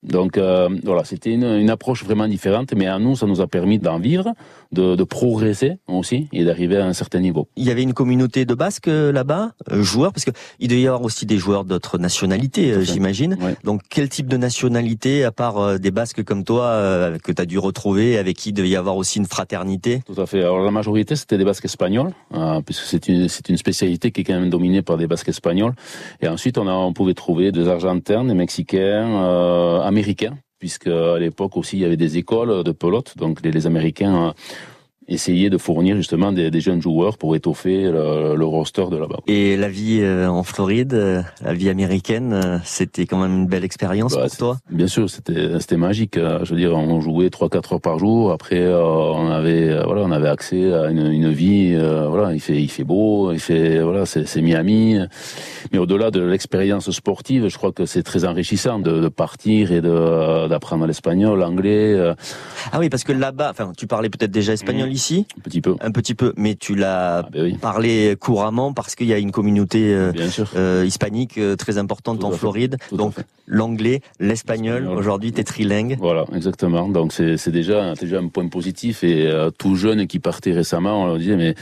Donc 0.07 0.39
euh, 0.39 0.69
voilà, 0.85 1.05
c'était 1.05 1.33
une, 1.33 1.45
une 1.45 1.71
approche 1.71 2.05
vraiment 2.05 2.29
différente, 2.29 2.73
mais 2.75 2.87
à 2.87 2.99
nous, 2.99 3.17
ça 3.17 3.27
nous 3.27 3.41
a 3.41 3.47
permis 3.47 3.79
d'en 3.79 3.99
vivre, 3.99 4.35
de, 4.73 4.95
de 4.95 5.05
progresser 5.05 5.79
aussi 5.89 6.29
et 6.33 6.45
d'arriver 6.45 6.77
à 6.77 6.87
un 6.87 6.93
certain 6.93 7.19
niveau. 7.19 7.49
Il 7.57 7.65
y 7.65 7.71
avait 7.71 7.83
une 7.83 7.93
communauté 7.93 8.45
de 8.45 8.55
Basques 8.55 8.89
euh, 8.89 9.13
là-bas, 9.13 9.53
euh, 9.73 9.83
joueurs, 9.83 10.13
parce 10.13 10.25
que 10.25 10.31
il 10.61 10.69
devait 10.69 10.83
y 10.83 10.87
avoir 10.87 11.03
aussi 11.03 11.27
des 11.27 11.39
joueurs 11.39 11.65
d'autres 11.65 11.99
nationalités, 11.99 12.73
euh, 12.73 12.83
j'imagine. 12.83 13.37
Ouais. 13.41 13.57
Donc 13.65 13.83
quel 13.89 14.09
type 14.09 14.29
de 14.29 14.37
nationalité, 14.37 15.25
à 15.25 15.33
part 15.33 15.79
des 15.79 15.91
Basques 15.91 16.23
comme 16.23 16.45
toi, 16.45 17.11
que 17.23 17.33
tu 17.33 17.43
as 17.43 17.47
dû 17.47 17.59
retrouver, 17.59 18.19
avec 18.19 18.37
qui 18.37 18.51
il 18.51 18.53
devait 18.53 18.69
y 18.69 18.77
avoir 18.77 18.97
aussi 18.97 19.19
une 19.19 19.27
fraternité? 19.27 20.03
Tout 20.07 20.21
à 20.21 20.27
fait. 20.27 20.41
Alors 20.41 20.61
la 20.61 20.71
majorité, 20.71 21.17
c'était 21.17 21.39
des 21.39 21.45
Basques 21.45 21.65
espagnols, 21.65 22.13
puisque 22.65 22.85
c'est 22.85 23.09
une, 23.09 23.29
spécialité 23.29 24.11
qui 24.11 24.21
est 24.21 24.25
quand 24.25 24.39
même 24.39 24.51
dominée 24.51 24.83
par 24.83 24.97
des 24.97 25.07
Basques 25.07 25.29
espagnols. 25.29 25.75
Et 26.21 26.29
ensuite, 26.29 26.59
on, 26.59 26.69
a, 26.69 26.73
on 26.73 26.93
pouvait 26.93 27.15
trouver 27.15 27.53
des 27.53 27.69
Argentins, 27.69 28.25
des 28.25 28.35
Mexicains, 28.35 29.25
euh, 29.25 29.81
Américains, 29.97 30.37
puisque 30.59 30.89
à 30.89 31.19
l'époque 31.19 31.57
aussi, 31.57 31.79
il 31.79 31.81
y 31.81 31.85
avait 31.87 31.97
des 31.97 32.19
écoles 32.19 32.63
de 32.63 32.73
pelote. 32.73 33.17
Donc 33.17 33.41
les, 33.43 33.51
les 33.51 33.67
Américains 33.67 34.35
essayaient 35.09 35.51
de 35.51 35.59
fournir 35.59 35.97
justement 35.97 36.33
des, 36.33 36.51
des 36.51 36.61
jeunes 36.61 36.83
joueurs 36.83 37.17
pour 37.19 37.37
étoffer 37.37 37.83
le, 37.85 38.35
le 38.37 38.45
roster 38.45 38.85
de 38.91 38.97
là-bas. 38.97 39.19
Et 39.29 39.57
la 39.57 39.69
vie 39.69 40.01
euh, 40.03 40.29
en 40.29 40.43
Floride, 40.43 40.95
euh, 40.95 41.23
la 41.45 41.55
vie 41.55 41.69
américaine, 41.69 42.33
euh, 42.33 42.59
c'était 42.65 43.07
quand 43.07 43.19
même 43.21 43.33
une 43.35 43.47
belle 43.47 43.65
expérience 43.65 44.15
Bah, 44.15 44.27
pour 44.29 44.37
toi? 44.37 44.57
Bien 44.71 44.87
sûr, 44.89 45.09
c'était 45.09 45.59
c'était 45.61 45.77
magique. 45.77 46.17
euh, 46.17 46.41
Je 46.45 46.53
veux 46.55 46.61
dire, 46.61 46.75
on 46.75 47.01
jouait 47.01 47.31
trois 47.31 47.49
quatre 47.49 47.75
heures 47.75 47.81
par 47.81 47.99
jour. 47.99 48.33
Après, 48.33 48.61
euh, 48.61 48.83
on 48.83 49.31
avait 49.31 49.83
voilà, 49.85 50.03
on 50.03 50.11
avait 50.11 50.29
accès 50.29 50.73
à 50.73 50.91
une, 50.91 51.07
une 51.13 51.31
vie. 51.31 51.73
euh, 51.75 52.09
voilà, 52.09 52.33
il 52.35 52.41
fait 52.41 52.61
il 52.61 52.69
fait 52.71 52.85
beau, 52.85 53.33
il 53.33 53.41
fait 53.41 53.81
voilà, 53.81 54.07
c'est 54.07 54.41
Miami. 54.43 54.99
Mais 55.73 55.79
au-delà 55.79 56.11
de 56.11 56.21
l'expérience 56.23 56.91
sportive, 56.91 57.49
je 57.49 57.57
crois 57.57 57.73
que 57.73 57.87
c'est 57.87 58.03
très 58.03 58.25
enrichissant 58.25 58.79
de, 58.79 59.01
de 59.01 59.09
partir 59.09 59.73
et 59.73 59.81
de 59.81 60.49
d'apprendre 60.49 60.87
l'espagnol, 60.87 61.39
l'anglais, 61.39 61.97
Ah 62.73 62.79
oui, 62.79 62.89
parce 62.89 63.05
que 63.05 63.13
là-bas, 63.13 63.51
enfin, 63.51 63.73
tu 63.77 63.87
parlais 63.87 64.09
peut-être 64.09 64.31
déjà 64.31 64.53
espagnol 64.53 64.89
ici, 64.97 65.27
un 65.39 65.41
petit 65.43 65.61
peu. 65.61 65.77
un 65.81 65.91
petit 65.93 66.15
peu, 66.15 66.33
mais 66.37 66.55
tu 66.57 66.75
l'as 66.75 67.19
Ah, 67.19 67.29
ben 67.31 67.43
oui, 67.45 67.59
parlé 67.61 68.17
couramment 68.19 68.73
parce 68.73 68.95
qu'il 68.97 69.07
y 69.07 69.13
a 69.13 69.19
une 69.19 69.31
communauté 69.31 69.95
euh, 69.95 70.13
euh, 70.57 70.85
hispanique 70.87 71.39
euh, 71.39 71.55
très 71.55 71.79
importante 71.79 72.21
Tout 72.21 72.27
en. 72.27 72.31
Floride. 72.33 72.77
Donc 72.93 73.15
l'anglais, 73.47 74.01
l'espagnol. 74.19 74.77
Espagnol. 74.83 74.99
Aujourd'hui, 74.99 75.33
t'es 75.33 75.45
trilingue. 75.45 75.97
Voilà, 76.01 76.25
exactement. 76.35 76.89
Donc 76.89 77.13
c'est 77.13 77.51
déjà 77.51 77.95
déjà 77.95 78.19
un 78.19 78.29
point 78.29 78.49
positif 78.49 79.05
et 79.05 79.27
euh, 79.27 79.51
tout 79.51 79.77
jeune 79.77 80.07
qui 80.07 80.19
partait 80.19 80.53
récemment, 80.53 81.03
on 81.03 81.07
leur 81.07 81.19
disait 81.19 81.37
mais 81.37 81.55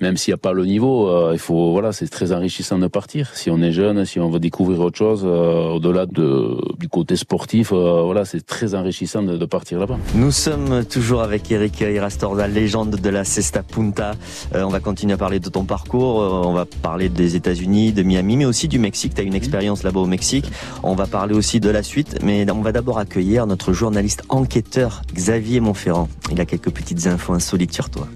même 0.00 0.16
s'il 0.16 0.32
n'y 0.32 0.34
a 0.34 0.38
pas 0.48 0.52
le 0.52 0.64
niveau, 0.66 1.32
il 1.32 1.38
faut 1.38 1.72
voilà, 1.72 1.92
c'est 1.92 2.08
très 2.08 2.32
enrichissant 2.32 2.78
de 2.78 2.88
partir. 2.88 3.30
Si 3.34 3.50
on 3.50 3.60
est 3.62 3.72
jeune, 3.72 4.04
si 4.04 4.18
on 4.20 4.28
veut 4.30 4.40
découvrir 4.40 4.80
autre 4.80 4.98
chose 4.98 5.24
au-delà 5.24 6.06
de 6.06 6.56
du 6.78 6.88
côté 6.88 7.14
sportif, 7.16 7.72
voilà, 7.72 8.24
c'est 8.24 8.44
très 8.44 8.74
enrichissant 8.74 9.22
de, 9.22 9.36
de 9.36 9.46
partir 9.46 9.78
là-bas. 9.78 9.98
Nous 10.14 10.32
sommes 10.32 10.84
toujours 10.84 11.22
avec 11.22 11.50
Eric 11.50 11.80
Irastorza, 11.80 12.48
légende 12.48 12.81
de 12.90 13.08
la 13.08 13.24
Cesta 13.24 13.62
Punta. 13.62 14.12
Euh, 14.54 14.62
on 14.62 14.68
va 14.68 14.80
continuer 14.80 15.14
à 15.14 15.16
parler 15.16 15.40
de 15.40 15.48
ton 15.48 15.64
parcours. 15.64 16.22
Euh, 16.22 16.42
on 16.44 16.52
va 16.52 16.66
parler 16.66 17.08
des 17.08 17.36
États-Unis, 17.36 17.92
de 17.92 18.02
Miami, 18.02 18.36
mais 18.36 18.44
aussi 18.44 18.68
du 18.68 18.78
Mexique. 18.78 19.14
Tu 19.14 19.20
as 19.20 19.24
une 19.24 19.34
expérience 19.34 19.82
là-bas 19.82 20.00
au 20.00 20.06
Mexique. 20.06 20.50
On 20.82 20.94
va 20.94 21.06
parler 21.06 21.34
aussi 21.34 21.60
de 21.60 21.70
la 21.70 21.82
suite, 21.82 22.18
mais 22.22 22.50
on 22.50 22.62
va 22.62 22.72
d'abord 22.72 22.98
accueillir 22.98 23.46
notre 23.46 23.72
journaliste 23.72 24.22
enquêteur 24.28 25.02
Xavier 25.14 25.60
Monferrand. 25.60 26.08
Il 26.30 26.40
a 26.40 26.44
quelques 26.44 26.70
petites 26.70 27.06
infos 27.06 27.34
insolites 27.34 27.72
sur 27.72 27.90
toi. 27.90 28.06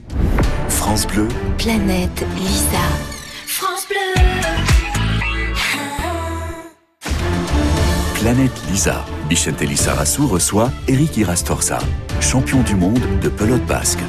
France 0.68 1.06
Bleu, 1.06 1.28
Planète 1.58 2.24
Lisa. 2.36 2.78
France 3.46 3.86
Bleu. 3.88 4.75
Planète 8.26 8.60
Lisa. 8.68 9.04
Bichente 9.28 9.60
Lissarassou 9.60 10.26
reçoit 10.26 10.72
Eric 10.88 11.16
Irastorza, 11.16 11.78
champion 12.20 12.60
du 12.62 12.74
monde 12.74 12.98
de 13.22 13.28
pelote 13.28 13.64
basque. 13.66 14.00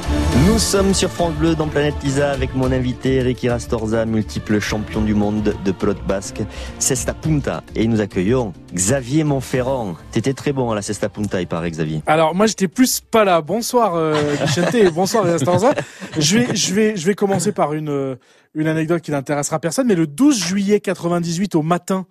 Nous 0.44 0.58
sommes 0.58 0.92
sur 0.92 1.08
France 1.08 1.34
Bleu 1.34 1.54
dans 1.54 1.68
Planète 1.68 1.94
Lisa 2.02 2.32
avec 2.32 2.52
mon 2.56 2.72
invité 2.72 3.14
Eric 3.18 3.44
Irastorza, 3.44 4.06
multiple 4.06 4.58
champion 4.58 5.02
du 5.02 5.14
monde 5.14 5.54
de 5.64 5.70
pelote 5.70 6.04
basque, 6.04 6.40
Cesta 6.80 7.14
Punta. 7.14 7.62
Et 7.76 7.86
nous 7.86 8.00
accueillons 8.00 8.54
Xavier 8.74 9.22
Monferrand. 9.22 9.94
T'étais 10.10 10.34
très 10.34 10.52
bon 10.52 10.72
à 10.72 10.74
la 10.74 10.82
Cesta 10.82 11.08
Punta, 11.08 11.40
il 11.40 11.46
paraît, 11.46 11.70
Xavier. 11.70 12.02
Alors 12.08 12.34
moi 12.34 12.46
j'étais 12.46 12.66
plus 12.66 13.00
pas 13.00 13.24
là. 13.24 13.40
Bonsoir 13.40 13.94
euh, 13.94 14.16
et 14.74 14.90
bonsoir 14.90 15.28
Estorza. 15.28 15.74
Je 16.18 16.38
vais 16.38 16.56
je 16.56 16.74
vais 16.74 16.96
je 16.96 17.06
vais 17.06 17.14
commencer 17.14 17.52
par 17.52 17.72
une 17.72 17.88
euh, 17.88 18.16
une 18.56 18.66
anecdote 18.66 19.00
qui 19.00 19.12
n'intéressera 19.12 19.60
personne 19.60 19.86
mais 19.86 19.94
le 19.94 20.08
12 20.08 20.44
juillet 20.44 20.80
98 20.80 21.54
au 21.54 21.62
matin 21.62 22.04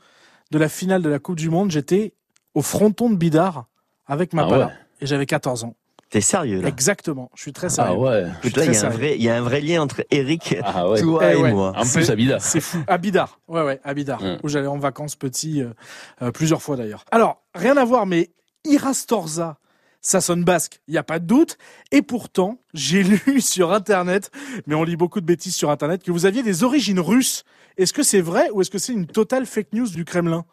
de 0.52 0.58
la 0.58 0.70
finale 0.70 1.02
de 1.02 1.10
la 1.10 1.20
Coupe 1.20 1.38
du 1.38 1.50
monde, 1.50 1.72
j'étais 1.72 2.14
au 2.54 2.62
fronton 2.62 3.10
de 3.10 3.16
Bidart 3.16 3.66
avec 4.08 4.34
ma 4.34 4.44
Ah 4.46 4.50
pala 4.50 4.66
ouais. 4.68 4.72
et 5.02 5.06
j'avais 5.06 5.26
14 5.26 5.64
ans. 5.66 5.76
T'es 6.10 6.22
sérieux 6.22 6.62
là 6.62 6.70
Exactement, 6.70 7.30
je 7.36 7.42
suis 7.42 7.52
très 7.52 7.68
sérieux. 7.68 7.92
Ah 7.98 8.00
ouais. 8.00 8.26
Il 8.46 8.50
y, 8.50 8.54
très 8.54 8.68
a 8.68 8.70
un 8.70 8.74
sérieux. 8.74 8.96
vrai, 8.98 9.16
il 9.18 9.24
y 9.24 9.30
a 9.30 9.36
un 9.36 9.42
vrai 9.42 9.60
lien 9.60 9.82
entre 9.82 10.06
Eric, 10.10 10.56
Ah 10.64 10.90
ouais. 10.90 11.02
toi 11.02 11.20
Eh 11.24 11.34
et 11.34 11.42
ouais. 11.42 11.52
moi. 11.52 11.74
En 11.76 11.84
plus 11.86 12.10
Bida. 12.12 12.40
C'est 12.40 12.62
fou. 12.62 12.78
À 12.88 12.98
Bidart. 12.98 13.42
Ouais, 13.50 13.62
ouais, 13.62 13.82
à 13.84 13.94
Bidart. 13.94 14.22
Ouais. 14.24 14.38
Où 14.42 14.48
j'allais 14.48 14.68
en 14.68 14.78
vacances 14.78 15.18
petit, 15.18 15.62
euh, 15.62 15.72
euh, 16.22 16.32
plusieurs 16.32 16.62
fois 16.62 16.78
d'ailleurs. 16.78 17.04
Alors, 17.12 17.42
rien 17.54 17.76
à 17.76 17.84
voir, 17.84 18.06
mais 18.06 18.30
Irastorza, 18.64 19.58
ça 20.02 20.22
sonne 20.22 20.46
basque, 20.46 20.80
il 20.88 20.92
n'y 20.92 20.98
a 20.98 21.04
pas 21.04 21.20
de 21.20 21.26
doute. 21.26 21.58
Et 21.92 22.02
pourtant, 22.02 22.60
j'ai 22.74 23.04
lu 23.26 23.42
sur 23.42 23.74
Internet, 23.74 24.32
mais 24.66 24.76
on 24.76 24.84
lit 24.84 24.96
beaucoup 24.96 25.20
de 25.20 25.26
bêtises 25.26 25.56
sur 25.56 25.70
Internet, 25.72 26.04
que 26.04 26.12
vous 26.12 26.26
aviez 26.26 26.42
des 26.44 26.64
origines 26.64 27.02
russes. 27.02 27.44
Est-ce 27.78 27.94
que 27.94 28.02
c'est 28.02 28.22
vrai 28.22 28.50
ou 28.52 28.62
est-ce 28.62 28.72
que 28.72 28.80
c'est 28.80 28.94
une 28.94 29.06
totale 29.06 29.46
fake 29.46 29.72
news 29.74 29.88
du 29.90 30.04
Kremlin? 30.04 30.46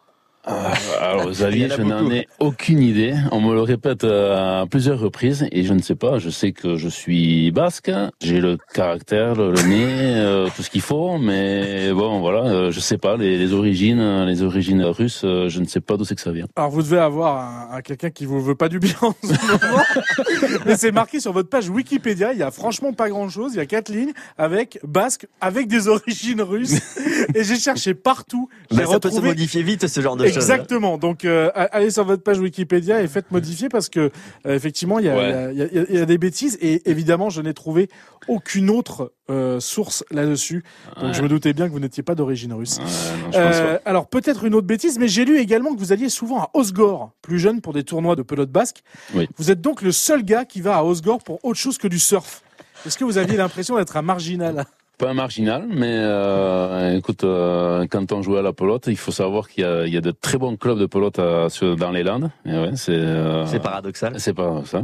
Alors 0.45 1.29
Xavier, 1.29 1.65
Il 1.65 1.71
y 1.71 1.71
en 1.71 1.73
a 1.73 1.77
je 1.77 1.81
n'en 1.81 2.11
ai 2.11 2.27
aucune 2.39 2.81
idée. 2.81 3.15
On 3.31 3.41
me 3.41 3.53
le 3.53 3.61
répète 3.61 4.03
euh, 4.03 4.61
à 4.61 4.67
plusieurs 4.67 4.99
reprises 4.99 5.47
et 5.51 5.63
je 5.63 5.73
ne 5.73 5.81
sais 5.81 5.95
pas. 5.95 6.19
Je 6.19 6.29
sais 6.29 6.51
que 6.51 6.75
je 6.77 6.87
suis 6.87 7.51
basque, 7.51 7.91
j'ai 8.21 8.39
le 8.39 8.57
caractère, 8.73 9.35
le, 9.35 9.51
le 9.51 9.61
nez, 9.63 9.85
euh, 10.17 10.47
tout 10.55 10.61
ce 10.61 10.69
qu'il 10.69 10.81
faut, 10.81 11.17
mais 11.17 11.91
bon 11.93 12.19
voilà, 12.19 12.45
euh, 12.45 12.71
je 12.71 12.79
sais 12.79 12.97
pas 12.97 13.17
les, 13.17 13.37
les 13.37 13.53
origines, 13.53 13.99
euh, 13.99 14.25
les 14.25 14.43
origines 14.43 14.83
russes, 14.83 15.21
euh, 15.23 15.49
je 15.49 15.59
ne 15.59 15.65
sais 15.65 15.81
pas 15.81 15.97
d'où 15.97 16.05
c'est 16.05 16.15
que 16.15 16.21
ça 16.21 16.31
vient. 16.31 16.45
Alors, 16.55 16.69
vous 16.69 16.81
devez 16.83 16.99
avoir 16.99 17.37
un, 17.71 17.77
un 17.77 17.81
quelqu'un 17.81 18.09
qui 18.11 18.25
vous 18.25 18.41
veut 18.41 18.55
pas 18.55 18.69
du 18.69 18.79
bien 18.79 18.95
en 19.01 19.15
ce 19.23 19.27
moment. 19.27 20.59
Mais 20.65 20.75
c'est 20.77 20.91
marqué 20.91 21.19
sur 21.19 21.33
votre 21.33 21.49
page 21.49 21.69
Wikipédia. 21.69 22.33
Il 22.33 22.39
y 22.39 22.43
a 22.43 22.51
franchement 22.51 22.93
pas 22.93 23.09
grand 23.09 23.29
chose. 23.29 23.53
Il 23.53 23.57
y 23.57 23.61
a 23.61 23.65
quatre 23.65 23.89
lignes 23.89 24.13
avec 24.37 24.79
basque, 24.83 25.27
avec 25.41 25.67
des 25.67 25.87
origines 25.87 26.41
russes. 26.41 26.75
Et 27.35 27.43
j'ai 27.43 27.57
cherché 27.57 27.93
partout. 27.93 28.49
J'ai 28.71 28.77
Bah, 28.77 28.83
ça 28.85 28.99
peut 28.99 29.09
se 29.09 29.15
retrouvé 29.15 29.29
modifier 29.29 29.63
vite, 29.63 29.87
ce 29.87 30.01
genre 30.01 30.15
de 30.15 30.27
choses. 30.27 30.34
Exactement. 30.35 30.97
Donc, 30.97 31.25
euh, 31.25 31.51
allez 31.55 31.91
sur 31.91 32.03
votre 32.05 32.23
page 32.23 32.39
Wikipédia 32.39 33.01
et 33.01 33.07
faites 33.07 33.31
modifier 33.31 33.69
parce 33.69 33.89
que 33.89 34.11
euh, 34.45 34.55
effectivement, 34.55 34.99
il 34.99 35.05
y 35.05 35.09
a, 35.09 35.15
Ouais. 35.15 35.55
y 35.55 35.93
y 35.95 36.01
y 36.01 36.05
des 36.05 36.17
bêtises 36.17 36.57
et 36.61 36.89
évidemment, 36.89 37.29
je 37.29 37.41
n'ai 37.41 37.53
trouvé 37.53 37.89
aucune 38.27 38.69
autre 38.69 39.13
euh, 39.29 39.59
source 39.59 40.03
là-dessus. 40.11 40.63
Donc, 40.95 41.05
Ouais. 41.05 41.13
je 41.13 41.21
me 41.21 41.27
doutais 41.27 41.53
bien 41.53 41.67
que 41.67 41.71
vous 41.73 41.79
n'étiez 41.79 42.03
pas 42.03 42.15
d'origine 42.15 42.53
russe. 42.53 42.77
Ouais, 42.79 42.85
non, 43.23 43.31
Euh, 43.39 43.79
alors 43.85 44.07
peut-être 44.07 44.43
une 44.45 44.53
autre 44.55 44.67
bêtise, 44.67 44.99
mais 44.99 45.07
j'ai 45.07 45.25
lu 45.25 45.37
également 45.39 45.73
que 45.73 45.79
vous 45.79 45.91
alliez 45.91 46.09
souvent 46.09 46.41
à 46.41 46.49
Osgore, 46.53 47.11
plus 47.21 47.39
jeune 47.39 47.61
pour 47.61 47.73
des 47.73 47.83
tournois 47.83 48.15
de 48.15 48.21
pelote 48.21 48.51
basque. 48.51 48.81
Oui. 49.13 49.27
Vous 49.37 49.51
êtes 49.51 49.61
donc 49.61 49.81
le 49.81 49.91
seul 49.91 50.23
gars 50.23 50.45
qui 50.45 50.61
va 50.61 50.77
à 50.77 50.83
Osgore 50.83 51.23
pour 51.23 51.43
autre 51.43 51.59
chose 51.59 51.77
que 51.77 51.87
du 51.87 51.99
surf. 51.99 52.41
Est-ce 52.85 52.97
que 52.97 53.03
vous 53.03 53.17
aviez 53.17 53.37
l'impression 53.37 53.77
d'être 53.77 53.97
un 53.97 54.01
marginal? 54.03 54.65
Pas 54.97 55.09
un 55.09 55.13
marginal, 55.13 55.65
mais 55.69 55.91
euh, 55.91 56.95
écoute, 56.97 57.25
euh, 57.25 57.85
quand 57.91 58.13
on 58.13 58.21
joue 58.21 58.37
à 58.37 58.41
la 58.41 58.53
pelote, 58.53 58.85
il 58.87 58.95
faut 58.95 59.11
savoir 59.11 59.49
qu'il 59.49 59.63
y 59.65 59.67
a, 59.67 59.85
il 59.85 59.93
y 59.93 59.97
a 59.97 60.01
de 60.01 60.11
très 60.11 60.37
bons 60.37 60.55
clubs 60.55 60.79
de 60.79 60.85
pelote 60.85 61.19
à- 61.19 61.49
sur- 61.49 61.75
dans 61.75 61.91
les 61.91 62.01
Landes. 62.03 62.31
Et 62.45 62.51
ouais, 62.53 62.71
c'est 62.75 62.93
euh, 62.93 63.45
C'est 63.45 63.59
paradoxal. 63.61 64.13
C'est 64.19 64.33
pas 64.33 64.61
ça. 64.63 64.81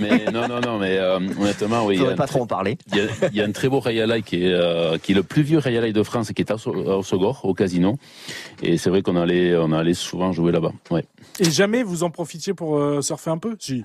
mais 0.00 0.24
non, 0.32 0.48
non, 0.48 0.60
non, 0.60 0.78
mais 0.78 0.96
euh, 0.96 1.16
honnêtement, 1.38 1.84
oui. 1.84 1.96
il 1.96 1.98
y 1.98 2.00
a 2.00 2.04
Faudrait 2.06 2.14
un 2.14 2.16
pas 2.16 2.24
très- 2.26 2.32
trop 2.36 2.42
en 2.44 2.46
parler. 2.46 2.78
Il 2.90 2.96
y, 2.96 3.00
a, 3.02 3.04
il 3.32 3.36
y 3.36 3.42
a 3.42 3.44
un 3.44 3.52
très 3.52 3.68
beau 3.68 3.80
Rayalai 3.80 4.22
qui 4.22 4.46
est, 4.46 4.50
euh, 4.54 4.96
qui 4.96 5.12
est 5.12 5.14
le 5.14 5.22
plus 5.24 5.42
vieux 5.42 5.58
Rayalai 5.58 5.92
de 5.92 6.02
France, 6.02 6.32
qui 6.32 6.40
est 6.40 6.50
à 6.50 6.54
Osogor, 6.54 7.40
au 7.44 7.52
casino. 7.52 7.98
Et 8.62 8.78
c'est 8.78 8.88
vrai 8.88 9.02
qu'on 9.02 9.16
allait, 9.16 9.54
on 9.56 9.72
allait 9.72 9.92
souvent 9.92 10.32
jouer 10.32 10.52
là-bas. 10.52 10.72
Ouais. 10.90 11.04
Et 11.38 11.50
jamais 11.50 11.82
vous 11.82 12.02
en 12.02 12.08
profitiez 12.08 12.54
pour 12.54 12.78
euh, 12.78 13.02
surfer 13.02 13.28
un 13.28 13.36
peu? 13.38 13.56
Si. 13.58 13.84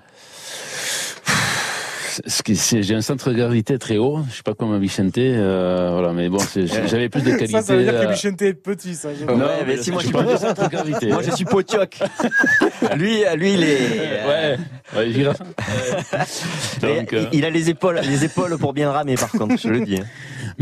Ce 2.25 2.43
qui- 2.43 2.55
c'est- 2.55 2.83
J'ai 2.83 2.95
un 2.95 3.01
centre 3.01 3.29
de 3.31 3.35
gravité 3.35 3.77
très 3.79 3.97
haut. 3.97 4.19
Je 4.29 4.35
sais 4.37 4.43
pas 4.43 4.53
comment 4.53 4.77
Vicente, 4.77 5.17
euh, 5.17 5.89
voilà, 5.93 6.13
mais 6.13 6.29
bon, 6.29 6.39
c'est- 6.39 6.67
j'avais 6.87 7.09
plus 7.09 7.21
de 7.21 7.31
qualité. 7.31 7.47
Ça, 7.47 7.61
ça 7.61 7.75
veut 7.75 7.83
dire 7.83 7.93
que 7.93 8.05
euh, 8.07 8.11
Vicente 8.11 8.41
est 8.41 8.53
petit, 8.53 8.95
ça. 8.95 9.09
j'ai- 9.17 9.25
Ouais, 9.25 9.35
Non, 9.35 9.47
mais 9.65 9.77
si, 9.77 9.91
moi, 9.91 10.01
je 10.01 10.07
suis 10.07 10.15
suis 10.15 10.25
pas 10.25 10.31
de 10.33 10.37
centre 10.37 10.63
de 10.63 10.69
gravité. 10.69 11.07
Moi, 11.07 11.21
je 11.23 11.31
suis 11.31 11.45
potioc. 11.45 11.99
lui, 12.97 13.23
lui, 13.35 13.53
il 13.53 13.63
est. 13.63 14.25
Ouais, 14.27 14.57
ouais, 14.97 15.11
girafe. 15.11 15.41
Mais 16.83 16.99
Donc, 16.99 17.13
euh, 17.13 17.25
il 17.33 17.45
a 17.45 17.49
les 17.49 17.69
épaules, 17.69 17.99
les 18.03 18.25
épaules 18.25 18.57
pour 18.57 18.73
bien 18.73 18.91
ramer, 18.91 19.15
par 19.15 19.31
contre, 19.31 19.55
je 19.57 19.67
le 19.69 19.81
dis. 19.81 20.01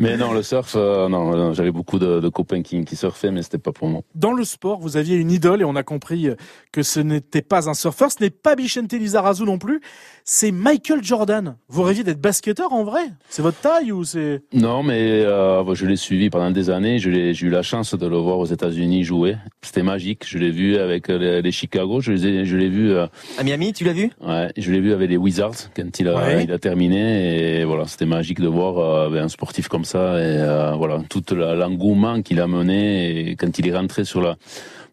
Mais 0.04 0.18
non, 0.18 0.34
le 0.34 0.44
surf, 0.44 0.74
euh, 0.76 1.08
non, 1.10 1.36
non, 1.36 1.54
j'avais 1.54 1.72
beaucoup 1.72 2.00
de, 2.00 2.20
de 2.20 2.30
copains 2.30 2.62
qui, 2.62 2.84
qui 2.86 2.96
surfaient, 2.96 3.32
mais 3.32 3.42
c'était 3.42 3.58
pas 3.58 3.72
pour 3.72 3.88
moi. 3.88 4.02
Dans 4.16 4.32
le 4.34 4.44
sport, 4.44 4.80
vous 4.80 4.98
aviez 4.98 5.16
une 5.16 5.32
idole 5.32 5.62
et 5.62 5.66
on 5.66 5.76
a 5.76 5.84
compris 5.84 6.28
euh, 6.30 6.36
que 6.72 6.84
ce 6.84 7.00
n'était 7.00 7.42
pas 7.42 7.70
un 7.70 7.74
surfeur, 7.74 8.12
ce 8.12 8.24
n'est 8.24 8.30
pas 8.30 8.56
Vicente 8.56 8.92
Lizarazu 8.94 9.44
non 9.44 9.58
plus, 9.58 9.82
c'est 10.24 10.52
Michael 10.52 11.04
Jordan. 11.04 11.56
Vous 11.68 11.84
rêviez 11.84 12.04
d'être 12.04 12.22
basketteur 12.22 12.72
en 12.74 12.84
vrai? 12.84 13.02
C'est 13.30 13.42
votre 13.42 13.60
taille 13.60 13.92
ou 13.92 14.04
c'est? 14.04 14.42
Non, 14.54 14.84
mais 14.84 15.24
euh, 15.26 15.74
je 15.76 15.86
l'ai 15.86 15.96
suivi 15.98 16.30
pendant 16.30 16.52
des 16.52 16.70
années. 16.70 17.00
J'ai 17.00 17.34
eu 17.46 17.50
la 17.50 17.62
chance 17.64 17.94
de 17.96 18.08
le 18.08 18.18
voir 18.18 18.38
aux 18.40 18.46
États-Unis 18.46 19.04
jouer. 19.04 19.36
C'était 19.62 19.84
magique. 19.84 20.24
Je 20.28 20.38
l'ai 20.38 20.52
vu 20.52 20.78
avec 20.78 21.10
euh, 21.10 21.18
les, 21.18 21.42
les 21.42 21.52
Chicago. 21.52 22.00
Je 22.02 22.12
l'ai 22.12 22.70
vu. 22.70 22.92
euh, 22.92 23.08
À 23.38 23.44
Miami, 23.44 23.74
tu 23.74 23.84
l'as 23.84 23.94
vu? 23.94 24.12
Ouais, 24.22 24.50
je 24.58 24.72
l'ai 24.72 24.80
vu 24.80 24.94
avec 24.94 25.10
les 25.10 25.18
Wizards 25.18 25.56
quand 25.76 26.00
il 26.00 26.08
a, 26.08 26.16
Ouais. 26.16 26.44
il 26.44 26.52
a 26.52 26.60
terminé 26.60 27.60
et 27.60 27.66
voilà, 27.66 27.86
c'était 27.88 28.06
magique 28.06 28.40
de 28.40 28.48
voir 28.48 28.78
euh, 28.78 29.10
ben, 29.10 29.24
un 29.26 29.28
sportif 29.30 29.68
comme 29.68 29.84
ça 29.86 29.93
et 29.96 30.38
euh, 30.40 30.74
voilà 30.76 31.00
tout 31.10 31.24
l'engouement 31.34 32.22
qu'il 32.22 32.40
a 32.40 32.48
mené 32.48 33.30
et 33.30 33.36
quand 33.36 33.58
il 33.60 33.68
est 33.68 33.76
rentré 33.78 34.06
sur 34.06 34.22
la 34.22 34.36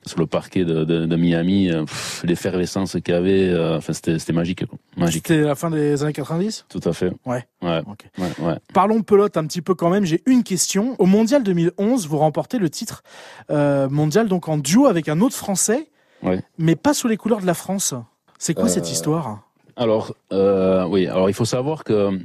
sur 0.07 0.19
le 0.19 0.25
parquet 0.27 0.65
de, 0.65 0.85
de, 0.85 1.05
de 1.05 1.17
Miami, 1.17 1.71
euh, 1.71 1.85
l'effervescence 2.25 2.93
qu'il 3.05 3.13
y 3.13 3.17
avait, 3.17 3.49
euh, 3.51 3.77
enfin 3.77 3.93
c'était 3.93 4.33
magique, 4.33 4.65
magique, 4.97 5.27
C'était 5.29 5.43
la 5.43 5.55
fin 5.55 5.71
des 5.71 6.03
années 6.03 6.15
90 6.15 6.65
tout 6.71 6.81
à 6.89 6.95
fait. 6.95 7.13
Ouais. 7.27 7.45
Ouais, 7.61 7.83
Ok. 7.87 8.07
ouais, 8.19 8.47
ouais. 8.47 8.55
Parlons 8.73 9.03
pelote 9.03 9.37
un 9.37 9.45
petit 9.47 9.61
peu 9.61 9.75
quand 9.75 9.91
même. 9.91 10.07
J'ai 10.07 10.23
une 10.25 10.43
question. 10.43 10.97
Au 10.99 11.05
Mondial 11.05 11.43
2011, 11.43 12.09
vous 12.09 12.17
remportez 12.17 12.57
le 12.59 12.71
titre 12.71 13.03
euh, 13.51 13.91
mondial 13.91 14.27
donc 14.27 14.49
en 14.49 14.57
duo 14.57 14.87
avec 14.87 15.07
un 15.11 15.21
autre 15.21 15.37
Français, 15.37 15.89
Ouais. 16.23 16.41
mais 16.57 16.77
pas 16.77 16.95
sous 16.95 17.07
les 17.09 17.19
couleurs 17.19 17.41
de 17.43 17.47
la 17.47 17.55
France. 17.55 17.93
C'est 18.39 18.55
quoi 18.55 18.65
Euh, 18.65 18.69
cette 18.69 18.91
histoire? 18.91 19.41
Alors, 19.77 20.15
oui, 20.31 21.07
alors 21.09 21.29
il 21.29 21.35
faut 21.35 21.45
savoir 21.45 21.85
que 21.85 22.19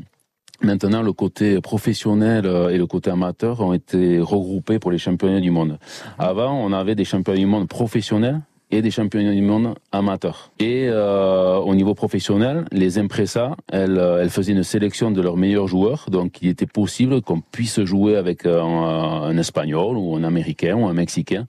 maintenant 0.65 1.01
le 1.01 1.13
côté 1.13 1.62
professionnel 1.62 2.45
euh, 2.45 2.69
et 2.69 2.78
le 2.78 2.88
côté 2.88 3.10
amateur 3.10 3.62
ont 3.62 3.73
été 3.73 4.19
regroupés 4.19 4.80
pour 4.80 4.91
les 4.91 4.97
championnats 4.97 5.39
du 5.39 5.51
monde. 5.51 5.78
Avant, 6.19 6.54
on 6.54 6.73
avait 6.73 6.95
des 6.95 7.06
championnats 7.06 7.39
du 7.39 7.45
monde 7.45 7.67
professionnels 7.67 8.41
et 8.71 8.82
des 8.82 8.91
championnats 8.91 9.34
du 9.34 9.41
monde 9.41 9.75
amateurs. 9.91 10.51
Et 10.60 10.88
euh, 10.89 11.58
au 11.58 11.75
niveau 11.75 11.93
professionnel, 11.93 12.65
les 12.71 12.97
impressas, 12.97 13.56
elles, 13.71 13.97
euh, 13.97 14.21
elles 14.21 14.30
faisaient 14.30 14.54
une 14.54 14.63
sélection 14.63 15.12
de 15.12 15.21
leurs 15.21 15.38
meilleurs 15.38 15.67
joueurs. 15.67 16.08
Donc, 16.10 16.41
il 16.41 16.49
était 16.49 16.65
possible 16.65 17.21
qu'on 17.21 17.41
puisse 17.41 17.80
jouer 17.84 18.17
avec 18.17 18.45
un, 18.45 18.60
un 18.60 19.38
Espagnol 19.38 19.97
ou 19.97 20.15
un 20.15 20.23
Américain 20.23 20.75
ou 20.75 20.88
un 20.88 20.93
Mexicain 20.93 21.45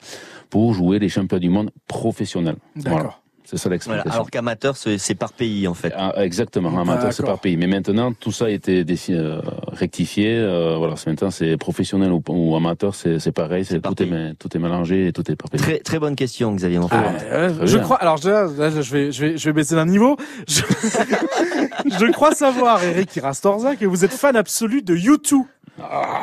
pour 0.51 0.75
jouer 0.75 0.99
les 0.99 1.09
championnats 1.09 1.41
du 1.41 1.49
monde 1.49 1.71
professionnels. 1.89 2.57
D'accord. 2.77 2.99
Voilà. 2.99 3.21
C'est 3.49 3.57
ça 3.59 3.69
Voilà, 3.69 3.75
l'explication. 3.75 4.11
Alors 4.13 4.31
qu'amateur, 4.31 4.77
c'est 4.77 4.99
c'est 4.99 5.15
par 5.15 5.33
pays 5.33 5.69
en 5.69 5.75
fait. 5.75 5.93
Ah, 5.97 6.13
exactement, 6.17 6.77
amateur 6.79 7.13
c'est 7.13 7.25
par 7.25 7.39
pays. 7.39 7.57
Mais 7.57 7.69
maintenant, 7.69 8.13
tout 8.13 8.33
ça 8.33 8.47
a 8.47 8.51
été 8.51 8.85
euh, 9.11 9.41
rectifié. 9.69 10.37
euh, 10.37 10.77
voilà, 10.79 10.97
c'est 10.97 11.09
maintenant 11.11 11.31
c'est 11.31 11.57
professionnel 11.57 12.11
ou, 12.13 12.23
ou 12.29 12.57
amateur, 12.57 12.95
c'est 12.95 13.21
c'est 13.21 13.31
pareil. 13.33 13.65
C'est 13.65 13.81
tout 13.81 14.03
est, 14.03 14.35
tout 14.39 14.57
est 14.57 14.59
mélangé 14.61 15.07
et 15.07 15.13
tout 15.13 15.31
est 15.31 15.37
par 15.37 15.49
pays. 15.49 15.61
Très 15.61 15.79
très 15.79 15.99
bonne 16.01 16.17
question, 16.17 16.53
Xavier. 16.55 16.81
Ah, 16.91 17.13
euh, 17.31 17.51
je 17.65 17.77
bien. 17.77 17.85
crois. 17.85 17.97
Alors 17.99 18.19
là, 18.25 18.49
là, 18.59 18.71
je 18.71 18.81
vais, 18.93 19.13
je 19.13 19.21
vais, 19.25 19.39
je 19.39 19.45
vais 19.47 19.53
baisser 19.53 19.77
d'un 19.77 19.87
niveau. 19.87 20.17
Je, 20.49 20.63
je 21.87 22.11
crois 22.13 22.33
savoir, 22.33 22.83
Eric 22.83 23.15
Irastorza, 23.17 23.77
que 23.77 23.87
vous 23.87 24.05
êtes 24.05 24.13
fan 24.13 24.37
absolu 24.37 24.83
de 24.83 24.97
U2. 24.97 25.43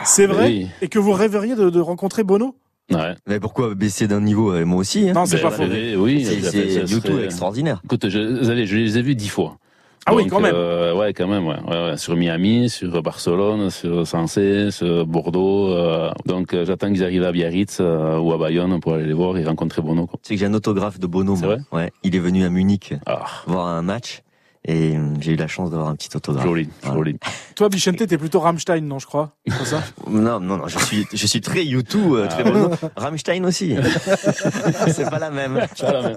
C'est 0.03 0.25
vrai 0.25 0.47
Oui. 0.47 0.67
Et 0.81 0.88
que 0.89 0.99
vous 0.99 1.12
rêveriez 1.12 1.55
de, 1.55 1.69
de 1.69 1.79
rencontrer 1.79 2.23
Bono? 2.23 2.55
Ouais. 2.91 3.15
Mais 3.27 3.39
pourquoi 3.39 3.73
baisser 3.75 4.07
d'un 4.07 4.21
niveau 4.21 4.51
euh, 4.53 4.65
Moi 4.65 4.79
aussi. 4.79 5.09
Hein. 5.09 5.13
Non, 5.13 5.25
c'est 5.25 5.37
Ben, 5.37 5.43
pas 5.43 5.51
faux. 5.51 5.63
c'est- 5.71 5.95
Oui, 5.95 6.25
C'est 6.25 6.83
du 6.85 7.01
tout 7.01 7.17
extraordinaire. 7.19 7.81
Écoute, 7.85 8.09
je, 8.09 8.39
vous 8.39 8.45
savez, 8.45 8.65
je 8.65 8.75
les 8.77 8.97
ai 8.97 9.01
vus 9.01 9.15
dix 9.15 9.29
fois. 9.29 9.57
Ah 10.05 10.13
oui, 10.13 10.27
quand 10.27 10.41
même. 10.41 10.53
euh, 10.53 10.93
ouais, 10.93 11.13
quand 11.13 11.27
même. 11.29 11.47
Ouais, 11.47 11.55
ouais, 11.65 11.91
ouais. 11.91 11.97
Sur 11.97 12.17
Miami, 12.17 12.69
sur 12.69 13.01
Barcelone, 13.01 13.69
sur 13.69 14.05
Sensé, 14.05 14.69
sur 14.69 15.05
Bordeaux. 15.07 15.69
euh, 15.71 16.11
donc, 16.25 16.53
euh, 16.53 16.65
j'attends 16.65 16.89
qu'ils 16.91 17.05
arrivent 17.05 17.23
à 17.23 17.31
Biarritz 17.31 17.77
euh, 17.79 18.17
ou 18.19 18.33
à 18.33 18.37
Bayonne 18.37 18.81
pour 18.81 18.95
aller 18.95 19.05
les 19.05 19.13
voir 19.13 19.37
et 19.37 19.45
rencontrer 19.45 19.81
Bono. 19.81 20.09
C'est 20.21 20.33
que 20.33 20.39
j'ai 20.41 20.45
un 20.47 20.53
autographe 20.53 20.99
de 20.99 21.07
Bono. 21.07 21.37
C'est 21.37 21.45
moi. 21.45 21.55
vrai 21.71 21.83
Ouais. 21.85 21.91
Il 22.03 22.17
est 22.17 22.19
venu 22.19 22.43
à 22.43 22.49
Munich 22.49 22.93
Ah, 23.05 23.23
voir 23.47 23.67
un 23.67 23.81
match 23.81 24.23
et 24.65 24.95
euh, 24.97 25.13
j'ai 25.19 25.34
eu 25.34 25.36
la 25.36 25.47
chance 25.47 25.69
d'avoir 25.71 25.89
un 25.89 25.95
petit 25.95 26.10
autographe. 26.15 26.45
joli, 26.45 26.69
joli. 26.84 27.17
Toi, 27.56 27.69
Bichente, 27.69 27.97
t'es 28.08 28.17
plutôt 28.17 28.39
Rammstein, 28.39 28.82
non, 28.82 28.99
je 28.99 29.06
crois 29.08 29.36
C'est 29.47 29.65
ça? 29.65 29.84
Non, 30.10 30.39
non, 30.39 30.58
non, 30.58 30.67
je 30.67 30.80
suis, 30.80 31.06
je 31.13 31.28
suis 31.28 31.41
très 31.41 31.63
U2, 31.63 31.95
euh, 31.97 32.28
très 32.28 32.43
Ah. 32.45 32.89
Rammstein 32.95 33.45
aussi. 33.45 33.76
c'est 34.88 35.10
pas 35.10 35.19
la 35.19 35.30
même. 35.32 35.65
Voilà, 35.80 36.02
mais- 36.10 36.15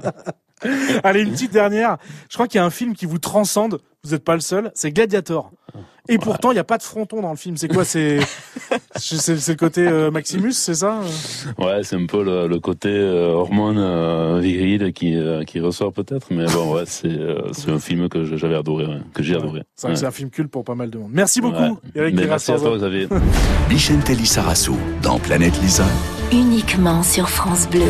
Allez, 1.05 1.21
une 1.23 1.33
petite 1.33 1.53
dernière. 1.53 1.97
Je 2.31 2.35
crois 2.35 2.49
qu'il 2.49 2.59
y 2.59 2.63
a 2.63 2.65
un 2.65 2.71
film 2.71 2.95
qui 2.95 3.07
vous 3.07 3.19
transcende. 3.19 3.81
Vous 4.05 4.13
n'êtes 4.13 4.25
pas 4.25 4.35
le 4.35 4.41
seul. 4.41 4.71
C'est 4.75 4.93
Gladiator. 4.93 5.51
Et 6.09 6.19
pourtant, 6.19 6.53
il 6.53 6.55
n'y 6.55 6.61
a 6.61 6.65
pas 6.65 6.79
de 6.79 6.85
fronton 6.85 7.21
dans 7.21 7.31
le 7.33 7.37
film. 7.37 7.57
C'est 7.57 7.67
quoi? 7.67 7.85
C'est 7.85 8.21
le 8.21 9.55
côté 9.55 9.87
euh, 9.87 10.13
Maximus, 10.13 10.53
c'est 10.53 10.75
ça? 10.75 11.01
Ouais, 11.59 11.83
c'est 11.83 11.97
un 11.97 12.07
peu 12.07 12.23
le, 12.23 12.47
le 12.47 12.61
côté 12.61 12.89
euh, 12.89 13.31
hormone 13.33 13.77
euh, 13.79 14.39
viril 14.41 14.93
qui, 14.93 15.17
euh, 15.17 15.43
qui 15.43 15.59
ressort 15.59 15.93
peut-être, 15.93 16.29
mais 16.31 16.47
bon, 16.47 16.75
ouais, 16.77 16.85
c'est 16.87 17.09
euh, 17.09 17.41
c'est 17.53 17.73
un 17.73 17.81
film 17.81 18.09
que 18.09 18.37
j'avais 18.37 18.55
adoré, 18.55 18.87
ouais, 18.87 19.01
que 19.13 19.25
j'ai 19.25 19.35
adoré. 19.35 19.63
C'est 19.75 19.89
vrai 19.89 19.95
que 19.95 19.99
Ouais. 19.99 20.01
c'est 20.01 20.07
un 20.07 20.11
film 20.13 20.31
culte 20.31 20.51
pour 20.53 20.63
pas 20.65 20.77
mal 20.77 20.91
de 20.91 20.99
monde. 20.99 21.11
Merci 21.13 21.41
beaucoup, 21.41 21.57
Ouais. 21.61 21.71
Eric 21.97 22.15
Mais 22.15 22.27
merci 22.27 22.53
à 22.53 22.59
toi, 22.61 22.77
Xavier. 22.77 23.09
Bichente 23.69 24.09
Lissarasu 24.11 24.71
dans 25.03 25.19
Planète 25.19 25.61
Lisa. 25.61 25.85
Uniquement 26.31 27.03
sur 27.03 27.29
France 27.29 27.69
Bleu. 27.69 27.83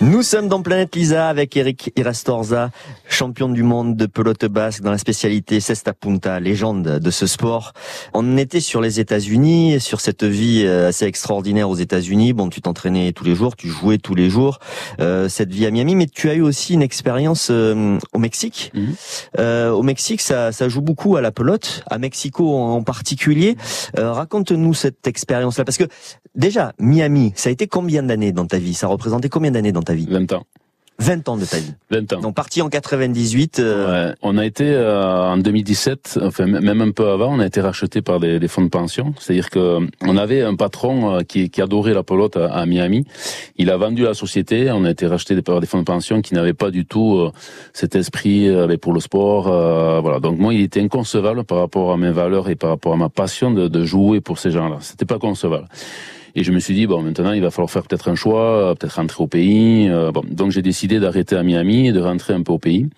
Nous 0.00 0.22
sommes 0.22 0.46
dans 0.46 0.62
Planète 0.62 0.94
Lisa 0.94 1.28
avec 1.28 1.56
Eric 1.56 1.92
Irastorza, 1.96 2.70
champion 3.08 3.48
du 3.48 3.64
monde 3.64 3.96
de 3.96 4.06
pelote 4.06 4.44
basque 4.44 4.80
dans 4.80 4.92
la 4.92 4.98
spécialité 4.98 5.58
Cesta 5.58 5.92
Punta, 5.92 6.38
légende 6.38 6.84
de 6.84 7.10
ce 7.10 7.26
sport. 7.26 7.72
On 8.14 8.36
était 8.36 8.60
sur 8.60 8.80
les 8.80 9.00
États-Unis, 9.00 9.80
sur 9.80 10.00
cette 10.00 10.22
vie 10.22 10.62
euh, 10.64 10.90
assez 10.90 11.04
extraordinaire 11.04 11.68
aux 11.68 11.74
États-Unis. 11.74 12.32
Bon, 12.32 12.48
tu 12.48 12.60
t'entraînais 12.60 13.10
tous 13.10 13.24
les 13.24 13.34
jours, 13.34 13.56
tu 13.56 13.66
jouais 13.66 13.98
tous 13.98 14.14
les 14.14 14.30
jours, 14.30 14.60
euh, 15.00 15.28
cette 15.28 15.52
vie 15.52 15.66
à 15.66 15.72
Miami, 15.72 15.96
mais 15.96 16.06
tu 16.06 16.30
as 16.30 16.34
eu 16.34 16.42
aussi 16.42 16.74
une 16.74 16.82
expérience 16.82 17.48
euh, 17.50 17.98
au 18.12 18.20
Mexique. 18.20 18.70
Mhm. 18.74 18.94
Euh, 19.40 19.70
au 19.70 19.82
Mexique, 19.82 20.20
ça, 20.20 20.52
ça 20.52 20.68
joue 20.68 20.80
beaucoup 20.80 21.16
à 21.16 21.20
la 21.20 21.32
pelote, 21.32 21.82
à 21.90 21.98
Mexico 21.98 22.56
en 22.56 22.84
particulier. 22.84 23.56
Euh, 23.98 24.12
Raconte-nous 24.12 24.74
cette 24.74 25.08
expérience-là, 25.08 25.64
parce 25.64 25.76
que 25.76 25.88
déjà, 26.36 26.72
Miami, 26.78 27.32
ça 27.34 27.48
a 27.48 27.52
été 27.52 27.66
combien 27.66 28.04
d'années 28.04 28.30
dans 28.30 28.46
ta 28.46 28.58
vie? 28.58 28.74
Ça 28.74 28.86
représentait 28.86 29.28
combien 29.28 29.50
d'années 29.50 29.72
dans 29.72 29.82
ta 29.82 29.87
vie 29.94 30.06
20 30.08 30.32
ans. 30.32 30.44
20 31.00 31.28
ans 31.28 31.36
de 31.36 31.44
ta 31.44 31.58
vie. 31.58 31.74
20 31.92 32.12
ans. 32.14 32.20
Donc 32.20 32.34
parti 32.34 32.60
en 32.60 32.68
98. 32.68 33.60
euh, 33.60 34.08
Ouais. 34.08 34.14
On 34.20 34.36
a 34.36 34.44
été 34.44 34.64
euh, 34.68 35.28
en 35.30 35.36
2017, 35.36 36.18
enfin 36.24 36.46
même 36.46 36.80
un 36.80 36.90
peu 36.90 37.08
avant, 37.08 37.32
on 37.36 37.38
a 37.38 37.46
été 37.46 37.60
racheté 37.60 38.02
par 38.02 38.18
des, 38.18 38.40
des 38.40 38.48
fonds 38.48 38.62
de 38.62 38.68
pension. 38.68 39.14
C'est-à-dire 39.16 39.48
que 39.48 39.78
on 40.00 40.16
avait 40.16 40.42
un 40.42 40.56
patron 40.56 41.14
euh, 41.14 41.20
qui, 41.20 41.50
qui 41.50 41.62
adorait 41.62 41.94
la 41.94 42.02
pelote 42.02 42.36
à, 42.36 42.46
à 42.52 42.66
Miami. 42.66 43.04
Il 43.58 43.70
a 43.70 43.76
vendu 43.76 44.02
la 44.02 44.14
société. 44.14 44.72
On 44.72 44.82
a 44.84 44.90
été 44.90 45.06
racheté 45.06 45.40
par 45.40 45.60
des 45.60 45.68
fonds 45.68 45.78
de 45.78 45.84
pension 45.84 46.20
qui 46.20 46.34
n'avaient 46.34 46.52
pas 46.52 46.72
du 46.72 46.84
tout 46.84 47.30
cet 47.72 47.94
esprit 47.94 48.50
pour 48.82 48.92
le 48.92 48.98
sport. 48.98 49.44
voilà. 50.02 50.18
Donc 50.18 50.36
moi, 50.40 50.52
il 50.52 50.62
était 50.62 50.80
inconcevable 50.80 51.44
par 51.44 51.58
rapport 51.58 51.92
à 51.92 51.96
mes 51.96 52.10
valeurs 52.10 52.48
et 52.48 52.56
par 52.56 52.70
rapport 52.70 52.94
à 52.94 52.96
ma 52.96 53.08
passion 53.08 53.52
de, 53.52 53.68
de 53.68 53.84
jouer 53.84 54.20
pour 54.20 54.40
ces 54.40 54.50
gens-là. 54.50 54.78
C'était 54.80 55.06
pas 55.06 55.20
concevable. 55.20 55.68
Et 56.34 56.44
je 56.44 56.52
me 56.52 56.58
suis 56.58 56.74
dit, 56.74 56.86
bon, 56.86 57.02
maintenant, 57.02 57.32
il 57.32 57.42
va 57.42 57.50
falloir 57.50 57.70
faire 57.70 57.82
peut-être 57.82 58.08
un 58.08 58.14
choix, 58.14 58.74
peut-être 58.78 58.94
rentrer 58.96 59.22
au 59.22 59.26
pays. 59.26 59.88
euh, 59.88 60.10
bon. 60.12 60.22
Donc, 60.30 60.50
j'ai 60.50 60.62
décidé 60.62 61.00
d'arrêter 61.00 61.36
à 61.36 61.42
Miami 61.42 61.88
et 61.88 61.92
de 61.92 62.00
rentrer 62.00 62.34
un 62.34 62.42
peu 62.42 62.52
au 62.52 62.58
pays. 62.58 62.88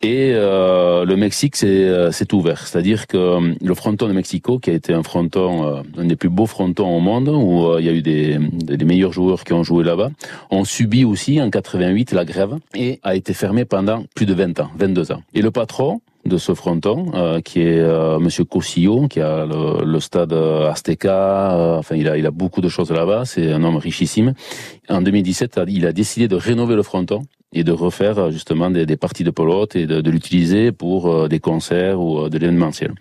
Et 0.00 0.30
euh, 0.32 1.04
le 1.04 1.16
Mexique 1.16 1.56
c'est 1.56 1.88
euh, 1.88 2.10
ouvert, 2.32 2.68
c'est-à-dire 2.68 3.08
que 3.08 3.16
euh, 3.16 3.54
le 3.60 3.74
fronton 3.74 4.06
de 4.06 4.12
Mexico, 4.12 4.60
qui 4.60 4.70
a 4.70 4.72
été 4.72 4.94
un 4.94 5.02
fronton, 5.02 5.66
euh, 5.66 5.82
un 5.96 6.04
des 6.04 6.14
plus 6.14 6.28
beaux 6.28 6.46
frontons 6.46 6.96
au 6.96 7.00
monde, 7.00 7.28
où 7.28 7.76
il 7.80 7.84
y 7.84 7.88
a 7.88 7.92
eu 7.92 8.00
des, 8.00 8.38
des, 8.38 8.76
des 8.76 8.84
meilleurs 8.84 9.12
joueurs 9.12 9.42
qui 9.42 9.54
ont 9.54 9.64
joué 9.64 9.82
là-bas, 9.82 10.10
ont 10.50 10.62
subi 10.62 11.04
aussi 11.04 11.42
en 11.42 11.50
88 11.50 12.12
la 12.12 12.24
grève 12.24 12.58
et 12.76 13.00
a 13.02 13.16
été 13.16 13.34
fermé 13.34 13.64
pendant 13.64 14.04
plus 14.14 14.24
de 14.24 14.34
20 14.34 14.60
ans, 14.60 14.70
22 14.78 15.10
ans. 15.10 15.22
Et 15.34 15.42
le 15.42 15.50
patron 15.50 16.00
de 16.28 16.38
ce 16.38 16.54
fronton, 16.54 17.10
euh, 17.14 17.40
qui 17.40 17.60
est 17.60 17.78
euh, 17.78 18.18
Monsieur 18.18 18.44
Cosillo, 18.44 19.08
qui 19.08 19.20
a 19.20 19.46
le, 19.46 19.84
le 19.84 20.00
stade 20.00 20.32
euh, 20.32 20.70
Azteca, 20.70 21.56
euh, 21.56 21.78
enfin 21.78 21.96
il 21.96 22.08
a 22.08 22.16
il 22.16 22.26
a 22.26 22.30
beaucoup 22.30 22.60
de 22.60 22.68
choses 22.68 22.90
là-bas, 22.90 23.24
c'est 23.24 23.50
un 23.52 23.62
homme 23.64 23.76
richissime. 23.76 24.34
En 24.88 25.00
2017, 25.02 25.60
il 25.68 25.86
a 25.86 25.92
décidé 25.92 26.28
de 26.28 26.36
rénover 26.36 26.76
le 26.76 26.82
fronton 26.82 27.22
et 27.54 27.64
de 27.64 27.72
refaire 27.72 28.18
euh, 28.18 28.30
justement 28.30 28.70
des, 28.70 28.84
des 28.84 28.96
parties 28.98 29.24
de 29.24 29.30
pelote 29.30 29.74
et 29.74 29.86
de, 29.86 30.00
de 30.02 30.10
l'utiliser 30.10 30.70
pour 30.70 31.08
euh, 31.10 31.28
des 31.28 31.40
concerts 31.40 31.98
ou 31.98 32.18
euh, 32.18 32.28
de 32.28 32.36
l'événementiel. 32.36 32.92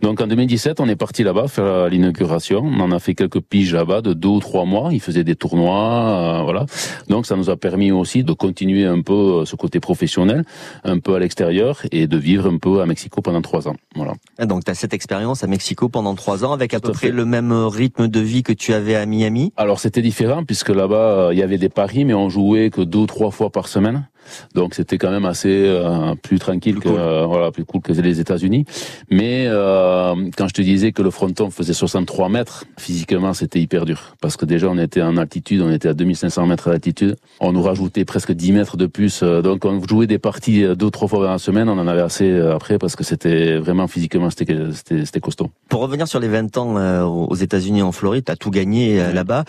Donc 0.00 0.20
en 0.20 0.28
2017, 0.28 0.78
on 0.78 0.88
est 0.88 0.94
parti 0.94 1.24
là-bas 1.24 1.48
faire 1.48 1.88
l'inauguration. 1.88 2.60
On 2.64 2.78
en 2.80 2.92
a 2.92 3.00
fait 3.00 3.14
quelques 3.14 3.40
piges 3.40 3.74
là-bas 3.74 4.00
de 4.00 4.12
deux 4.12 4.28
ou 4.28 4.38
trois 4.38 4.64
mois. 4.64 4.90
Il 4.92 5.00
faisait 5.00 5.24
des 5.24 5.34
tournois, 5.34 6.38
euh, 6.40 6.42
voilà. 6.44 6.66
Donc 7.08 7.26
ça 7.26 7.34
nous 7.34 7.50
a 7.50 7.56
permis 7.56 7.90
aussi 7.90 8.22
de 8.22 8.32
continuer 8.32 8.84
un 8.84 9.02
peu 9.02 9.44
ce 9.44 9.56
côté 9.56 9.80
professionnel, 9.80 10.44
un 10.84 11.00
peu 11.00 11.16
à 11.16 11.18
l'extérieur 11.18 11.80
et 11.90 12.06
de 12.06 12.16
vivre 12.16 12.46
un 12.48 12.58
peu 12.58 12.80
à 12.82 12.86
Mexico 12.86 13.20
pendant 13.22 13.42
trois 13.42 13.66
ans. 13.66 13.74
Voilà. 13.96 14.12
Donc 14.46 14.64
tu 14.64 14.70
as 14.70 14.74
cette 14.74 14.94
expérience 14.94 15.42
à 15.42 15.48
Mexico 15.48 15.88
pendant 15.88 16.14
trois 16.14 16.44
ans 16.44 16.52
avec 16.52 16.74
à 16.74 16.78
Tout 16.78 16.86
peu 16.86 16.90
à 16.90 16.92
près 16.92 17.06
fait. 17.08 17.12
le 17.12 17.24
même 17.24 17.52
rythme 17.52 18.06
de 18.06 18.20
vie 18.20 18.44
que 18.44 18.52
tu 18.52 18.72
avais 18.72 18.94
à 18.94 19.04
Miami? 19.04 19.52
Alors 19.56 19.80
c'était 19.80 20.02
différent 20.02 20.44
puisque 20.44 20.68
là-bas 20.70 21.30
il 21.32 21.38
y 21.38 21.42
avait 21.42 21.58
des 21.58 21.68
paris 21.68 22.04
mais 22.04 22.14
on 22.14 22.28
jouait 22.28 22.70
que 22.70 22.82
deux 22.82 23.00
ou 23.00 23.06
trois 23.06 23.32
fois 23.32 23.50
par 23.50 23.66
semaine. 23.66 23.79
semaine. 23.80 24.08
Donc 24.54 24.74
c'était 24.74 24.98
quand 24.98 25.10
même 25.10 25.24
assez 25.24 25.64
euh, 25.66 26.14
plus 26.14 26.38
tranquille 26.38 26.80
que 26.80 26.88
euh, 26.88 27.24
voilà 27.26 27.50
plus 27.50 27.64
cool 27.64 27.80
que 27.80 27.92
les 27.92 28.20
États-Unis. 28.20 28.64
Mais 29.10 29.44
euh, 29.46 30.14
quand 30.36 30.48
je 30.48 30.54
te 30.54 30.62
disais 30.62 30.92
que 30.92 31.02
le 31.02 31.10
fronton 31.10 31.50
faisait 31.50 31.72
63 31.72 32.28
mètres, 32.28 32.64
physiquement 32.78 33.32
c'était 33.34 33.60
hyper 33.60 33.84
dur 33.84 34.16
parce 34.20 34.36
que 34.36 34.44
déjà 34.44 34.68
on 34.68 34.78
était 34.78 35.02
en 35.02 35.16
altitude, 35.16 35.62
on 35.62 35.70
était 35.70 35.88
à 35.88 35.94
2500 35.94 36.46
mètres 36.46 36.70
d'altitude. 36.70 37.16
On 37.40 37.52
nous 37.52 37.62
rajoutait 37.62 38.04
presque 38.04 38.32
10 38.32 38.52
mètres 38.52 38.76
de 38.76 38.86
plus. 38.86 39.22
donc 39.22 39.64
on 39.64 39.80
jouait 39.86 40.06
des 40.06 40.18
parties 40.18 40.64
deux 40.76 40.90
trois 40.90 41.08
fois 41.08 41.24
dans 41.24 41.32
la 41.32 41.38
semaine. 41.38 41.68
On 41.68 41.78
en 41.78 41.86
avait 41.86 42.02
assez 42.02 42.38
après 42.40 42.78
parce 42.78 42.96
que 42.96 43.04
c'était 43.04 43.56
vraiment 43.56 43.86
physiquement 43.86 44.30
c'était 44.30 44.56
c'était 44.74 45.20
costaud. 45.20 45.50
Pour 45.68 45.80
revenir 45.80 46.08
sur 46.08 46.20
les 46.20 46.28
20 46.28 46.56
ans 46.58 47.06
aux 47.06 47.36
États-Unis 47.36 47.82
en 47.82 47.92
Floride, 47.92 48.24
tu 48.24 48.32
as 48.32 48.36
tout 48.36 48.50
gagné 48.50 49.12
là-bas. 49.12 49.44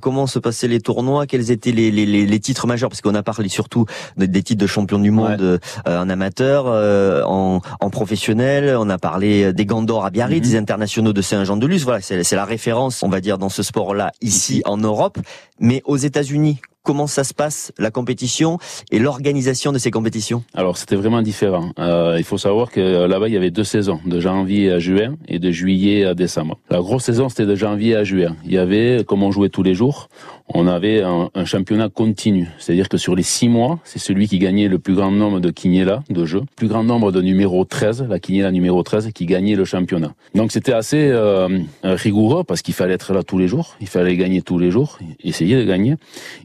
comment 0.00 0.26
se 0.26 0.38
passaient 0.38 0.68
les 0.68 0.80
tournois? 0.80 1.26
Quels 1.26 1.50
étaient 1.50 1.72
les, 1.72 1.90
les, 1.90 2.06
les 2.06 2.40
titres 2.40 2.66
majeurs? 2.66 2.90
Parce 2.90 3.00
qu'on 3.00 3.14
a 3.14 3.22
parlé 3.22 3.48
surtout 3.48 3.86
des 4.16 4.42
titres 4.42 4.60
de 4.60 4.66
champion 4.66 4.98
du 4.98 5.10
monde 5.10 5.40
euh, 5.40 5.58
en 5.86 6.08
amateur, 6.08 6.66
euh, 6.66 7.22
en, 7.24 7.60
en, 7.80 7.90
professionnel. 7.90 8.76
On 8.78 8.88
a 8.90 8.98
parlé 8.98 9.52
des 9.52 9.66
gants 9.66 9.82
d'or 9.82 10.04
à 10.04 10.10
Biarritz, 10.10 10.44
mhm. 10.44 10.50
des 10.50 10.56
internationaux 10.56 11.12
de 11.12 11.22
Saint-Jean-de-Luz. 11.22 11.84
Voilà, 11.84 12.00
c'est 12.00 12.32
la 12.32 12.44
référence, 12.44 13.02
on 13.02 13.08
va 13.08 13.20
dire, 13.20 13.38
dans 13.38 13.48
ce 13.48 13.62
sport-là 13.62 14.12
ici 14.20 14.62
en 14.64 14.76
Europe. 14.76 15.18
Mais 15.60 15.82
aux 15.84 15.96
États-Unis, 15.96 16.60
comment 16.84 17.08
ça 17.08 17.24
se 17.24 17.34
passe 17.34 17.72
la 17.78 17.90
compétition 17.90 18.58
et 18.92 19.00
l'organisation 19.00 19.72
de 19.72 19.78
ces 19.78 19.90
compétitions? 19.90 20.44
Alors 20.54 20.76
c'était 20.76 20.94
vraiment 20.94 21.22
différent. 21.22 21.70
Euh, 21.80 22.14
il 22.18 22.24
faut 22.24 22.38
savoir 22.38 22.70
que 22.70 23.06
là-bas 23.06 23.28
il 23.28 23.34
y 23.34 23.36
avait 23.36 23.50
deux 23.50 23.64
saisons, 23.64 24.00
de 24.06 24.20
janvier 24.20 24.70
à 24.70 24.78
juin 24.78 25.16
et 25.26 25.40
de 25.40 25.50
juillet 25.50 26.04
à 26.04 26.14
décembre. 26.14 26.58
La 26.70 26.78
grosse 26.78 27.04
saison 27.04 27.28
c'était 27.28 27.46
de 27.46 27.56
janvier 27.56 27.96
à 27.96 28.04
juin. 28.04 28.36
Il 28.44 28.52
y 28.52 28.58
avait, 28.58 29.02
comme 29.04 29.22
on 29.22 29.32
jouait 29.32 29.48
tous 29.48 29.62
les 29.62 29.74
jours, 29.74 30.08
on 30.48 30.66
avait 30.66 31.02
un, 31.02 31.30
un 31.34 31.44
championnat 31.44 31.88
continu. 31.88 32.48
C'est-à-dire 32.58 32.88
que 32.88 32.98
sur 32.98 33.16
les 33.16 33.22
six 33.22 33.48
mois, 33.48 33.80
c'est 33.84 33.98
celui 33.98 34.28
qui 34.28 34.38
gagnait 34.38 34.68
le 34.68 34.78
plus 34.78 34.94
grand 34.94 35.10
nombre 35.10 35.40
de 35.40 35.50
quiniela 35.50 36.02
de 36.10 36.24
jeux, 36.26 36.42
plus 36.56 36.68
grand 36.68 36.84
nombre 36.84 37.12
de 37.12 37.22
numéro 37.22 37.64
13, 37.64 38.06
la 38.08 38.18
quiniela 38.18 38.52
numéro 38.52 38.82
13, 38.82 39.10
qui 39.14 39.24
gagnait 39.24 39.56
le 39.56 39.64
championnat. 39.64 40.12
Donc 40.34 40.52
c'était 40.52 40.74
assez 40.74 41.08
euh, 41.10 41.48
rigoureux 41.82 42.44
parce 42.44 42.60
qu'il 42.60 42.74
fallait 42.74 42.94
être 42.94 43.14
là 43.14 43.22
tous 43.22 43.38
les 43.38 43.48
jours, 43.48 43.76
il 43.80 43.88
fallait 43.88 44.16
gagner 44.16 44.42
tous 44.42 44.58
les 44.58 44.70
jours, 44.70 44.98
essayer 45.22 45.56
de 45.56 45.64
gagner. 45.64 45.96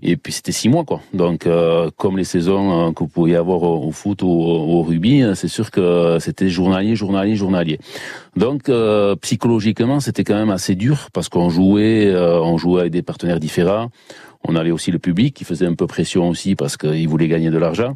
Et 0.02 0.16
puis 0.16 0.29
c'était 0.32 0.52
six 0.52 0.70
mois 0.70 0.84
quoi. 0.84 1.02
Donc 1.14 1.46
euh, 1.48 1.90
comme 1.98 2.18
les 2.18 2.24
saisons 2.24 2.88
euh, 2.88 2.92
que 2.92 3.00
vous 3.00 3.08
pouvez 3.08 3.36
avoir 3.36 3.64
au, 3.64 3.92
foot 3.92 4.22
ou 4.22 4.28
au, 4.28 4.84
rugby, 4.84 5.24
c'est 5.36 5.48
sûr 5.48 5.72
que 5.72 6.18
c'était 6.20 6.50
journalier, 6.50 6.96
journalier, 6.96 7.36
journalier. 7.36 7.80
Donc 8.36 8.72
psychologiquement, 9.22 10.00
c'était 10.00 10.24
quand 10.24 10.36
même 10.36 10.50
assez 10.50 10.76
dur 10.76 11.10
parce 11.14 11.30
qu'on 11.30 11.50
jouait, 11.50 12.14
on 12.16 12.58
jouait 12.58 12.82
avec 12.82 12.94
des 12.94 13.02
partenaires 13.02 13.40
différents. 13.40 13.90
On 14.48 14.56
avait 14.56 14.72
aussi 14.72 14.92
le 14.92 15.00
public 15.00 15.36
qui 15.36 15.44
faisait 15.44 15.66
un 15.66 15.74
peu 15.74 15.86
pression 15.86 16.30
aussi 16.30 16.56
parce 16.56 16.78
qu'il 16.78 17.08
voulait 17.10 17.28
gagner 17.28 17.50
de 17.50 17.58
l'argent. 17.58 17.96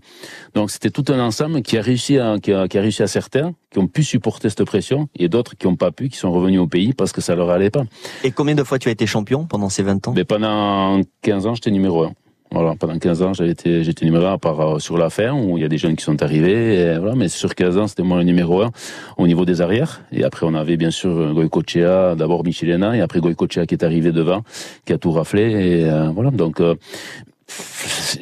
Donc 0.53 0.71
c'était 0.71 0.89
tout 0.89 1.05
un 1.07 1.19
ensemble 1.19 1.61
qui 1.61 1.77
a 1.77 1.81
réussi 1.81 2.19
à, 2.19 2.37
qui 2.41 2.51
a, 2.51 2.67
réussi 2.73 3.01
à 3.01 3.07
certains, 3.07 3.53
qui 3.71 3.79
ont 3.79 3.87
pu 3.87 4.03
supporter 4.03 4.49
cette 4.49 4.65
pression, 4.65 5.07
et 5.17 5.29
d'autres 5.29 5.55
qui 5.55 5.67
n'ont 5.67 5.77
pas 5.77 5.91
pu, 5.91 6.09
qui 6.09 6.17
sont 6.17 6.31
revenus 6.31 6.59
au 6.59 6.67
pays 6.67 6.93
parce 6.93 7.13
que 7.13 7.21
ça 7.21 7.35
leur 7.35 7.49
allait 7.49 7.69
pas. 7.69 7.83
Et 8.23 8.31
combien 8.31 8.55
de 8.55 8.63
fois 8.63 8.77
tu 8.77 8.89
as 8.89 8.91
été 8.91 9.07
champion 9.07 9.45
pendant 9.45 9.69
ces 9.69 9.83
20 9.83 10.09
ans? 10.09 10.13
Mais 10.15 10.25
Pendant 10.25 11.01
15 11.21 11.47
ans, 11.47 11.55
j'étais 11.55 11.71
numéro 11.71 12.03
1. 12.03 12.11
Voilà, 12.53 12.75
pendant 12.75 12.99
15 12.99 13.21
ans, 13.23 13.33
j'étais, 13.33 13.83
j'étais 13.83 14.05
numéro 14.05 14.25
1 14.25 14.33
à 14.33 14.37
part 14.37 14.59
euh, 14.61 14.79
sur 14.79 14.95
la 14.95 15.09
fin 15.09 15.33
où 15.33 15.57
il 15.57 15.61
y 15.61 15.65
a 15.65 15.67
des 15.67 15.79
jeunes 15.79 15.95
qui 15.95 16.03
sont 16.03 16.21
arrivés. 16.21 16.99
voilà, 16.99 17.15
mais 17.15 17.27
sur 17.27 17.55
15 17.55 17.77
ans, 17.79 17.87
c'était 17.87 18.03
moi 18.03 18.19
le 18.19 18.25
numéro 18.25 18.61
1 18.61 18.69
au 19.17 19.25
niveau 19.25 19.43
des 19.43 19.61
arrières. 19.61 20.01
Et 20.11 20.23
après, 20.23 20.45
on 20.45 20.53
avait 20.53 20.77
bien 20.77 20.91
sûr 20.91 21.33
Goïcochea, 21.33 22.13
d'abord 22.15 22.43
Michelena, 22.43 22.95
et 22.95 23.01
après 23.01 23.21
Goïcochea 23.21 23.65
qui 23.65 23.73
est 23.73 23.83
arrivé 23.83 24.11
devant, 24.11 24.43
qui 24.85 24.93
a 24.93 24.99
tout 24.99 25.11
raflé. 25.11 25.41
Et 25.41 25.89
euh, 25.89 26.11
voilà, 26.11 26.29
donc 26.29 26.61
euh, 26.61 26.75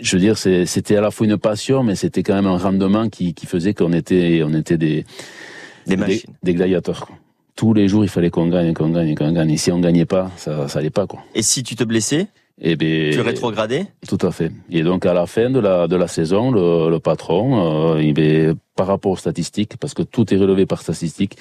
je 0.02 0.16
veux 0.16 0.22
dire, 0.22 0.38
c'était 0.38 0.96
à 0.96 1.02
la 1.02 1.12
fois 1.12 1.28
une 1.28 1.38
passion, 1.38 1.84
mais 1.84 1.96
c'était 1.96 2.24
quand 2.24 2.34
même 2.34 2.48
un 2.48 2.58
rendement 2.58 3.10
qui, 3.10 3.34
qui 3.34 3.46
faisait 3.46 3.74
qu'on 3.74 3.92
était, 3.92 4.44
on 4.46 4.54
était 4.54 4.78
des 4.78 5.04
des, 5.88 5.98
des, 5.98 6.24
des 6.42 6.54
gladiateurs. 6.54 7.10
Tous 7.58 7.74
les 7.74 7.90
jours, 7.90 8.06
il 8.06 8.10
fallait 8.10 8.30
qu'on 8.30 8.48
gagne, 8.48 8.74
qu'on 8.74 8.90
gagne, 8.90 9.14
qu'on 9.14 9.34
gagne. 9.34 9.52
Et 9.52 9.58
si 9.58 9.74
on 9.74 9.80
gagnait 9.80 10.06
pas, 10.06 10.32
ça, 10.38 10.70
ça 10.70 10.80
allait 10.80 10.90
pas 10.90 11.06
quoi. 11.06 11.20
Et 11.36 11.42
si 11.42 11.64
tu 11.64 11.76
te 11.76 11.84
blessais 11.84 12.28
et 12.64 12.72
eh 12.72 12.76
ben, 12.76 13.12
tu 13.12 13.22
rétrogradais? 13.22 13.88
Tout 14.08 14.20
à 14.22 14.32
fait. 14.32 14.52
Et 14.70 14.84
donc 14.84 15.08
à 15.08 15.16
la 15.16 15.26
fin 15.26 15.50
de 15.50 15.60
la 15.60 15.88
de 15.88 15.96
la 15.96 16.08
saison, 16.08 16.52
le, 16.52 16.92
le 16.92 17.00
patron, 17.00 17.96
euh, 17.96 18.04
il 18.04 18.56
par 18.76 18.86
rapport 18.86 19.14
aux 19.14 19.18
statistiques, 19.18 19.78
parce 19.78 19.96
que 19.96 20.04
tout 20.04 20.32
est 20.32 20.38
relevé 20.38 20.68
par 20.68 20.82
statistiques, 20.82 21.38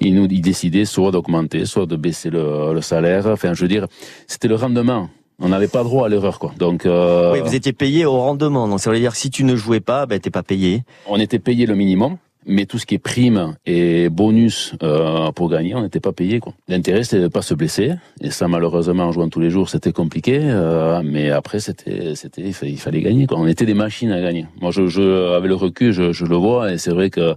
il 0.00 0.14
nous 0.14 0.26
il 0.30 0.40
décidait 0.40 0.86
soit 0.86 1.10
d'augmenter, 1.10 1.66
soit 1.66 1.84
de 1.84 1.96
baisser 1.96 2.30
le, 2.30 2.72
le 2.72 2.80
salaire. 2.80 3.26
Enfin, 3.26 3.52
je 3.52 3.60
veux 3.60 3.68
dire, 3.68 3.86
c'était 4.26 4.48
le 4.48 4.54
rendement. 4.54 5.10
On 5.38 5.48
n'avait 5.48 5.68
pas 5.68 5.82
droit 5.82 6.06
à 6.06 6.08
l'erreur, 6.08 6.38
quoi. 6.38 6.52
Donc, 6.56 6.86
euh, 6.86 7.32
oui, 7.32 7.40
vous 7.40 7.54
étiez 7.54 7.72
payé 7.72 8.04
au 8.04 8.16
rendement. 8.16 8.68
Donc, 8.68 8.80
ça 8.80 8.90
veut 8.90 8.98
dire 8.98 9.12
que 9.12 9.18
si 9.18 9.28
tu 9.28 9.44
ne 9.44 9.56
jouais 9.56 9.80
pas, 9.80 10.06
ben, 10.06 10.20
t'es 10.20 10.30
pas 10.30 10.42
payé. 10.42 10.84
On 11.06 11.18
était 11.18 11.40
payé 11.40 11.66
le 11.66 11.74
minimum 11.74 12.16
mais 12.46 12.66
tout 12.66 12.78
ce 12.78 12.86
qui 12.86 12.94
est 12.96 12.98
prime 12.98 13.54
et 13.66 14.08
bonus 14.08 14.74
euh, 14.82 15.30
pour 15.32 15.48
gagner, 15.48 15.74
on 15.74 15.82
n'était 15.82 16.00
pas 16.00 16.12
payé. 16.12 16.40
L'intérêt, 16.68 17.04
c'était 17.04 17.22
de 17.22 17.28
pas 17.28 17.42
se 17.42 17.54
blesser, 17.54 17.92
et 18.20 18.30
ça, 18.30 18.48
malheureusement, 18.48 19.04
en 19.04 19.12
jouant 19.12 19.28
tous 19.28 19.40
les 19.40 19.50
jours, 19.50 19.68
c'était 19.68 19.92
compliqué. 19.92 20.40
Euh, 20.42 21.02
mais 21.04 21.30
après, 21.30 21.60
c'était, 21.60 22.14
c'était, 22.14 22.42
il 22.42 22.78
fallait, 22.78 23.00
gagner. 23.00 23.26
Quoi. 23.26 23.38
On 23.38 23.46
était 23.46 23.66
des 23.66 23.74
machines 23.74 24.12
à 24.12 24.20
gagner. 24.20 24.46
Moi, 24.60 24.70
je, 24.70 24.86
je 24.86 25.34
avec 25.34 25.48
le 25.48 25.54
recul, 25.54 25.92
je, 25.92 26.12
je 26.12 26.24
le 26.24 26.36
vois, 26.36 26.72
et 26.72 26.78
c'est 26.78 26.92
vrai 26.92 27.10
que 27.10 27.34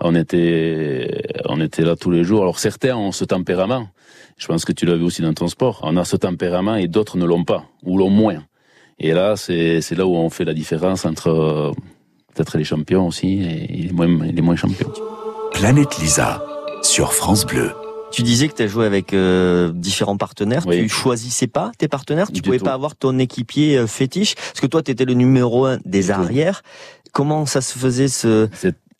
on 0.00 0.14
était, 0.14 1.22
on 1.46 1.60
était 1.60 1.82
là 1.82 1.96
tous 1.96 2.10
les 2.10 2.24
jours. 2.24 2.42
Alors 2.42 2.58
certains 2.58 2.96
ont 2.96 3.12
ce 3.12 3.24
tempérament. 3.24 3.88
Je 4.36 4.46
pense 4.46 4.64
que 4.64 4.72
tu 4.72 4.86
l'as 4.86 4.94
vu 4.94 5.04
aussi 5.04 5.22
dans 5.22 5.34
ton 5.34 5.48
sport. 5.48 5.80
On 5.82 5.96
a 5.96 6.04
ce 6.04 6.16
tempérament 6.16 6.76
et 6.76 6.86
d'autres 6.86 7.18
ne 7.18 7.24
l'ont 7.24 7.44
pas 7.44 7.64
ou 7.84 7.98
l'ont 7.98 8.10
moins. 8.10 8.44
Et 9.00 9.12
là, 9.12 9.36
c'est, 9.36 9.80
c'est 9.80 9.94
là 9.96 10.06
où 10.06 10.14
on 10.16 10.30
fait 10.30 10.44
la 10.44 10.54
différence 10.54 11.04
entre 11.04 11.72
peut-être 12.38 12.56
les 12.56 12.64
champions 12.64 13.08
aussi 13.08 13.42
et 13.42 13.66
les 13.66 13.92
moins, 13.92 14.06
les 14.06 14.42
moins 14.42 14.54
champions. 14.54 14.92
Planète 15.52 15.98
Lisa 15.98 16.44
sur 16.82 17.12
France 17.12 17.44
Bleu. 17.44 17.72
Tu 18.12 18.22
disais 18.22 18.46
que 18.46 18.54
tu 18.54 18.62
as 18.62 18.68
joué 18.68 18.86
avec 18.86 19.12
euh, 19.12 19.72
différents 19.74 20.16
partenaires. 20.16 20.64
Tu 20.64 20.88
choisissais 20.88 21.48
pas 21.48 21.72
tes 21.76 21.88
partenaires? 21.88 22.30
Tu 22.30 22.40
pouvais 22.40 22.60
pas 22.60 22.74
avoir 22.74 22.94
ton 22.94 23.18
équipier 23.18 23.76
euh, 23.76 23.86
fétiche? 23.88 24.36
Parce 24.36 24.60
que 24.60 24.68
toi, 24.68 24.82
tu 24.82 24.92
étais 24.92 25.04
le 25.04 25.14
numéro 25.14 25.66
un 25.66 25.78
des 25.84 26.12
arrières. 26.12 26.62
Comment 27.12 27.44
ça 27.44 27.60
se 27.60 27.76
faisait 27.76 28.08
ce 28.08 28.48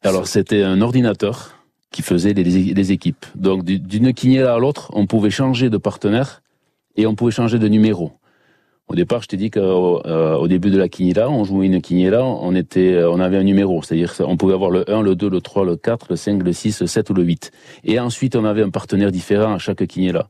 Alors, 0.02 0.26
c'était 0.26 0.64
un 0.64 0.80
ordinateur 0.80 1.54
qui 1.92 2.02
faisait 2.02 2.34
les, 2.34 2.42
les 2.42 2.92
équipes. 2.92 3.24
Donc, 3.36 3.64
d'une 3.64 4.12
quinière 4.12 4.52
à 4.52 4.58
l'autre, 4.58 4.90
on 4.94 5.06
pouvait 5.06 5.30
changer 5.30 5.70
de 5.70 5.78
partenaire 5.78 6.42
et 6.96 7.06
on 7.06 7.14
pouvait 7.14 7.30
changer 7.30 7.60
de 7.60 7.68
numéro. 7.68 8.12
Au 8.88 8.94
départ, 8.94 9.22
je 9.22 9.28
t'ai 9.28 9.36
dit 9.36 9.50
qu'au 9.50 10.00
euh, 10.06 10.46
début 10.48 10.70
de 10.70 10.78
la 10.78 10.88
quiniela, 10.88 11.28
on 11.28 11.44
jouait 11.44 11.66
une 11.66 11.82
quiniela, 11.82 12.24
on 12.24 12.54
était, 12.54 12.94
euh, 12.94 13.10
on 13.10 13.20
avait 13.20 13.36
un 13.36 13.42
numéro, 13.42 13.82
c'est-à-dire 13.82 14.14
on 14.20 14.38
pouvait 14.38 14.54
avoir 14.54 14.70
le 14.70 14.90
1, 14.90 15.02
le 15.02 15.14
2, 15.14 15.28
le 15.28 15.40
3, 15.42 15.66
le 15.66 15.76
4, 15.76 16.06
le 16.08 16.16
5, 16.16 16.42
le 16.42 16.52
6, 16.54 16.80
le 16.80 16.86
7 16.86 17.10
ou 17.10 17.14
le 17.14 17.22
8. 17.22 17.52
Et 17.84 18.00
ensuite, 18.00 18.34
on 18.34 18.46
avait 18.46 18.62
un 18.62 18.70
partenaire 18.70 19.12
différent 19.12 19.52
à 19.52 19.58
chaque 19.58 19.86
quiniela. 19.86 20.28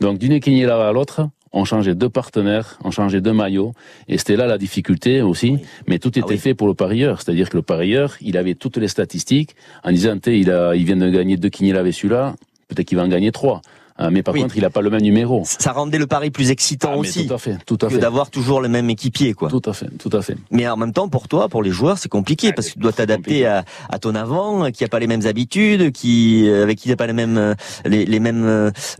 Donc 0.00 0.18
d'une 0.18 0.40
quiniela 0.40 0.88
à 0.88 0.92
l'autre, 0.92 1.26
on 1.52 1.64
changeait 1.64 1.94
deux 1.94 2.10
partenaires, 2.10 2.78
on 2.84 2.90
changeait 2.90 3.22
deux 3.22 3.32
maillots, 3.32 3.72
et 4.08 4.18
c'était 4.18 4.36
là 4.36 4.46
la 4.46 4.58
difficulté 4.58 5.22
aussi. 5.22 5.56
Mais 5.88 5.98
tout 5.98 6.12
ah 6.16 6.18
était 6.18 6.36
fait 6.36 6.52
pour 6.52 6.66
le 6.66 6.74
parieur, 6.74 7.22
c'est-à-dire 7.22 7.48
que 7.48 7.56
le 7.56 7.62
parieur, 7.62 8.16
il 8.20 8.36
avait 8.36 8.54
toutes 8.54 8.76
les 8.76 8.88
statistiques 8.88 9.56
en 9.84 9.90
disant, 9.90 10.16
il 10.26 10.50
a, 10.50 10.76
il 10.76 10.84
vient 10.84 10.96
de 10.96 11.08
gagner 11.08 11.38
deux 11.38 11.48
quiniela 11.48 11.80
avec 11.80 11.94
celui-là, 11.94 12.34
peut-être 12.68 12.86
qu'il 12.86 12.98
va 12.98 13.04
en 13.04 13.08
gagner 13.08 13.32
trois. 13.32 13.62
Euh, 14.00 14.10
mais 14.12 14.22
par 14.22 14.34
contre, 14.34 14.56
il 14.56 14.62
n'a 14.62 14.70
pas 14.70 14.82
le 14.82 14.90
même 14.90 15.00
numéro. 15.00 15.42
Ça 15.44 15.72
rendait 15.72 15.98
le 15.98 16.06
pari 16.06 16.30
plus 16.30 16.50
excitant 16.50 16.92
ah, 16.94 16.98
aussi. 16.98 17.26
Tout 17.26 17.34
à 17.34 17.38
fait, 17.38 17.56
tout 17.64 17.78
à 17.80 17.88
fait. 17.88 17.96
Que 17.96 18.00
d'avoir 18.00 18.30
toujours 18.30 18.60
le 18.60 18.68
même 18.68 18.90
équipier, 18.90 19.34
quoi. 19.34 19.48
Tout 19.48 19.62
à 19.64 19.72
fait, 19.72 19.88
tout 19.98 20.10
à 20.12 20.22
fait. 20.22 20.36
Mais 20.50 20.68
en 20.68 20.76
même 20.76 20.92
temps, 20.92 21.08
pour 21.08 21.28
toi, 21.28 21.48
pour 21.48 21.62
les 21.62 21.70
joueurs, 21.70 21.98
c'est 21.98 22.08
compliqué 22.08 22.52
parce 22.52 22.68
que 22.68 22.74
tu 22.74 22.78
dois 22.78 22.92
t'adapter 22.92 23.46
à, 23.46 23.64
à, 23.88 23.98
ton 23.98 24.14
avant, 24.14 24.70
qui 24.70 24.84
a 24.84 24.88
pas 24.88 24.98
les 24.98 25.06
mêmes 25.06 25.26
habitudes, 25.26 25.92
qui 25.92 26.48
avec 26.50 26.78
qui 26.78 26.88
n'a 26.88 26.96
pas 26.96 27.06
les 27.06 27.12
mêmes 27.12 27.38
euh, 27.38 27.54
les, 27.84 28.04
les 28.04 28.20
mêmes 28.20 28.44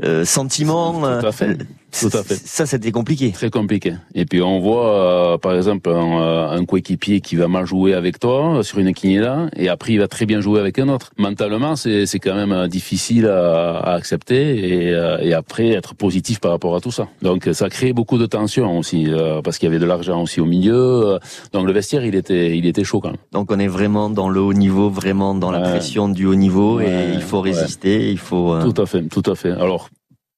euh, 0.03 0.25
sentiments. 0.25 1.01
Tout 1.21 1.27
à 1.27 1.33
fait. 1.33 1.59
Tout 2.01 2.11
à 2.13 2.23
fait. 2.23 2.35
Ça, 2.35 2.67
c'était 2.67 2.93
compliqué. 2.93 3.33
Très 3.33 3.51
compliqué. 3.51 3.95
Et 4.15 4.27
puis 4.27 4.43
on 4.43 4.61
voit, 4.61 5.35
euh, 5.35 5.39
par 5.39 5.55
exemple, 5.55 5.89
un, 5.89 6.21
euh, 6.21 6.51
un, 6.51 6.65
coéquipier 6.65 7.21
qui 7.21 7.37
va 7.37 7.49
mal 7.49 7.65
jouer 7.65 7.95
avec 7.95 8.19
toi 8.19 8.63
sur 8.63 8.79
une 8.79 8.93
quiniela, 8.93 9.49
et 9.57 9.69
après 9.69 9.93
il 9.93 9.99
va 9.99 10.09
très 10.09 10.27
bien 10.27 10.41
jouer 10.41 10.61
avec 10.61 10.79
un 10.79 10.89
autre. 10.89 11.13
Mentalement, 11.17 11.77
c'est 11.77 12.07
quand 12.19 12.35
même 12.35 12.53
euh, 12.53 12.69
difficile 12.69 13.27
à, 13.27 13.79
à 13.79 13.95
accepter, 13.95 14.57
et, 14.59 14.86
et, 14.89 15.35
après 15.35 15.71
être 15.71 15.95
positif 15.95 16.41
par 16.41 16.51
rapport 16.51 16.75
à 16.75 16.81
tout 16.81 16.91
ça. 16.91 17.09
Donc 17.23 17.49
ça 17.53 17.69
crée 17.69 17.93
beaucoup 17.93 18.19
de 18.19 18.27
tension 18.27 18.79
aussi, 18.79 19.09
parce 19.45 19.59
qu'il 19.59 19.67
y 19.67 19.71
avait 19.71 19.79
de 19.79 19.87
l'argent 19.87 20.23
aussi 20.23 20.41
au 20.41 20.47
milieu. 20.47 21.19
Donc 21.53 21.67
le 21.67 21.73
vestiaire, 21.73 22.05
il 22.05 22.15
était, 22.15 22.57
il 22.57 22.67
était 22.67 22.85
chaud 22.85 23.01
quand 23.01 23.11
même. 23.11 23.19
Donc 23.33 23.51
on 23.51 23.59
est 23.59 23.69
vraiment 23.69 24.11
dans 24.11 24.29
le 24.29 24.41
haut 24.41 24.55
niveau, 24.55 24.89
vraiment 24.89 25.35
dans 25.35 25.51
la 25.51 25.61
pression 25.61 26.09
du 26.09 26.27
haut 26.27 26.35
niveau, 26.35 26.81
et 26.81 27.11
il 27.15 27.23
faut 27.23 27.41
résister, 27.41 28.11
il 28.11 28.19
faut. 28.19 28.59
Tout 28.61 28.81
à 28.81 28.87
fait, 28.87 29.03
tout 29.03 29.23
à 29.27 29.35
fait. 29.35 29.53
Alors 29.53 29.89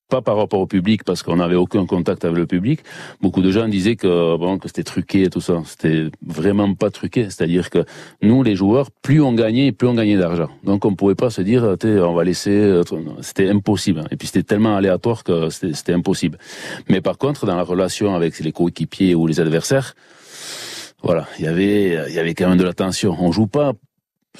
pas 0.09 0.23
par 0.23 0.37
rapport 0.37 0.61
au 0.61 0.67
public 0.67 1.05
parce 1.05 1.23
qu'on 1.23 1.37
n'avait 1.37 1.55
aucun 1.55 1.87
contact 1.87 2.25
avec 2.25 2.39
le 2.39 2.47
public. 2.47 2.81
Beaucoup 3.21 3.43
de 3.43 3.51
gens 3.51 3.69
disaient 3.69 3.97
que 3.97 4.37
bon 4.37 4.59
que 4.59 4.69
c'était 4.69 4.83
truqué 4.83 5.25
et 5.25 5.31
tout 5.31 5.41
ça. 5.41 5.63
C'était 5.67 6.07
vraiment 6.27 6.75
pas 6.75 6.91
truqué. 6.91 7.25
C'est-à-dire 7.25 7.71
que 7.71 7.85
nous, 8.23 8.43
les 8.43 8.57
joueurs, 8.57 8.91
plus 8.91 9.21
on 9.21 9.33
gagnait, 9.33 9.73
plus 9.73 9.87
on 9.87 9.95
gagnait 9.95 10.17
d'argent. 10.17 10.49
Donc 10.65 10.85
on 10.85 10.95
pouvait 10.95 11.15
pas 11.15 11.31
se 11.31 11.43
dire, 11.43 11.77
on 11.85 12.15
va 12.15 12.25
laisser. 12.25 12.51
Euh, 12.51 12.83
c'était 13.21 13.49
impossible. 13.49 14.05
Et 14.11 14.17
puis 14.17 14.27
c'était 14.27 14.43
tellement 14.43 14.77
aléatoire 14.77 15.25
que 15.25 15.51
c'était 15.51 15.93
impossible. 15.93 16.39
Mais 16.89 17.01
par 17.01 17.19
contre, 17.19 17.47
dans 17.47 17.57
la 17.57 17.63
relation 17.63 18.15
avec 18.15 18.39
les 18.41 18.53
coéquipiers 18.53 19.15
ou 19.15 19.27
les 19.27 19.41
adversaires, 19.41 19.95
voilà, 21.03 21.29
il 21.39 21.45
y 21.45 21.49
avait, 21.49 22.09
il 22.09 22.15
y 22.15 22.19
avait 22.19 22.35
quand 22.35 22.49
même 22.49 22.59
de 22.59 22.65
la 22.65 22.73
tension. 22.73 23.15
On 23.21 23.31
joue 23.31 23.47
pas 23.47 23.73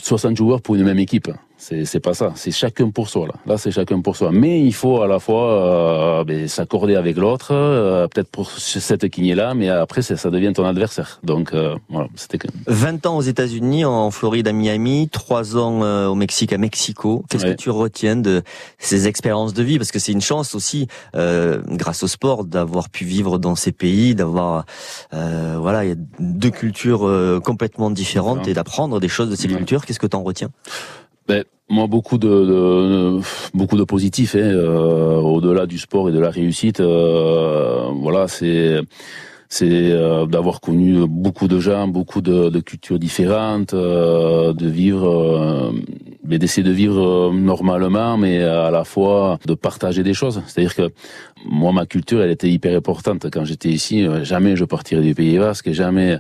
60 0.03 0.37
joueurs 0.37 0.63
pour 0.63 0.77
une 0.77 0.85
même 0.85 0.99
équipe. 0.99 1.29
C'est 1.61 2.01
pas 2.01 2.15
ça. 2.15 2.33
C'est 2.37 2.53
chacun 2.53 2.91
pour 2.91 3.09
soi 3.09 3.27
là. 3.27 3.35
Là 3.45 3.59
c'est 3.59 3.73
chacun 3.73 4.01
pour 4.01 4.17
soi. 4.17 4.31
Mais 4.33 4.61
il 4.63 4.73
faut 4.73 5.03
à 5.03 5.09
la 5.09 5.19
fois 5.19 6.21
euh, 6.21 6.25
ben, 6.25 6.47
s'accorder 6.47 6.95
avec 6.95 7.17
l'autre, 7.17 7.49
euh, 7.53 8.07
peut-être 8.07 8.31
pour 8.31 8.51
cette 8.53 9.09
qui 9.09 9.29
est 9.31 9.35
là, 9.35 9.55
mais 9.55 9.69
après 9.69 10.03
ça, 10.03 10.31
devient 10.31 10.53
ton 10.55 10.65
adversaire. 10.65 11.19
Donc 11.25 11.53
euh, 11.53 11.75
voilà, 11.91 12.09
c'était. 12.15 12.39
20 12.69 13.05
ans 13.07 13.17
aux 13.17 13.23
États-Unis, 13.23 13.85
en 13.85 14.11
Floride 14.13 14.47
à 14.49 14.53
Miami, 14.53 15.09
3 15.11 15.57
ans 15.57 15.83
euh, 15.83 16.07
au 16.07 16.15
Mexique 16.15 16.53
à 16.53 16.59
Mexico. 16.59 17.25
Qu'est-ce 17.29 17.45
Ouais. 17.45 17.57
que 17.57 17.61
tu 17.61 17.71
retiens 17.71 18.17
de 18.17 18.43
ces 18.79 19.09
expériences 19.09 19.53
de 19.53 19.63
vie? 19.65 19.79
Parce 19.79 19.91
que 19.91 19.99
c'est 19.99 20.13
une 20.13 20.21
chance 20.21 20.55
aussi, 20.55 20.87
euh, 21.17 21.61
grâce 21.67 22.03
au 22.05 22.09
sport, 22.09 22.45
d'avoir 22.45 22.89
pu 22.89 23.05
vivre 23.05 23.39
dans 23.39 23.57
ces 23.57 23.73
pays, 23.73 24.15
d'avoir 24.15 24.65
euh, 25.13 25.57
voilà, 25.61 25.85
il 25.85 25.89
y 25.89 25.93
a 25.93 25.97
deux 26.21 26.51
cultures 26.51 27.07
euh, 27.07 27.41
complètement 27.41 27.91
différentes 27.91 28.47
et 28.47 28.55
d'apprendre 28.55 29.01
des 29.01 29.09
choses 29.09 29.29
de 29.29 29.35
ces 29.37 29.49
Ouais. 29.49 29.57
cultures. 29.57 29.85
Qu'est-ce 29.85 29.99
que 29.99 30.07
tu 30.07 30.17
en 30.17 30.23
retiens? 30.23 30.51
Ben, 31.29 31.45
moi, 31.69 31.87
beaucoup 31.87 32.17
de, 32.19 32.29
de- 32.29 33.21
beaucoup 33.55 33.77
de 33.77 33.85
positifs, 33.85 34.35
hein, 34.35 34.39
euh, 34.39 35.17
au-delà 35.17 35.67
du 35.67 35.79
sport 35.79 36.09
et 36.09 36.13
de 36.13 36.19
la 36.19 36.31
réussite. 36.31 36.81
euh, 36.81 37.89
voilà, 38.01 38.29
c'est 38.29 38.81
c'est 39.51 39.67
euh, 39.93 40.27
d'avoir 40.27 40.61
connu 40.61 41.07
beaucoup 41.09 41.49
de 41.49 41.59
gens, 41.59 41.89
beaucoup 41.89 42.21
de, 42.21 42.51
de 42.51 42.61
cultures 42.61 42.99
différentes, 42.99 43.73
euh, 43.75 44.53
de 44.53 44.67
vivre, 44.69 45.09
euh, 45.09 45.73
mais 46.25 46.39
d'essayer 46.39 46.63
de 46.63 46.71
vivre 46.73 47.31
euh, 47.31 47.33
normalement, 47.33 48.19
mais 48.19 48.43
à 48.43 48.71
la 48.71 48.85
fois 48.85 49.39
de 49.47 49.55
partager 49.55 50.03
des 50.03 50.13
choses. 50.15 50.43
C'est-à-dire 50.47 50.75
que 50.75 50.91
moi, 51.47 51.73
ma 51.73 51.87
culture, 51.87 52.23
elle 52.23 52.31
était 52.31 52.51
hyper 52.51 52.77
importante 52.77 53.27
quand 53.33 53.45
j'étais 53.47 53.71
ici. 53.71 54.07
euh, 54.07 54.23
Jamais 54.25 54.55
je 54.57 54.65
partirais 54.67 55.03
du 55.03 55.15
Pays 55.15 55.39
Basque, 55.39 55.71
jamais. 55.73 56.19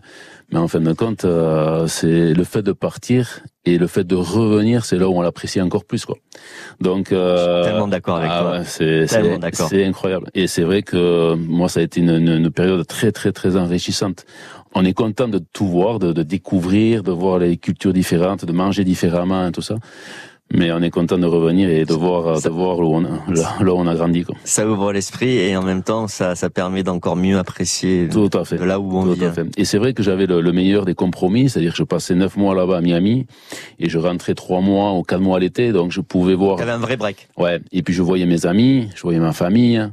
Mais 0.50 0.58
en 0.58 0.66
fin 0.66 0.80
de 0.80 0.92
compte, 0.94 1.26
euh, 1.26 1.86
c'est 1.88 2.32
le 2.32 2.44
fait 2.44 2.62
de 2.62 2.72
partir 2.72 3.40
et 3.66 3.76
le 3.76 3.86
fait 3.86 4.04
de 4.04 4.14
revenir, 4.14 4.86
c'est 4.86 4.96
là 4.96 5.06
où 5.06 5.12
on 5.18 5.20
l'apprécie 5.20 5.60
encore 5.60 5.84
plus, 5.84 6.06
quoi. 6.06 6.16
Donc, 6.80 7.12
euh, 7.12 7.36
Je 7.36 7.62
suis 7.62 7.70
tellement 7.70 7.88
d'accord 7.88 8.16
avec 8.16 8.30
ah 8.32 8.40
toi. 8.40 8.50
ouais, 8.52 8.64
c'est 9.68 9.84
incroyable. 9.84 10.30
Et 10.34 10.46
c'est 10.46 10.62
vrai 10.62 10.80
que 10.82 11.34
moi, 11.34 11.68
ça 11.68 11.80
a 11.80 11.82
été 11.82 12.00
une, 12.00 12.10
une- 12.10 12.28
une 12.44 12.50
période 12.50 12.86
très, 12.86 13.12
très, 13.12 13.30
très 13.32 13.56
enrichissante. 13.56 14.24
On 14.74 14.84
est 14.86 14.94
content 14.94 15.28
de 15.28 15.38
tout 15.52 15.66
voir, 15.66 15.98
de, 15.98 16.12
de 16.14 16.22
découvrir, 16.22 17.02
de 17.02 17.10
voir 17.12 17.38
les 17.38 17.58
cultures 17.58 17.92
différentes, 17.92 18.46
de 18.46 18.52
manger 18.52 18.84
différemment 18.84 19.48
et 19.48 19.52
tout 19.52 19.62
ça. 19.62 19.74
Mais 20.54 20.72
on 20.72 20.80
est 20.80 20.88
content 20.90 21.18
de 21.18 21.26
revenir 21.26 21.68
et 21.68 21.84
de 21.84 21.92
voir, 21.92 22.38
Ça- 22.38 22.48
de 22.48 22.54
voir 22.54 22.78
où 22.78 22.96
on 22.96 23.04
a, 23.04 23.08
là, 23.28 23.56
là 23.60 23.74
où 23.74 23.76
on 23.76 23.86
a 23.86 23.94
grandi, 23.94 24.24
quoi. 24.24 24.34
Ça 24.44 24.66
ouvre 24.66 24.92
l'esprit 24.94 25.36
et 25.36 25.54
en 25.58 25.62
même 25.62 25.82
temps, 25.82 26.08
ça, 26.08 26.34
ça 26.36 26.48
permet 26.48 26.82
d'encore 26.82 27.16
mieux 27.16 27.36
apprécier 27.38 28.08
Tout 28.10 28.30
à 28.32 28.44
fait. 28.46 28.56
de 28.56 28.64
là 28.64 28.80
où 28.80 28.96
on 28.96 29.04
Tout 29.04 29.12
vient. 29.12 29.28
à 29.28 29.32
fait. 29.32 29.46
Et 29.58 29.66
c'est 29.66 29.76
vrai 29.76 29.92
que 29.92 30.02
j'avais 30.02 30.24
le, 30.24 30.40
le 30.40 30.52
meilleur 30.52 30.86
des 30.86 30.94
compromis, 30.94 31.50
c'est-à-dire 31.50 31.72
que 31.72 31.76
je 31.78 31.82
passais 31.84 32.14
neuf 32.14 32.36
mois 32.38 32.54
là-bas 32.54 32.78
à 32.78 32.80
Miami 32.80 33.26
et 33.78 33.90
je 33.90 33.98
rentrais 33.98 34.34
trois 34.34 34.62
mois 34.62 34.94
ou 34.94 35.02
quatre 35.02 35.20
mois 35.20 35.36
à 35.36 35.40
l'été, 35.40 35.70
donc 35.72 35.92
je 35.92 36.00
pouvais 36.00 36.34
voir. 36.34 36.56
T'avais 36.56 36.70
un 36.72 36.78
vrai 36.78 36.96
break. 36.96 37.28
Ouais. 37.36 37.60
Et 37.72 37.82
puis 37.82 37.92
je 37.92 38.00
voyais 38.02 38.24
mes 38.24 38.46
amis, 38.46 38.88
je 38.96 39.02
voyais 39.02 39.20
ma 39.20 39.32
famille, 39.34 39.86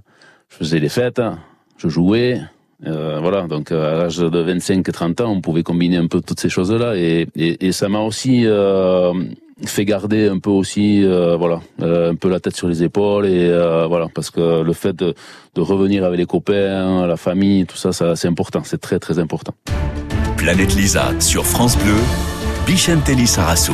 je 0.49 0.55
faisais 0.55 0.79
les 0.79 0.89
fêtes, 0.89 1.21
je 1.77 1.89
jouais. 1.89 2.39
Euh, 2.87 3.19
voilà, 3.21 3.43
donc 3.47 3.71
euh, 3.73 3.93
à 3.93 3.97
l'âge 4.03 4.17
de 4.19 4.29
25-30 4.43 5.21
ans, 5.21 5.31
on 5.31 5.41
pouvait 5.41 5.63
combiner 5.63 5.97
un 5.97 6.07
peu 6.07 6.21
toutes 6.21 6.39
ces 6.39 6.49
choses-là 6.49 6.95
et, 6.95 7.27
et, 7.35 7.65
et 7.67 7.71
ça 7.73 7.89
m'a 7.89 7.99
aussi 7.99 8.43
euh, 8.45 9.13
fait 9.63 9.85
garder 9.85 10.27
un 10.27 10.39
peu 10.39 10.49
aussi, 10.49 11.03
euh, 11.03 11.37
voilà, 11.37 11.61
euh, 11.81 12.11
un 12.11 12.15
peu 12.15 12.29
la 12.29 12.39
tête 12.39 12.55
sur 12.55 12.67
les 12.67 12.83
épaules 12.83 13.25
et 13.25 13.49
euh, 13.49 13.87
voilà, 13.87 14.07
parce 14.13 14.29
que 14.29 14.61
le 14.61 14.73
fait 14.73 14.93
de, 14.93 15.13
de 15.55 15.61
revenir 15.61 16.03
avec 16.03 16.19
les 16.19 16.25
copains, 16.25 17.07
la 17.07 17.17
famille, 17.17 17.65
tout 17.65 17.77
ça, 17.77 17.93
ça 17.93 18.15
c'est 18.15 18.27
important, 18.27 18.61
c'est 18.65 18.81
très 18.81 18.99
très 18.99 19.17
important. 19.19 19.53
Planète 20.35 20.75
Lisa 20.75 21.09
sur 21.19 21.45
France 21.45 21.77
Bleu, 21.77 21.95
Bichentelli 22.67 23.27
Sarasso. 23.27 23.73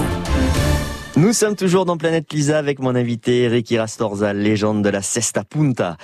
Nous 1.18 1.34
sommes 1.34 1.58
toujours 1.58 1.84
dans 1.86 1.98
Planète 1.98 2.32
Lisa 2.32 2.58
avec 2.58 2.80
mon 2.80 2.96
invité 2.96 3.42
Eric 3.42 3.70
Irastorza, 3.72 4.32
légende 4.32 4.82
de 4.82 4.88
la 4.90 5.02
Cesta 5.02 5.44
Punta. 5.44 5.98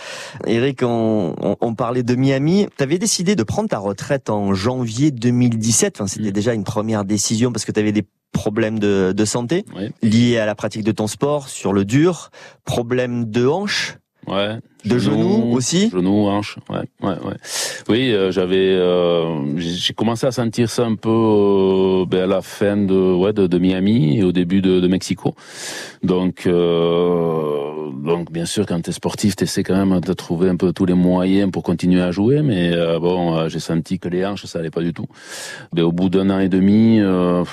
Eric, 0.46 0.84
on, 0.84 1.34
on, 1.42 1.56
on 1.62 1.76
parlait 1.76 2.04
de 2.04 2.14
Miami. 2.16 2.68
Tu 2.78 2.84
avais 2.84 2.98
décidé 2.98 3.36
de 3.38 3.44
prendre 3.44 3.70
ta 3.70 3.78
retraite 3.78 4.30
en 4.30 4.54
janvier 4.54 5.12
2017. 5.12 5.96
Enfin, 5.96 6.08
c'était 6.08 6.30
Mm. 6.30 6.34
déjà 6.34 6.54
une 6.54 6.66
première 6.66 7.06
décision 7.06 7.54
parce 7.54 7.64
que 7.64 7.72
tu 7.72 7.80
avais 7.80 7.94
des 7.94 8.04
problèmes 8.32 8.80
de, 8.80 9.14
de 9.16 9.26
santé 9.26 9.66
Ouais. 9.76 9.92
liés 10.02 10.38
à 10.38 10.46
la 10.46 10.56
pratique 10.56 10.84
de 10.84 10.92
ton 10.92 11.08
sport, 11.08 11.50
sur 11.50 11.74
le 11.74 11.86
dur, 11.86 12.30
problèmes 12.66 13.26
de 13.30 13.48
hanche, 13.48 13.98
Ouais. 14.28 14.60
De 14.86 14.98
genoux 14.98 15.54
aussi. 15.56 15.90
Genoux, 15.90 16.28
hanches, 16.28 16.58
ouais, 16.70 16.86
ouais, 17.02 17.16
ouais. 17.26 17.36
Oui, 17.90 18.14
euh, 18.14 18.32
j'avais, 18.32 18.70
euh, 18.76 19.58
j'ai 19.58 19.94
commencé 19.94 20.26
à 20.28 20.32
sentir 20.32 20.70
ça 20.70 20.86
un 20.86 20.96
peu 20.96 21.10
euh, 21.10 22.06
ben, 22.06 22.24
à 22.24 22.28
la 22.28 22.42
fin 22.42 22.78
de, 22.78 23.14
ouais, 23.16 23.34
de, 23.34 23.48
de 23.48 23.58
Miami 23.58 24.20
et 24.20 24.24
au 24.24 24.32
début 24.32 24.62
de, 24.62 24.80
de 24.80 24.88
Mexico. 24.88 25.36
Donc, 26.04 26.46
euh, 26.46 27.92
donc 28.06 28.32
bien 28.32 28.46
sûr, 28.46 28.66
quand 28.66 28.80
t'es 28.82 28.92
sportif, 28.92 29.36
t'essaies 29.36 29.64
quand 29.64 29.86
même 29.86 30.00
de 30.00 30.14
trouver 30.14 30.50
un 30.50 30.56
peu 30.56 30.72
tous 30.72 30.86
les 30.86 30.94
moyens 30.94 31.52
pour 31.52 31.64
continuer 31.64 32.02
à 32.02 32.12
jouer, 32.12 32.42
mais 32.42 32.72
euh, 32.74 33.00
bon, 33.00 33.50
j'ai 33.50 33.60
senti 33.60 34.00
que 34.00 34.08
les 34.08 34.26
hanches, 34.26 34.46
ça 34.46 34.60
allait 34.60 34.70
pas 34.70 34.82
du 34.82 34.94
tout. 34.94 35.08
Mais 35.74 35.82
au 35.82 35.92
bout 35.92 36.10
d'un 36.10 36.30
an 36.30 36.40
et 36.40 36.50
demi, 36.50 37.00
euh, 37.00 37.44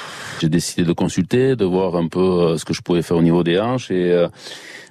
j'ai 0.41 0.49
décidé 0.49 0.85
de 0.85 0.93
consulter, 0.93 1.57
de 1.57 1.65
voir 1.65 1.97
un 1.97 2.09
peu 2.09 2.57
ce 2.59 2.65
que 2.65 2.75
je 2.75 2.83
pouvais 2.83 3.03
faire 3.03 3.17
au 3.17 3.23
niveau 3.23 3.43
des 3.43 3.59
hanches 3.59 3.91
et 3.91 4.13
euh, 4.13 4.29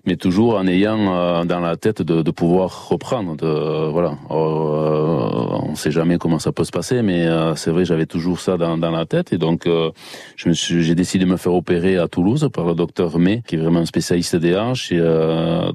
mais 0.06 0.17
toujours 0.17 0.56
en 0.56 0.67
ayant 0.67 1.46
dans 1.46 1.60
la 1.62 1.78
tête 1.78 2.02
de, 2.02 2.22
de 2.23 2.31
pouvoir 2.31 2.89
reprendre. 2.89 3.36
De, 3.36 3.89
voilà, 3.91 4.17
euh, 4.31 5.27
on 5.69 5.75
sait 5.75 5.91
jamais 5.91 6.17
comment 6.17 6.39
ça 6.39 6.51
peut 6.51 6.63
se 6.63 6.71
passer, 6.71 7.01
mais 7.01 7.25
euh, 7.27 7.55
c'est 7.55 7.71
vrai, 7.71 7.86
j'avais 7.86 8.05
toujours 8.05 8.39
ça 8.39 8.57
dans, 8.57 8.77
dans 8.77 8.91
la 8.91 9.05
tête, 9.05 9.33
et 9.33 9.38
donc 9.38 9.67
euh, 9.67 9.91
je 10.36 10.49
me 10.49 10.53
suis, 10.53 10.83
j'ai 10.83 10.95
décidé 10.95 11.25
de 11.25 11.29
me 11.29 11.38
faire 11.38 11.53
opérer 11.53 11.97
à 11.97 12.07
Toulouse 12.07 12.49
par 12.53 12.65
le 12.65 12.75
docteur 12.75 13.17
May, 13.19 13.41
qui 13.47 13.55
est 13.55 13.57
vraiment 13.59 13.79
un 13.79 13.86
spécialiste 13.86 14.36
des 14.36 14.55
hanches, 14.55 14.91
et 14.91 14.99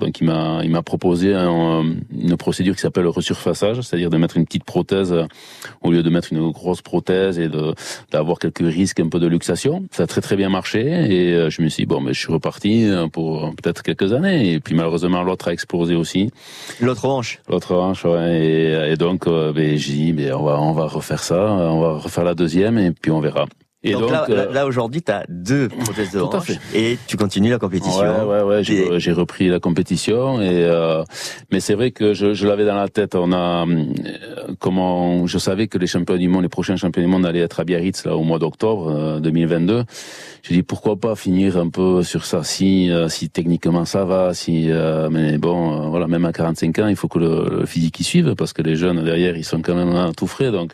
donc 0.01 0.21
il 0.21 0.25
m'a, 0.27 0.61
il 0.65 0.71
m'a 0.71 0.83
proposé 0.83 1.35
un- 1.35 1.85
une 2.13 2.37
procédure 2.37 2.75
qui 2.75 2.81
s'appelle 2.81 3.05
le 3.05 3.11
resurfaçage, 3.11 3.81
c'est-à-dire 3.81 4.11
de 4.11 4.17
mettre 4.17 4.37
une 4.37 4.45
petite 4.45 4.65
prothèse 4.65 5.15
au 5.83 5.91
lieu 5.93 6.03
de 6.03 6.11
mettre 6.11 6.33
une 6.33 6.51
grosse 6.51 6.83
prothèse 6.83 7.39
et 7.39 7.49
d'avoir 8.11 8.39
quelques 8.39 8.67
risques 8.67 9.01
un 9.01 9.09
peu 9.09 9.19
de 9.21 9.27
luxation. 9.27 9.85
Ça 9.91 10.05
a 10.05 10.07
très 10.07 10.21
très 10.21 10.37
bien 10.37 10.49
marché, 10.49 10.81
et 10.81 11.51
je 11.51 11.63
me 11.63 11.69
suis 11.69 11.83
dit, 11.83 11.87
bon, 11.87 12.01
mais 12.01 12.13
je 12.15 12.21
suis 12.21 12.33
reparti 12.33 12.89
pour 13.13 13.55
peut-être 13.57 13.83
quelques 13.83 14.13
années, 14.13 14.53
et 14.53 14.61
puis 14.61 14.75
malheureusement 14.75 15.23
l'autre 15.23 15.49
a 15.49 15.53
explosé 15.53 15.95
aussi. 15.95 16.31
L'autre 16.81 17.07
hanche. 17.07 17.41
L'autre 17.49 17.75
hanche, 17.75 18.05
ouais, 18.05 18.39
et, 18.41 18.93
et 18.93 18.97
donc 18.97 19.27
euh, 19.27 19.53
ben, 19.53 19.77
j'ai 19.77 19.93
dit, 19.93 20.13
ben, 20.13 20.33
on 20.35 20.45
va 20.45 20.61
on 20.61 20.73
va 20.73 20.87
refaire 20.87 21.23
ça, 21.23 21.41
on 21.41 21.81
va 21.81 21.99
refaire 21.99 22.25
la 22.25 22.35
deuxième 22.35 22.79
et 22.79 22.91
puis 22.93 23.11
on 23.11 23.21
verra. 23.21 23.47
Et 23.85 23.93
donc, 23.93 24.11
là, 24.11 24.27
euh, 24.29 24.53
là, 24.53 24.67
aujourd'hui, 24.67 25.03
tu 25.03 25.13
as 25.13 25.25
deux 25.29 25.69
prothèses 25.85 26.11
de 26.11 26.21
hanche 26.21 26.51
et 26.75 26.99
tu 27.07 27.17
continues 27.17 27.51
la 27.51 27.61
compétition. 27.61 28.01
Ouais, 28.01 28.41
ouais, 28.41 28.43
ouais. 28.43 28.65
J'ai, 28.65 28.95
Et- 28.95 28.99
j'ai 29.01 29.13
repris 29.13 29.49
la 29.49 29.61
compétition 29.61 30.41
et 30.43 30.65
euh, 30.65 31.05
mais 31.53 31.61
c'est 31.61 31.75
vrai 31.75 31.93
que 31.93 32.13
je, 32.13 32.35
je 32.35 32.47
l'avais 32.49 32.65
dans 32.65 32.75
la 32.75 32.89
tête. 32.89 33.15
On 33.15 33.31
a 33.33 33.65
euh, 33.69 33.85
comment 34.59 35.29
je 35.29 35.39
savais 35.39 35.69
que 35.69 35.79
les 35.79 35.87
champions 35.87 36.17
du 36.17 36.27
monde, 36.29 36.43
les 36.43 36.49
prochains 36.49 36.75
champions 36.75 37.03
du 37.03 37.07
monde 37.09 37.25
allaient 37.25 37.39
être 37.39 37.61
à 37.61 37.65
Biarritz 37.65 38.05
là 38.05 38.17
au 38.17 38.25
mois 38.25 38.41
d'octobre 38.41 38.89
euh, 38.91 39.21
2022. 39.21 39.85
J'ai 40.43 40.55
dit 40.57 40.63
pourquoi 40.65 40.97
pas 40.97 41.15
finir 41.15 41.57
un 41.57 41.69
peu 41.69 42.03
sur 42.03 42.25
ça 42.25 42.43
si 42.43 42.91
euh, 42.91 43.09
si 43.09 43.31
techniquement 43.31 43.85
ça 43.85 44.05
va, 44.05 44.35
si 44.35 44.73
euh, 44.73 45.09
mais 45.09 45.39
bon 45.39 45.85
euh, 45.85 45.89
voilà 45.89 46.09
même 46.09 46.25
à 46.25 46.33
45 46.33 46.79
ans 46.81 46.89
il 46.89 46.97
faut 46.97 47.07
que 47.09 47.21
le, 47.21 47.59
le 47.61 47.67
physique 47.67 48.01
y 48.01 48.05
suive 48.05 48.35
parce 48.35 48.53
que 48.53 48.63
les 48.63 48.75
jeunes 48.75 49.05
derrière 49.05 49.37
ils 49.37 49.45
sont 49.45 49.63
quand 49.63 49.77
même 49.77 49.91
hein, 49.95 50.11
tout 50.17 50.27
frais 50.27 50.51
donc. 50.51 50.73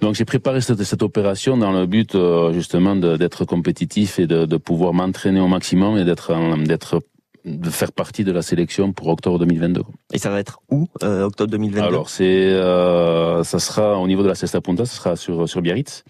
Donc 0.00 0.14
j'ai 0.14 0.24
préparé 0.24 0.60
cette, 0.60 0.82
cette 0.84 1.02
opération 1.02 1.56
dans 1.56 1.72
le 1.72 1.86
but 1.86 2.14
euh, 2.14 2.52
justement 2.52 2.94
d'être 2.96 3.44
compétitif 3.44 4.18
et 4.18 4.26
de, 4.26 4.44
de 4.46 4.56
pouvoir 4.56 4.92
m'entraîner 4.94 5.40
au 5.40 5.48
maximum 5.48 5.98
et 5.98 6.04
d'être 6.04 6.32
en- 6.34 6.56
d'être 6.58 7.00
de 7.44 7.70
faire 7.70 7.92
partie 7.92 8.24
de 8.24 8.32
la 8.32 8.42
sélection 8.42 8.92
pour 8.92 9.08
octobre 9.08 9.38
2022. 9.38 9.82
quoi. 9.82 9.94
Et 10.12 10.18
ça 10.18 10.28
va 10.30 10.38
être 10.38 10.60
où, 10.70 10.86
euh, 11.02 11.22
octobre 11.24 11.50
2022 11.50 11.86
Alors 11.86 12.10
c'est 12.10 12.24
euh, 12.26 13.42
ça 13.42 13.58
sera 13.58 13.98
au 13.98 14.06
niveau 14.06 14.22
de 14.22 14.28
la 14.28 14.34
Cesta 14.34 14.60
Punta, 14.60 14.84
ça 14.84 14.94
sera 14.96 15.16
sur 15.16 15.48
sur 15.48 15.62
Biarritz. 15.62 16.04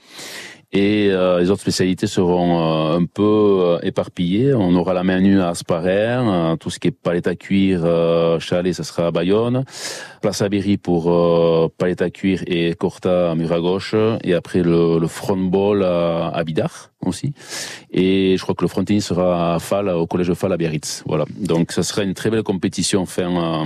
Et 0.70 1.08
euh, 1.10 1.40
les 1.40 1.50
autres 1.50 1.62
spécialités 1.62 2.06
seront 2.06 2.60
euh, 2.60 2.98
un 2.98 3.04
peu 3.06 3.22
euh, 3.22 3.78
éparpillées. 3.82 4.52
On 4.52 4.74
aura 4.74 4.92
la 4.92 5.02
main 5.02 5.18
nue 5.18 5.40
à 5.40 5.48
Asparer, 5.48 6.18
euh, 6.18 6.56
tout 6.56 6.68
ce 6.68 6.78
qui 6.78 6.88
est 6.88 6.90
palette 6.90 7.26
à 7.26 7.34
cuir, 7.34 7.80
euh, 7.84 8.38
chalet, 8.38 8.74
ça 8.74 8.84
sera 8.84 9.06
à 9.06 9.10
Bayonne. 9.10 9.64
Place 10.20 10.42
à 10.42 10.48
Berry 10.50 10.76
pour 10.76 11.04
palette 11.78 12.02
à 12.02 12.10
cuir 12.10 12.42
et 12.46 12.74
corta 12.74 13.30
à 13.30 13.34
mur 13.34 13.52
à 13.52 13.60
gauche. 13.60 13.94
Et 14.24 14.34
après 14.34 14.62
le, 14.62 14.98
le 14.98 15.06
front 15.06 15.36
ball 15.38 15.84
à, 15.84 16.28
à 16.28 16.44
aussi. 17.06 17.32
Et 17.92 18.36
je 18.36 18.42
crois 18.42 18.54
que 18.54 18.62
le 18.62 18.68
front 18.68 18.84
tennis 18.84 19.06
sera 19.06 19.54
à 19.54 19.58
Fall, 19.60 19.88
au 19.88 20.06
collège 20.06 20.34
Fall 20.34 20.52
à 20.52 20.56
Biarritz. 20.56 21.04
Voilà. 21.06 21.24
Donc 21.38 21.72
ça 21.72 21.82
sera 21.82 22.02
une 22.02 22.14
très 22.14 22.30
belle 22.30 22.42
compétition 22.42 23.06
fin, 23.06 23.64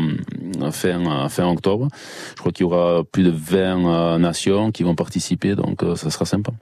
fin, 0.70 1.28
fin 1.28 1.48
octobre. 1.48 1.88
Je 2.36 2.40
crois 2.40 2.52
qu'il 2.52 2.64
y 2.64 2.66
aura 2.66 3.02
plus 3.02 3.22
de 3.24 3.30
20 3.30 3.58
euh, 3.58 4.18
nations 4.18 4.70
qui 4.70 4.82
vont 4.82 4.94
participer, 4.94 5.54
donc 5.54 5.82
ça 5.96 6.10
sera 6.10 6.26
sympa. 6.26 6.52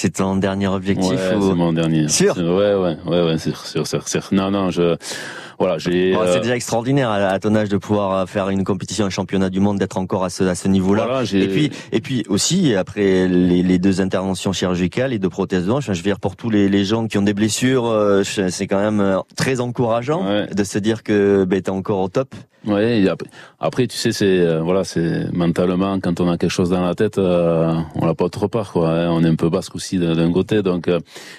C'est 0.00 0.10
ton 0.10 0.36
dernier 0.36 0.68
objectif 0.68 1.10
Ouais, 1.10 1.34
ou- 1.34 1.48
c'est 1.48 1.54
mon 1.56 1.72
dernier. 1.72 2.06
Sûr? 2.06 2.36
Ouais, 2.36 2.72
ouais, 2.74 2.96
ouais, 3.04 3.22
ouais, 3.24 3.36
c'est 3.36 3.52
sûr, 3.52 3.84
c'est 3.84 4.08
sûr. 4.08 4.28
Non, 4.30 4.48
non, 4.48 4.70
je, 4.70 4.94
voilà, 5.58 5.78
j'ai. 5.78 6.14
Oh, 6.16 6.22
c'est 6.32 6.40
déjà 6.40 6.54
extraordinaire 6.54 7.10
à, 7.10 7.38
ton 7.40 7.54
âge 7.56 7.68
de 7.68 7.76
pouvoir 7.76 8.28
faire 8.28 8.48
une 8.48 8.62
compétition, 8.62 9.06
un 9.06 9.10
championnat 9.10 9.50
du 9.50 9.58
monde, 9.58 9.78
d'être 9.78 9.98
encore 9.98 10.24
à 10.24 10.30
ce, 10.30 10.44
à 10.44 10.54
ce 10.54 10.68
niveau-là. 10.68 11.22
et 11.32 11.48
puis, 11.48 11.70
et 11.90 12.00
puis 12.00 12.24
aussi 12.28 12.74
après 12.74 13.26
les, 13.26 13.62
les, 13.62 13.78
deux 13.78 14.00
interventions 14.00 14.52
chirurgicales 14.52 15.12
et 15.12 15.18
deux 15.18 15.28
prothèses 15.28 15.66
de 15.66 15.72
hanche, 15.72 15.86
je 15.86 15.92
veux 15.92 16.02
dire 16.02 16.20
pour 16.20 16.36
tous 16.36 16.50
les, 16.50 16.68
les 16.68 16.84
gens 16.84 17.08
qui 17.08 17.18
ont 17.18 17.22
des 17.22 17.34
blessures, 17.34 18.22
c'est 18.24 18.66
quand 18.66 18.78
même 18.78 19.22
très 19.36 19.60
encourageant 19.60 20.24
de 20.52 20.64
se 20.64 20.78
dire 20.78 21.02
que 21.02 21.44
ben, 21.44 21.60
t'es 21.60 21.70
encore 21.70 22.00
au 22.00 22.08
top. 22.08 22.34
Ouais. 22.66 23.04
Après, 23.60 23.86
tu 23.86 23.96
sais, 23.96 24.12
c'est 24.12 24.58
voilà, 24.58 24.84
c'est 24.84 25.32
mentalement 25.32 25.98
quand 26.00 26.20
on 26.20 26.28
a 26.28 26.36
quelque 26.36 26.50
chose 26.50 26.70
dans 26.70 26.84
la 26.84 26.94
tête, 26.94 27.18
on 27.18 28.06
l'a 28.06 28.14
pas 28.14 28.28
trop 28.28 28.48
part 28.48 28.72
quoi. 28.72 28.90
Hein. 28.90 29.10
On 29.10 29.24
est 29.24 29.28
un 29.28 29.36
peu 29.36 29.48
basque 29.48 29.74
aussi 29.74 29.98
d'un 29.98 30.32
côté, 30.32 30.62
donc. 30.62 30.90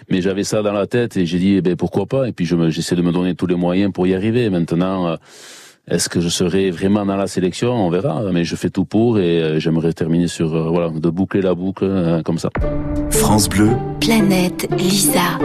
mais 0.09 0.21
j'avais 0.21 0.43
ça 0.43 0.61
dans 0.61 0.73
la 0.73 0.87
tête 0.87 1.17
et 1.17 1.25
j'ai 1.25 1.37
dit, 1.37 1.55
eh 1.55 1.61
ben 1.61 1.75
pourquoi 1.75 2.05
pas? 2.05 2.27
Et 2.27 2.31
puis 2.31 2.45
j'essaie 2.45 2.95
de 2.95 3.01
me 3.01 3.11
donner 3.11 3.35
tous 3.35 3.47
les 3.47 3.55
moyens 3.55 3.91
pour 3.93 4.07
y 4.07 4.08
arriver. 4.13 4.49
Maintenant, 4.49 5.07
euh, 5.07 5.15
est-ce 5.87 6.09
que 6.09 6.21
je 6.21 6.29
serai 6.29 6.71
vraiment 6.71 7.05
dans 7.05 7.15
la 7.15 7.27
sélection? 7.27 7.73
On 7.73 7.89
verra. 7.89 8.21
Mais 8.31 8.43
je 8.43 8.55
fais 8.55 8.69
tout 8.69 8.85
pour 8.85 9.19
et 9.19 9.41
euh, 9.41 9.59
j'aimerais 9.59 9.93
terminer 9.93 10.27
sur 10.27 10.53
euh, 10.55 10.69
voilà 10.69 10.89
de 10.89 11.09
boucler 11.09 11.41
la 11.41 11.55
boucle 11.55 12.21
comme 12.23 12.37
ça. 12.37 12.49
France 13.11 13.49
Bleu. 13.49 13.69
Planète 13.99 14.67
Lisa. 14.77 15.37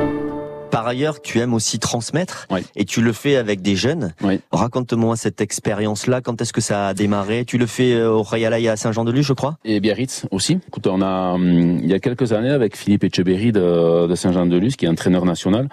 Par 0.75 0.89
ailleurs, 0.89 1.22
tu 1.22 1.39
aimes 1.39 1.55
aussi 1.55 1.79
transmettre 1.79 2.49
et 2.75 2.85
tu 2.85 3.01
le 3.01 3.12
fais 3.12 3.37
avec 3.37 3.62
des 3.62 3.77
jeunes. 3.77 4.12
Raconte-moi 4.51 5.14
cette 5.16 5.41
expérience-là. 5.41 6.20
Quand 6.20 6.43
est-ce 6.43 6.53
que 6.53 6.61
ça 6.61 6.89
a 6.89 6.95
démarré? 6.95 7.45
Tu 7.45 7.59
le 7.59 7.66
fais 7.66 7.95
euh, 7.95 8.11
au 8.11 8.22
Rayalaï 8.25 8.66
à 8.66 8.75
Saint-Jean-de-Luz, 8.77 9.25
je 9.25 9.35
crois? 9.35 9.57
Et 9.64 9.79
Biarritz 9.79 10.27
aussi. 10.33 10.59
Écoute, 10.66 10.89
on 10.89 11.01
a 11.01 11.35
hum, 11.35 11.79
il 11.81 11.87
y 11.87 11.95
a 11.95 12.01
quelques 12.01 12.33
années 12.33 12.51
avec 12.51 12.77
Philippe 12.77 13.05
Echeberry 13.05 13.53
de, 13.53 14.09
de 14.09 14.14
Saint-Jean-de-Luz, 14.16 14.75
qui 14.75 14.87
est 14.87 14.89
entraîneur 14.89 15.25
national 15.25 15.68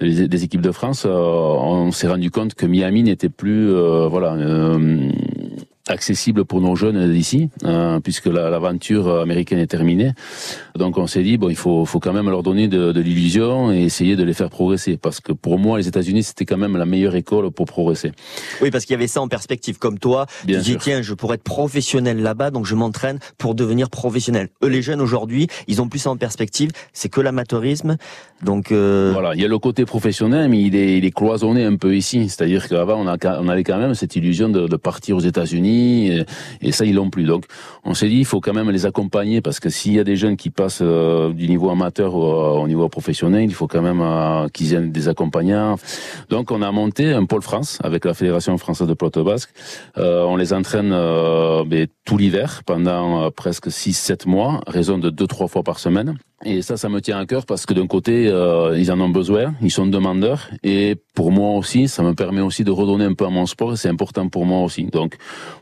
des, 0.00 0.44
équipes 0.44 0.60
de 0.60 0.72
France, 0.72 1.04
euh, 1.06 1.10
on 1.10 1.90
s'est 1.90 2.08
rendu 2.08 2.30
compte 2.30 2.54
que 2.54 2.66
Miami 2.66 3.02
n'était 3.02 3.28
plus 3.28 3.70
euh, 3.70 4.08
voilà 4.08 4.36
accessible 5.88 6.44
pour 6.44 6.60
nos 6.60 6.76
jeunes 6.76 7.12
d'ici, 7.12 7.50
hein, 7.62 8.00
puisque 8.02 8.26
l'aventure 8.26 9.20
américaine 9.20 9.58
est 9.58 9.66
terminée. 9.66 10.12
Donc 10.78 10.96
on 10.98 11.06
s'est 11.06 11.22
dit 11.22 11.36
bon, 11.36 11.50
il 11.50 11.56
faut, 11.56 11.84
faut 11.84 12.00
quand 12.00 12.12
même 12.12 12.30
leur 12.30 12.42
donner 12.42 12.68
de, 12.68 12.92
de 12.92 13.00
l'illusion 13.00 13.72
et 13.72 13.82
essayer 13.82 14.16
de 14.16 14.24
les 14.24 14.32
faire 14.32 14.50
progresser, 14.50 14.96
parce 14.96 15.20
que 15.20 15.32
pour 15.32 15.58
moi, 15.58 15.78
les 15.78 15.86
États-Unis 15.86 16.22
c'était 16.22 16.46
quand 16.46 16.56
même 16.56 16.76
la 16.76 16.86
meilleure 16.86 17.16
école 17.16 17.50
pour 17.50 17.66
progresser. 17.66 18.12
Oui, 18.62 18.70
parce 18.70 18.84
qu'il 18.84 18.94
y 18.94 18.96
avait 18.96 19.06
ça 19.06 19.20
en 19.20 19.28
perspective, 19.28 19.78
comme 19.78 19.98
toi. 19.98 20.26
Bien 20.44 20.60
tu 20.60 20.70
dis 20.70 20.76
tiens, 20.78 21.02
je 21.02 21.12
pourrais 21.12 21.34
être 21.34 21.42
professionnel 21.42 22.22
là-bas, 22.22 22.50
donc 22.50 22.64
je 22.64 22.74
m'entraîne 22.74 23.18
pour 23.36 23.54
devenir 23.54 23.90
professionnel. 23.90 24.48
Eux, 24.62 24.68
les 24.68 24.82
jeunes 24.82 25.00
aujourd'hui, 25.00 25.48
ils 25.68 25.82
ont 25.82 25.88
plus 25.88 25.98
ça 25.98 26.10
en 26.10 26.16
perspective. 26.16 26.70
C'est 26.92 27.08
que 27.08 27.20
l'amateurisme, 27.20 27.96
donc 28.42 28.72
euh... 28.72 29.10
voilà. 29.12 29.34
Il 29.34 29.42
y 29.42 29.44
a 29.44 29.48
le 29.48 29.58
côté 29.58 29.84
professionnel, 29.84 30.48
mais 30.48 30.62
il 30.62 30.74
est, 30.74 30.98
il 30.98 31.04
est 31.04 31.10
cloisonné 31.10 31.64
un 31.64 31.76
peu 31.76 31.94
ici. 31.94 32.28
C'est-à-dire 32.28 32.68
qu'avant 32.68 32.96
on, 33.00 33.06
a, 33.06 33.16
on 33.40 33.48
avait 33.48 33.64
quand 33.64 33.78
même 33.78 33.94
cette 33.94 34.16
illusion 34.16 34.48
de, 34.48 34.66
de 34.66 34.76
partir 34.76 35.16
aux 35.16 35.20
États-Unis 35.20 35.73
et, 36.62 36.72
ça 36.72 36.84
ils 36.84 36.94
l'ont 36.94 37.10
plus. 37.10 37.24
Donc 37.24 37.44
on 37.84 37.94
s'est 37.94 38.08
dit 38.08 38.18
il 38.18 38.24
faut 38.24 38.40
quand 38.40 38.52
même 38.52 38.70
les 38.70 38.86
accompagner 38.86 39.40
parce 39.40 39.60
que 39.60 39.70
s'il 39.70 39.92
y 39.92 39.98
a 39.98 40.04
des 40.04 40.16
jeunes 40.16 40.36
qui 40.36 40.50
passent 40.50 40.80
euh, 40.82 41.32
du 41.32 41.48
niveau 41.48 41.70
amateur 41.70 42.14
au, 42.14 42.66
niveau 42.66 42.88
professionnel, 42.88 43.44
il 43.44 43.54
faut 43.54 43.66
quand 43.66 43.82
même 43.82 44.00
euh, 44.00 44.48
qu'ils 44.48 44.74
aient 44.74 44.80
des 44.80 45.08
accompagnants. 45.08 45.76
Donc 46.30 46.50
on 46.50 46.62
a 46.62 46.70
monté 46.72 47.12
un 47.12 47.24
pôle 47.24 47.42
France 47.42 47.78
avec 47.82 48.04
la 48.04 48.14
Fédération 48.14 48.56
française 48.58 48.88
de 48.88 48.94
pelote 48.94 49.18
basque. 49.18 49.50
Euh, 49.98 50.24
on 50.24 50.36
les 50.36 50.52
entraîne 50.52 50.90
ben, 50.90 51.86
tout 52.04 52.16
l'hiver 52.16 52.62
pendant 52.66 53.30
presque 53.30 53.68
6-7 53.68 54.28
mois, 54.28 54.60
raison 54.66 54.98
de 54.98 55.10
2-3 55.10 55.48
fois 55.48 55.62
par 55.62 55.78
semaine. 55.78 56.18
Et 56.44 56.62
ça, 56.62 56.76
ça 56.76 56.88
me 56.88 57.00
tient 57.00 57.18
à 57.18 57.26
cœur 57.26 57.46
parce 57.46 57.64
que 57.64 57.74
d'un 57.74 57.86
côté, 57.86 58.28
euh, 58.28 58.76
ils 58.78 58.90
en 58.90 59.00
ont 59.00 59.08
besoin, 59.08 59.54
ils 59.62 59.70
sont 59.70 59.86
demandeurs, 59.86 60.50
et 60.62 60.96
pour 61.14 61.30
moi 61.30 61.56
aussi, 61.56 61.86
ça 61.86 62.02
me 62.02 62.12
permet 62.12 62.40
aussi 62.40 62.64
de 62.64 62.72
redonner 62.72 63.04
un 63.04 63.14
peu 63.14 63.24
à 63.24 63.30
mon 63.30 63.46
sport, 63.46 63.78
c'est 63.78 63.88
important 63.88 64.28
pour 64.28 64.44
moi 64.44 64.60
aussi. 64.60 64.84
Donc 64.84 65.16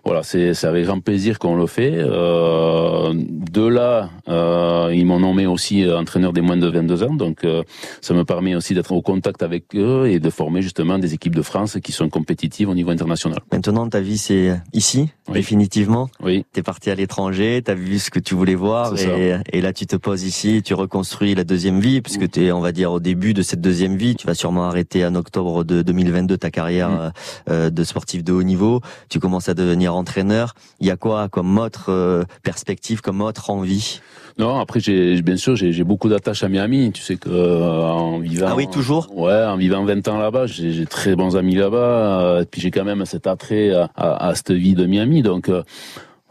voilà, 0.05 0.23
c'est 0.23 0.65
avec 0.65 0.87
grand 0.87 1.01
plaisir 1.01 1.39
qu'on 1.39 1.55
le 1.55 1.67
fait. 1.67 1.93
Euh, 1.95 3.13
de 3.15 3.67
là, 3.67 4.11
euh, 4.29 4.91
ils 4.95 5.05
m'ont 5.05 5.21
nommé 5.21 5.47
aussi 5.47 5.85
euh, 5.85 5.99
entraîneur 5.99 6.33
des 6.33 6.41
moins 6.41 6.57
de 6.57 6.67
22 6.67 7.03
ans, 7.03 7.15
donc 7.15 7.45
euh, 7.45 7.63
ça 8.01 8.15
me 8.15 8.25
permet 8.25 8.55
aussi 8.55 8.75
d'être 8.75 8.93
au 8.93 9.03
contact 9.03 9.43
avec 9.43 9.65
eux 9.75 10.09
et 10.09 10.21
de 10.21 10.31
former 10.31 10.63
justement 10.63 10.99
des 10.99 11.13
équipes 11.13 11.35
de 11.35 11.43
France 11.43 11.79
qui 11.83 11.93
sont 11.93 12.09
compétitives 12.09 12.71
au 12.71 12.75
niveau 12.75 12.91
international. 12.91 13.39
Maintenant, 13.53 13.89
ta 13.89 14.01
vie, 14.01 14.19
c'est 14.19 14.59
ici, 14.73 15.11
définitivement. 15.31 16.09
Oui. 16.23 16.47
T'es 16.53 16.63
parti 16.63 16.91
à 16.91 16.95
l'étranger, 16.95 17.61
t'as 17.63 17.75
vu 17.75 17.99
ce 17.99 18.11
que 18.11 18.19
tu 18.19 18.35
voulais 18.35 18.55
voir, 18.55 18.99
et, 18.99 19.37
et, 19.53 19.61
là, 19.61 19.75
tu 19.75 19.87
te 19.87 19.97
poses 19.97 20.25
ici, 20.25 20.63
tu 20.65 20.72
reconstruis 20.75 21.35
la 21.35 21.45
deuxième 21.45 21.81
vie, 21.81 22.01
puisque 22.01 22.31
tu 22.31 22.45
es, 22.45 22.53
on 22.53 22.61
va 22.61 22.73
dire, 22.73 22.93
au 22.93 23.01
début 23.01 23.35
de 23.35 23.43
cette 23.43 23.61
deuxième 23.61 23.97
vie. 23.97 24.17
Tu 24.17 24.27
vas 24.27 24.35
sûrement 24.35 24.65
arrêter 24.65 25.05
en 25.05 25.15
octobre 25.15 25.65
de 25.65 25.83
2022 25.83 26.37
ta 26.37 26.51
carrière 26.51 26.91
mm. 26.91 27.13
euh, 27.51 27.71
de 27.71 27.85
sportif 27.85 28.25
de 28.25 28.33
haut 28.33 28.43
niveau. 28.43 28.81
Tu 29.09 29.21
commences 29.21 29.49
à 29.49 29.55
devenir 29.55 29.95
entraîneur. 29.95 30.55
Il 30.81 30.87
y 30.87 30.91
a 30.91 30.97
quoi 30.97 31.29
comme 31.29 31.59
autre 31.59 31.87
euh, 31.91 32.25
perspective, 32.43 33.01
comme 33.01 33.21
autre 33.21 33.51
envie? 33.51 34.01
Non, 34.39 34.59
après 34.59 34.81
j'ai 34.81 35.21
bien 35.21 35.37
sûr 35.37 35.57
j'ai 35.57 35.85
beaucoup 35.85 36.09
d'attaches 36.09 36.43
à 36.43 36.49
Miami. 36.49 36.91
Tu 36.93 37.03
sais 37.03 37.17
que 37.17 37.29
euh, 37.29 37.83
en 37.83 38.19
vivant 38.19 38.47
ah 38.49 38.55
oui 38.57 38.67
toujours? 38.67 39.15
Ouais 39.15 39.45
en 39.45 39.57
vivant 39.57 39.85
20 39.85 40.09
ans 40.09 40.19
là-bas, 40.19 40.47
j'ai 40.47 40.87
très 40.87 41.15
bons 41.17 41.37
amis 41.37 41.55
là-bas. 41.55 42.41
et 42.41 42.47
puis 42.47 42.63
j'ai 42.63 42.71
quand 42.71 42.85
même 42.85 43.05
cet 43.05 43.27
attrait 43.27 43.73
à, 43.75 43.91
à, 43.95 44.29
à, 44.29 44.35
cette 44.35 44.53
vie 44.53 44.75
de 44.75 44.87
Miami. 44.87 45.21
Donc 45.21 45.51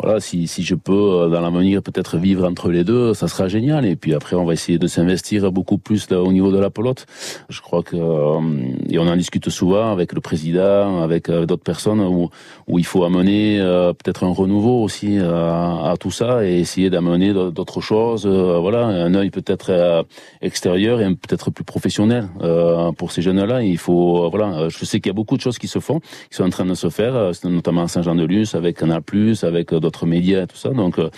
voilà, 0.02 0.20
si, 0.20 0.48
si 0.48 0.64
je 0.64 0.74
peux 0.74 0.94
euh, 0.94 1.30
dans 1.30 1.42
l'avenir 1.42 1.84
peut-être 1.84 2.18
vivre 2.18 2.48
entre 2.48 2.70
les 2.70 2.84
deux, 2.84 3.14
ça 3.14 3.28
sera 3.28 3.48
génial. 3.48 3.86
Et 3.86 3.96
puis 3.96 4.16
après, 4.16 4.36
on 4.36 4.46
va 4.46 4.54
essayer 4.54 4.80
de 4.80 4.88
s'investir 4.88 5.52
beaucoup 5.52 5.78
plus 5.78 6.12
au 6.12 6.32
niveau 6.32 6.52
de 6.52 6.58
la 6.58 6.72
pelote. 6.72 7.06
Je 7.50 7.62
crois 7.62 7.84
que 7.84 7.96
euh, 7.96 8.40
et 8.90 8.98
on 8.98 9.08
en 9.08 9.16
discute 9.16 9.50
souvent 9.50 9.92
avec 9.92 10.14
le 10.14 10.22
président, 10.22 11.04
avec 11.04 11.30
euh, 11.30 11.46
d'autres 11.46 11.64
personnes 11.64 12.02
où, 12.02 12.30
où 12.68 12.80
il 12.80 12.86
faut 12.86 13.04
amener 13.04 13.60
peut-être 13.98 14.24
un 14.24 14.34
renouveau 14.34 14.82
aussi 14.82 15.20
à, 15.20 15.92
à, 15.92 15.98
tout 16.00 16.12
ça 16.12 16.46
et 16.46 16.60
essayer 16.60 16.90
d'amener 16.90 17.34
d'autres 17.34 17.82
choses. 17.82 18.26
voilà, 18.26 18.86
un 18.86 19.14
œil 19.14 19.30
peut-être 19.30 20.06
extérieur 20.42 21.02
et 21.02 21.06
peut-être 21.16 21.52
plus 21.52 21.64
professionnel 21.64 22.28
pour 22.98 23.12
ces 23.12 23.22
jeunes-là. 23.22 23.62
Il 23.62 23.78
faut 23.78 24.30
voilà, 24.30 24.70
je 24.70 24.86
sais 24.86 25.00
qu'il 25.00 25.10
y 25.10 25.12
a 25.12 25.14
beaucoup 25.14 25.38
de 25.38 25.42
choses 25.42 25.58
qui 25.58 25.68
se 25.68 25.80
font, 25.80 26.00
qui 26.00 26.36
sont 26.38 26.44
en 26.44 26.50
train 26.50 26.66
de 26.66 26.74
se 26.74 26.90
faire, 26.90 27.32
notamment 27.44 27.84
à 27.84 27.88
Saint-Jean-de-Luz 27.88 28.56
avec 28.56 28.78
Canal+, 28.78 29.02
avec 29.44 29.74
d'autres 29.74 29.91
médias 30.06 30.44
et 30.44 30.48
tout 30.48 30.58
ça. 30.58 30.70
Donc 30.70 31.00
euh, 31.00 31.10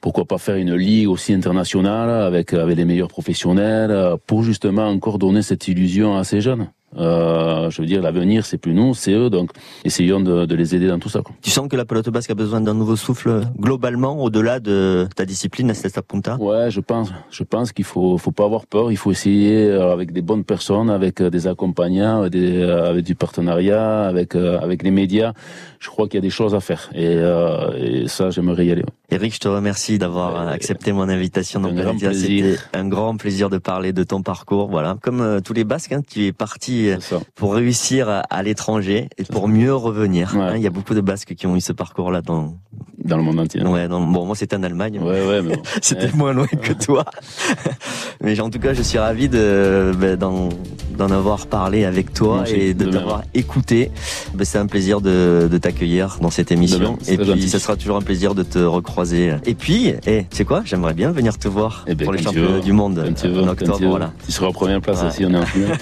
pourquoi 0.00 0.24
pas 0.24 0.38
faire 0.38 0.56
une 0.56 0.74
ligue 0.74 1.08
aussi 1.08 1.32
internationale 1.32 2.10
avec 2.10 2.52
avec 2.54 2.76
les 2.76 2.84
meilleurs 2.84 3.08
professionnels 3.08 3.90
euh, 3.90 4.16
pour 4.26 4.42
justement 4.42 4.86
encore 4.86 5.18
donner 5.18 5.42
cette 5.42 5.68
illusion 5.68 6.16
à 6.16 6.24
ces 6.24 6.40
jeunes. 6.40 6.68
Euh, 6.96 7.70
je 7.70 7.80
veux 7.80 7.86
dire, 7.86 8.02
l'avenir, 8.02 8.44
c'est 8.44 8.58
plus 8.58 8.74
nous, 8.74 8.94
c'est 8.94 9.12
eux. 9.12 9.30
Donc, 9.30 9.50
essayons 9.84 10.20
de, 10.20 10.44
de, 10.44 10.54
les 10.54 10.74
aider 10.74 10.88
dans 10.88 10.98
tout 10.98 11.08
ça. 11.08 11.22
Quoi. 11.22 11.34
Tu 11.40 11.50
sens 11.50 11.68
que 11.68 11.76
la 11.76 11.84
pelote 11.84 12.08
basque 12.08 12.30
a 12.30 12.34
besoin 12.34 12.60
d'un 12.60 12.74
nouveau 12.74 12.96
souffle 12.96 13.42
globalement, 13.58 14.22
au-delà 14.22 14.60
de 14.60 15.08
ta 15.14 15.24
discipline, 15.24 15.72
Cesta 15.74 16.02
Punta 16.02 16.36
Ouais, 16.36 16.70
je 16.70 16.80
pense. 16.80 17.12
Je 17.30 17.44
pense 17.44 17.72
qu'il 17.72 17.84
faut, 17.84 18.18
faut 18.18 18.32
pas 18.32 18.44
avoir 18.44 18.66
peur. 18.66 18.90
Il 18.90 18.96
faut 18.96 19.10
essayer 19.10 19.66
euh, 19.66 19.92
avec 19.92 20.12
des 20.12 20.22
bonnes 20.22 20.44
personnes, 20.44 20.90
avec 20.90 21.20
euh, 21.20 21.30
des 21.30 21.46
accompagnants, 21.46 22.28
des, 22.28 22.62
avec 22.62 23.04
du 23.04 23.14
partenariat, 23.14 24.06
avec 24.06 24.34
avec 24.34 24.82
les 24.82 24.90
médias. 24.90 25.32
Je 25.78 25.88
crois 25.88 26.06
qu'il 26.06 26.16
y 26.16 26.18
a 26.18 26.22
des 26.22 26.30
choses 26.30 26.54
à 26.54 26.60
faire. 26.60 26.90
Et, 26.94 27.18
et 27.78 28.08
ça, 28.08 28.30
j'aimerais 28.30 28.66
y 28.66 28.72
aller. 28.72 28.84
Eric, 29.10 29.34
je 29.34 29.40
te 29.40 29.48
remercie 29.48 29.98
d'avoir 29.98 30.48
accepté 30.48 30.92
mon 30.92 31.08
invitation. 31.08 31.60
Donc, 31.60 31.72
C'était 32.12 32.56
un 32.72 32.88
grand 32.88 33.16
plaisir 33.16 33.50
de 33.50 33.58
parler 33.58 33.92
de 33.92 34.04
ton 34.04 34.22
parcours. 34.22 34.68
Voilà, 34.68 34.96
comme 35.02 35.40
tous 35.44 35.52
les 35.52 35.64
Basques, 35.64 35.92
hein, 35.92 36.02
tu 36.06 36.26
es 36.26 36.32
parti 36.32 36.90
pour 37.34 37.54
réussir 37.54 38.08
à, 38.08 38.42
l'étranger 38.42 39.08
et 39.18 39.24
pour 39.24 39.48
mieux 39.48 39.74
revenir. 39.74 40.36
Hein, 40.36 40.56
il 40.56 40.62
y 40.62 40.66
a 40.66 40.70
beaucoup 40.70 40.94
de 40.94 41.00
Basques 41.00 41.34
qui 41.34 41.46
ont 41.46 41.56
eu 41.56 41.60
ce 41.60 41.72
parcours-là 41.72 42.22
dans 42.22 42.56
dans 43.04 43.16
le 43.16 43.22
monde 43.22 43.40
entier. 43.40 43.62
Ouais, 43.62 43.88
bon, 43.88 44.00
moi 44.26 44.36
c'était 44.36 44.56
en 44.56 44.62
Allemagne. 44.62 45.00
Ouais, 45.00 45.26
ouais, 45.26 45.42
mais 45.42 45.58
c'était 45.82 46.12
moins 46.14 46.32
loin 46.32 46.46
que 46.46 46.72
toi. 46.72 47.04
mais 48.22 48.38
en 48.40 48.50
tout 48.50 48.58
cas, 48.58 48.74
je 48.74 48.82
suis 48.82 48.98
ravi 48.98 49.28
de 49.28 49.92
ben, 49.98 50.16
d'en 50.16 51.10
avoir 51.10 51.46
parlé 51.46 51.84
avec 51.84 52.12
toi 52.12 52.44
et 52.48 52.74
de 52.74 52.84
t'avoir 52.90 53.22
écouté. 53.34 53.90
Ben, 54.34 54.44
c'est 54.44 54.58
un 54.58 54.66
plaisir 54.66 55.00
de, 55.00 55.48
de 55.50 55.58
t'accueillir 55.58 56.18
dans 56.20 56.30
cette 56.30 56.52
émission. 56.52 56.98
et 57.08 57.16
puis, 57.16 57.48
ce 57.48 57.58
sera 57.58 57.76
toujours 57.76 57.96
un 57.96 58.02
plaisir 58.02 58.34
de 58.34 58.42
te 58.42 58.58
recroiser. 58.58 58.99
Et 59.02 59.54
puis, 59.54 59.94
eh, 60.06 60.26
tu 60.30 60.36
sais 60.36 60.44
quoi? 60.44 60.62
J'aimerais 60.64 60.94
bien 60.94 61.10
venir 61.12 61.38
te 61.38 61.48
voir 61.48 61.84
eh 61.86 61.94
ben, 61.94 62.04
pour 62.04 62.12
les 62.12 62.22
championnats 62.22 62.60
du 62.60 62.72
monde 62.72 62.98
en 62.98 63.48
octobre. 63.48 63.78
Tu, 63.78 63.86
voilà. 63.86 64.12
tu 64.24 64.32
seras 64.32 64.48
en 64.48 64.52
première 64.52 64.80
place 64.80 65.02
aussi, 65.02 65.24
on 65.24 65.32
est 65.32 65.38
en 65.38 65.46
finale. 65.46 65.78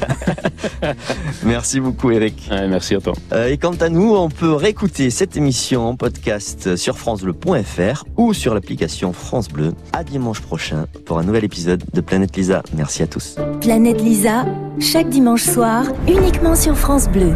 merci 1.44 1.80
beaucoup, 1.80 2.10
Eric. 2.10 2.48
merci 2.50 2.94
à 2.94 3.00
toi. 3.00 3.12
Euh, 3.32 3.48
et 3.48 3.58
quant 3.58 3.74
à 3.80 3.88
nous, 3.88 4.14
on 4.14 4.28
peut 4.28 4.52
réécouter 4.52 5.10
cette 5.10 5.36
émission 5.36 5.88
en 5.88 5.96
podcast 5.96 6.76
sur 6.76 6.96
France 6.96 7.18
francebleu.fr 7.18 8.04
ou 8.16 8.34
sur 8.34 8.54
l'application 8.54 9.12
France 9.12 9.48
Bleu. 9.48 9.72
À 9.92 10.04
dimanche 10.04 10.40
prochain 10.40 10.86
pour 11.04 11.18
un 11.18 11.24
nouvel 11.24 11.44
épisode 11.44 11.82
de 11.92 12.00
Planète 12.00 12.36
Lisa. 12.36 12.62
Merci 12.76 13.02
à 13.02 13.06
tous. 13.06 13.36
Planète 13.60 14.00
Lisa, 14.00 14.44
chaque 14.78 15.08
dimanche 15.08 15.42
soir, 15.42 15.84
uniquement 16.06 16.54
sur 16.54 16.76
France 16.76 17.08
Bleu. 17.08 17.34